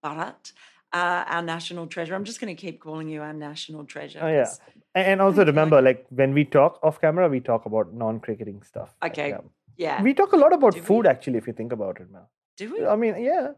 Bharat, 0.02 0.52
uh, 0.92 1.24
our 1.28 1.42
national 1.42 1.86
treasure. 1.86 2.14
I'm 2.14 2.24
just 2.24 2.40
going 2.40 2.54
to 2.54 2.60
keep 2.60 2.80
calling 2.80 3.08
you 3.08 3.20
our 3.20 3.32
national 3.34 3.84
treasure. 3.84 4.20
Oh, 4.22 4.28
yeah. 4.28 4.50
And 4.94 5.20
also 5.20 5.44
remember, 5.52 5.80
like 5.80 6.06
when 6.08 6.32
we 6.32 6.44
talk 6.44 6.80
off 6.82 7.00
camera, 7.00 7.28
we 7.28 7.40
talk 7.40 7.66
about 7.66 7.92
non-cricketing 7.92 8.62
stuff. 8.62 8.96
Okay. 9.04 9.32
Like, 9.32 9.44
yeah. 9.76 10.02
We 10.02 10.14
talk 10.14 10.32
a 10.32 10.36
lot 10.36 10.52
about 10.52 10.74
Do 10.74 10.80
food, 10.82 11.04
we? 11.04 11.10
actually, 11.10 11.38
if 11.38 11.46
you 11.46 11.52
think 11.52 11.72
about 11.72 12.00
it, 12.00 12.10
Mel. 12.10 12.30
Do 12.56 12.72
we? 12.72 12.86
I 12.86 12.96
mean, 12.96 13.22
yeah. 13.22 13.48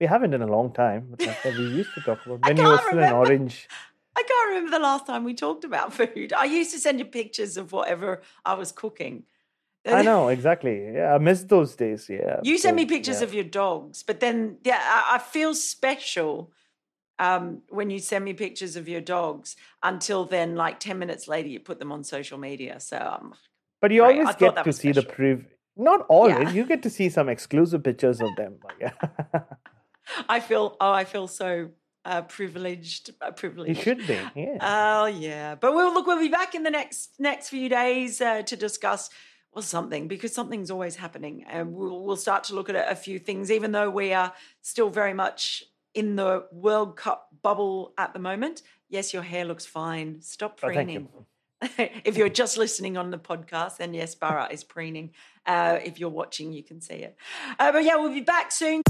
We 0.00 0.06
haven't 0.06 0.32
in 0.32 0.42
a 0.42 0.46
long 0.46 0.72
time, 0.72 1.08
but 1.10 1.18
that's 1.18 1.44
what 1.44 1.58
we 1.58 1.64
used 1.64 1.92
to 1.94 2.00
talk 2.00 2.24
about. 2.24 2.46
When 2.46 2.56
you 2.56 2.64
were 2.64 2.78
still 2.78 2.98
in 3.00 3.12
orange. 3.12 3.68
I 4.18 4.22
can't 4.24 4.48
remember 4.48 4.70
the 4.72 4.82
last 4.82 5.06
time 5.06 5.22
we 5.22 5.32
talked 5.32 5.62
about 5.62 5.92
food. 5.92 6.32
I 6.32 6.44
used 6.44 6.72
to 6.72 6.80
send 6.80 6.98
you 6.98 7.04
pictures 7.04 7.56
of 7.56 7.70
whatever 7.70 8.22
I 8.44 8.54
was 8.54 8.72
cooking. 8.72 9.22
I 9.86 10.02
know 10.02 10.26
exactly. 10.28 10.90
Yeah, 10.92 11.14
I 11.14 11.18
miss 11.18 11.44
those 11.44 11.76
days. 11.76 12.08
Yeah. 12.10 12.40
You 12.42 12.58
send 12.58 12.74
me 12.74 12.84
pictures 12.84 13.20
yeah. 13.20 13.26
of 13.28 13.32
your 13.32 13.44
dogs, 13.44 14.02
but 14.02 14.18
then 14.18 14.58
yeah, 14.64 14.80
I, 14.82 15.14
I 15.14 15.18
feel 15.18 15.54
special 15.54 16.52
um, 17.20 17.62
when 17.68 17.90
you 17.90 18.00
send 18.00 18.24
me 18.24 18.34
pictures 18.34 18.74
of 18.74 18.88
your 18.88 19.00
dogs. 19.00 19.54
Until 19.84 20.24
then, 20.24 20.56
like 20.56 20.80
ten 20.80 20.98
minutes 20.98 21.28
later, 21.28 21.48
you 21.48 21.60
put 21.60 21.78
them 21.78 21.92
on 21.92 22.02
social 22.02 22.38
media. 22.38 22.80
So, 22.80 22.98
um, 22.98 23.34
but 23.80 23.92
you 23.92 24.02
always 24.04 24.34
get 24.34 24.62
to 24.64 24.72
see 24.72 24.92
special. 24.92 25.08
the 25.08 25.16
preview. 25.16 25.44
Not 25.76 26.04
always. 26.08 26.48
Yeah. 26.48 26.50
You 26.50 26.64
get 26.66 26.82
to 26.82 26.90
see 26.90 27.08
some 27.08 27.28
exclusive 27.28 27.84
pictures 27.84 28.20
of 28.20 28.34
them. 28.36 28.58
I 30.28 30.40
feel. 30.40 30.76
Oh, 30.80 30.90
I 30.90 31.04
feel 31.04 31.28
so 31.28 31.70
uh, 32.08 32.22
privileged. 32.22 33.10
Uh, 33.20 33.30
privileged. 33.30 33.76
You 33.76 33.82
should 33.82 34.06
be. 34.06 34.18
Yeah. 34.34 34.58
Oh 34.62 35.06
yeah. 35.06 35.54
But 35.54 35.74
we'll 35.74 35.92
look. 35.92 36.06
We'll 36.06 36.18
be 36.18 36.28
back 36.28 36.54
in 36.54 36.62
the 36.62 36.70
next 36.70 37.10
next 37.18 37.50
few 37.50 37.68
days 37.68 38.20
uh, 38.20 38.42
to 38.42 38.56
discuss 38.56 39.10
well 39.52 39.62
something 39.62 40.08
because 40.08 40.32
something's 40.32 40.70
always 40.70 40.96
happening, 40.96 41.44
and 41.46 41.74
we'll 41.74 42.02
we'll 42.02 42.16
start 42.16 42.44
to 42.44 42.54
look 42.54 42.70
at 42.70 42.76
a, 42.76 42.90
a 42.90 42.94
few 42.94 43.18
things, 43.18 43.50
even 43.50 43.72
though 43.72 43.90
we 43.90 44.14
are 44.14 44.32
still 44.62 44.88
very 44.88 45.12
much 45.12 45.64
in 45.92 46.16
the 46.16 46.46
World 46.50 46.96
Cup 46.96 47.28
bubble 47.42 47.92
at 47.98 48.14
the 48.14 48.18
moment. 48.18 48.62
Yes, 48.88 49.12
your 49.12 49.22
hair 49.22 49.44
looks 49.44 49.66
fine. 49.66 50.22
Stop 50.22 50.58
oh, 50.62 50.66
preening. 50.66 51.08
Oh, 51.14 51.26
if 52.04 52.16
you're 52.16 52.30
just 52.30 52.56
listening 52.56 52.96
on 52.96 53.10
the 53.10 53.18
podcast, 53.18 53.78
then 53.78 53.92
yes, 53.92 54.14
Bharat 54.14 54.52
is 54.52 54.64
preening. 54.64 55.10
Uh, 55.44 55.78
if 55.84 55.98
you're 55.98 56.08
watching, 56.08 56.52
you 56.52 56.62
can 56.62 56.80
see 56.80 56.94
it. 56.94 57.16
Uh, 57.58 57.72
but 57.72 57.84
yeah, 57.84 57.96
we'll 57.96 58.14
be 58.14 58.20
back 58.20 58.50
soon. 58.50 58.82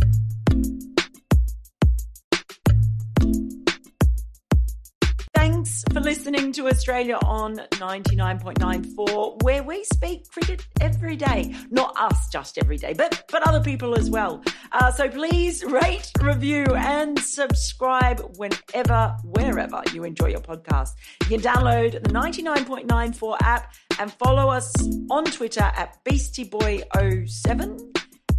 For 5.93 6.01
listening 6.01 6.53
to 6.53 6.69
Australia 6.69 7.19
on 7.25 7.57
99.94, 7.57 9.43
where 9.43 9.62
we 9.62 9.85
speak 9.85 10.31
cricket 10.31 10.67
every 10.81 11.17
day. 11.17 11.55
Not 11.71 11.97
us 11.97 12.29
just 12.29 12.59
every 12.59 12.77
day, 12.77 12.95
but, 12.95 13.25
but 13.31 13.47
other 13.47 13.61
people 13.61 13.95
as 13.97 14.11
well. 14.11 14.43
Uh, 14.73 14.91
so 14.93 15.09
please 15.09 15.64
rate, 15.64 16.11
review, 16.21 16.64
and 16.77 17.19
subscribe 17.19 18.21
whenever, 18.37 19.17
wherever 19.25 19.83
you 19.93 20.05
enjoy 20.05 20.29
your 20.29 20.41
podcast. 20.41 20.91
You 21.23 21.38
can 21.38 21.41
download 21.41 22.03
the 22.03 22.11
99.94 22.11 23.37
app 23.41 23.75
and 23.99 24.12
follow 24.12 24.51
us 24.51 24.73
on 25.11 25.25
Twitter 25.25 25.73
at 25.77 26.03
BeastieBoy07 26.05 27.98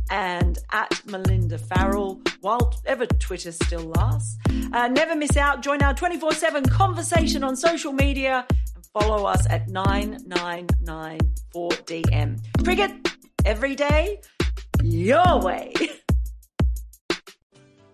and 0.10 0.58
at 0.72 1.02
Melinda 1.06 1.58
Farrell, 1.58 2.22
while 2.42 2.74
ever 2.86 3.06
Twitter 3.06 3.52
still 3.52 3.92
lasts. 3.96 4.38
Uh, 4.74 4.88
never 4.88 5.16
miss 5.16 5.38
out. 5.38 5.62
Join 5.62 5.82
our 5.82 5.94
24 5.94 6.34
7 6.34 6.66
conversation 6.66 7.44
on 7.44 7.56
social 7.56 7.94
media 7.94 8.46
and 8.76 8.86
follow 8.94 9.26
us 9.26 9.48
at 9.50 9.68
9994DM. 9.68 12.64
Cricket 12.64 12.92
every 13.46 13.76
day, 13.76 14.20
your 14.84 15.42
way. 15.42 15.74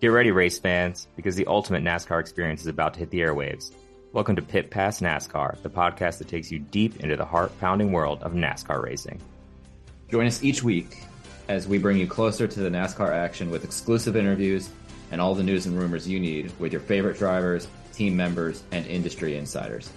Get 0.00 0.08
ready, 0.08 0.30
race 0.30 0.58
fans, 0.58 1.08
because 1.16 1.36
the 1.36 1.46
ultimate 1.46 1.82
NASCAR 1.82 2.20
experience 2.20 2.60
is 2.60 2.66
about 2.66 2.92
to 2.94 3.00
hit 3.00 3.10
the 3.10 3.20
airwaves. 3.20 3.72
Welcome 4.12 4.36
to 4.36 4.42
Pit 4.42 4.70
Pass 4.70 5.00
NASCAR, 5.00 5.60
the 5.62 5.70
podcast 5.70 6.18
that 6.18 6.28
takes 6.28 6.52
you 6.52 6.58
deep 6.58 7.00
into 7.00 7.16
the 7.16 7.24
heart 7.24 7.58
pounding 7.60 7.92
world 7.92 8.22
of 8.22 8.32
NASCAR 8.32 8.82
racing. 8.82 9.18
Join 10.10 10.26
us 10.26 10.44
each 10.44 10.62
week 10.62 10.98
as 11.48 11.68
we 11.68 11.78
bring 11.78 11.96
you 11.96 12.06
closer 12.06 12.46
to 12.46 12.60
the 12.60 12.68
NASCAR 12.68 13.10
action 13.10 13.50
with 13.50 13.64
exclusive 13.64 14.16
interviews 14.16 14.68
and 15.10 15.20
all 15.20 15.34
the 15.34 15.42
news 15.42 15.66
and 15.66 15.78
rumors 15.78 16.08
you 16.08 16.18
need 16.18 16.52
with 16.58 16.72
your 16.72 16.80
favorite 16.80 17.18
drivers, 17.18 17.68
team 17.92 18.16
members, 18.16 18.62
and 18.72 18.86
industry 18.86 19.36
insiders. 19.36 19.90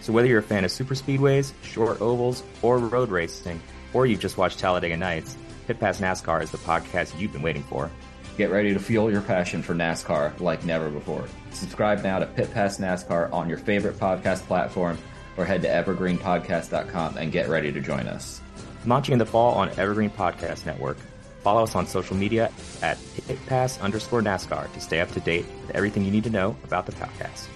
So 0.00 0.12
whether 0.12 0.28
you're 0.28 0.40
a 0.40 0.42
fan 0.42 0.64
of 0.64 0.70
super 0.70 0.94
speedways, 0.94 1.52
short 1.62 2.00
ovals, 2.00 2.42
or 2.62 2.78
road 2.78 3.10
racing, 3.10 3.60
or 3.92 4.06
you've 4.06 4.20
just 4.20 4.38
watched 4.38 4.58
Talladega 4.58 4.96
Nights, 4.96 5.36
Pit 5.66 5.80
Pass 5.80 6.00
NASCAR 6.00 6.42
is 6.42 6.50
the 6.50 6.58
podcast 6.58 7.18
you've 7.18 7.32
been 7.32 7.42
waiting 7.42 7.62
for. 7.62 7.90
Get 8.36 8.50
ready 8.50 8.72
to 8.72 8.78
fuel 8.78 9.10
your 9.10 9.20
passion 9.20 9.62
for 9.62 9.74
NASCAR 9.74 10.38
like 10.40 10.64
never 10.64 10.88
before. 10.90 11.26
Subscribe 11.50 12.02
now 12.02 12.20
to 12.20 12.26
Pit 12.26 12.52
Pass 12.54 12.78
NASCAR 12.78 13.32
on 13.32 13.48
your 13.48 13.58
favorite 13.58 13.98
podcast 13.98 14.46
platform 14.46 14.96
or 15.36 15.44
head 15.44 15.62
to 15.62 15.68
evergreenpodcast.com 15.68 17.16
and 17.16 17.32
get 17.32 17.48
ready 17.48 17.72
to 17.72 17.80
join 17.80 18.06
us 18.06 18.40
launching 18.86 19.12
in 19.12 19.18
the 19.18 19.26
fall 19.26 19.54
on 19.54 19.70
Evergreen 19.70 20.10
Podcast 20.10 20.66
Network. 20.66 20.98
Follow 21.42 21.62
us 21.62 21.74
on 21.74 21.86
social 21.86 22.16
media 22.16 22.50
at 22.82 22.98
pitpass 23.26 23.80
underscore 23.80 24.22
NASCAR 24.22 24.72
to 24.72 24.80
stay 24.80 25.00
up 25.00 25.10
to 25.12 25.20
date 25.20 25.46
with 25.62 25.74
everything 25.76 26.04
you 26.04 26.10
need 26.10 26.24
to 26.24 26.30
know 26.30 26.56
about 26.64 26.86
the 26.86 26.92
podcast. 26.92 27.46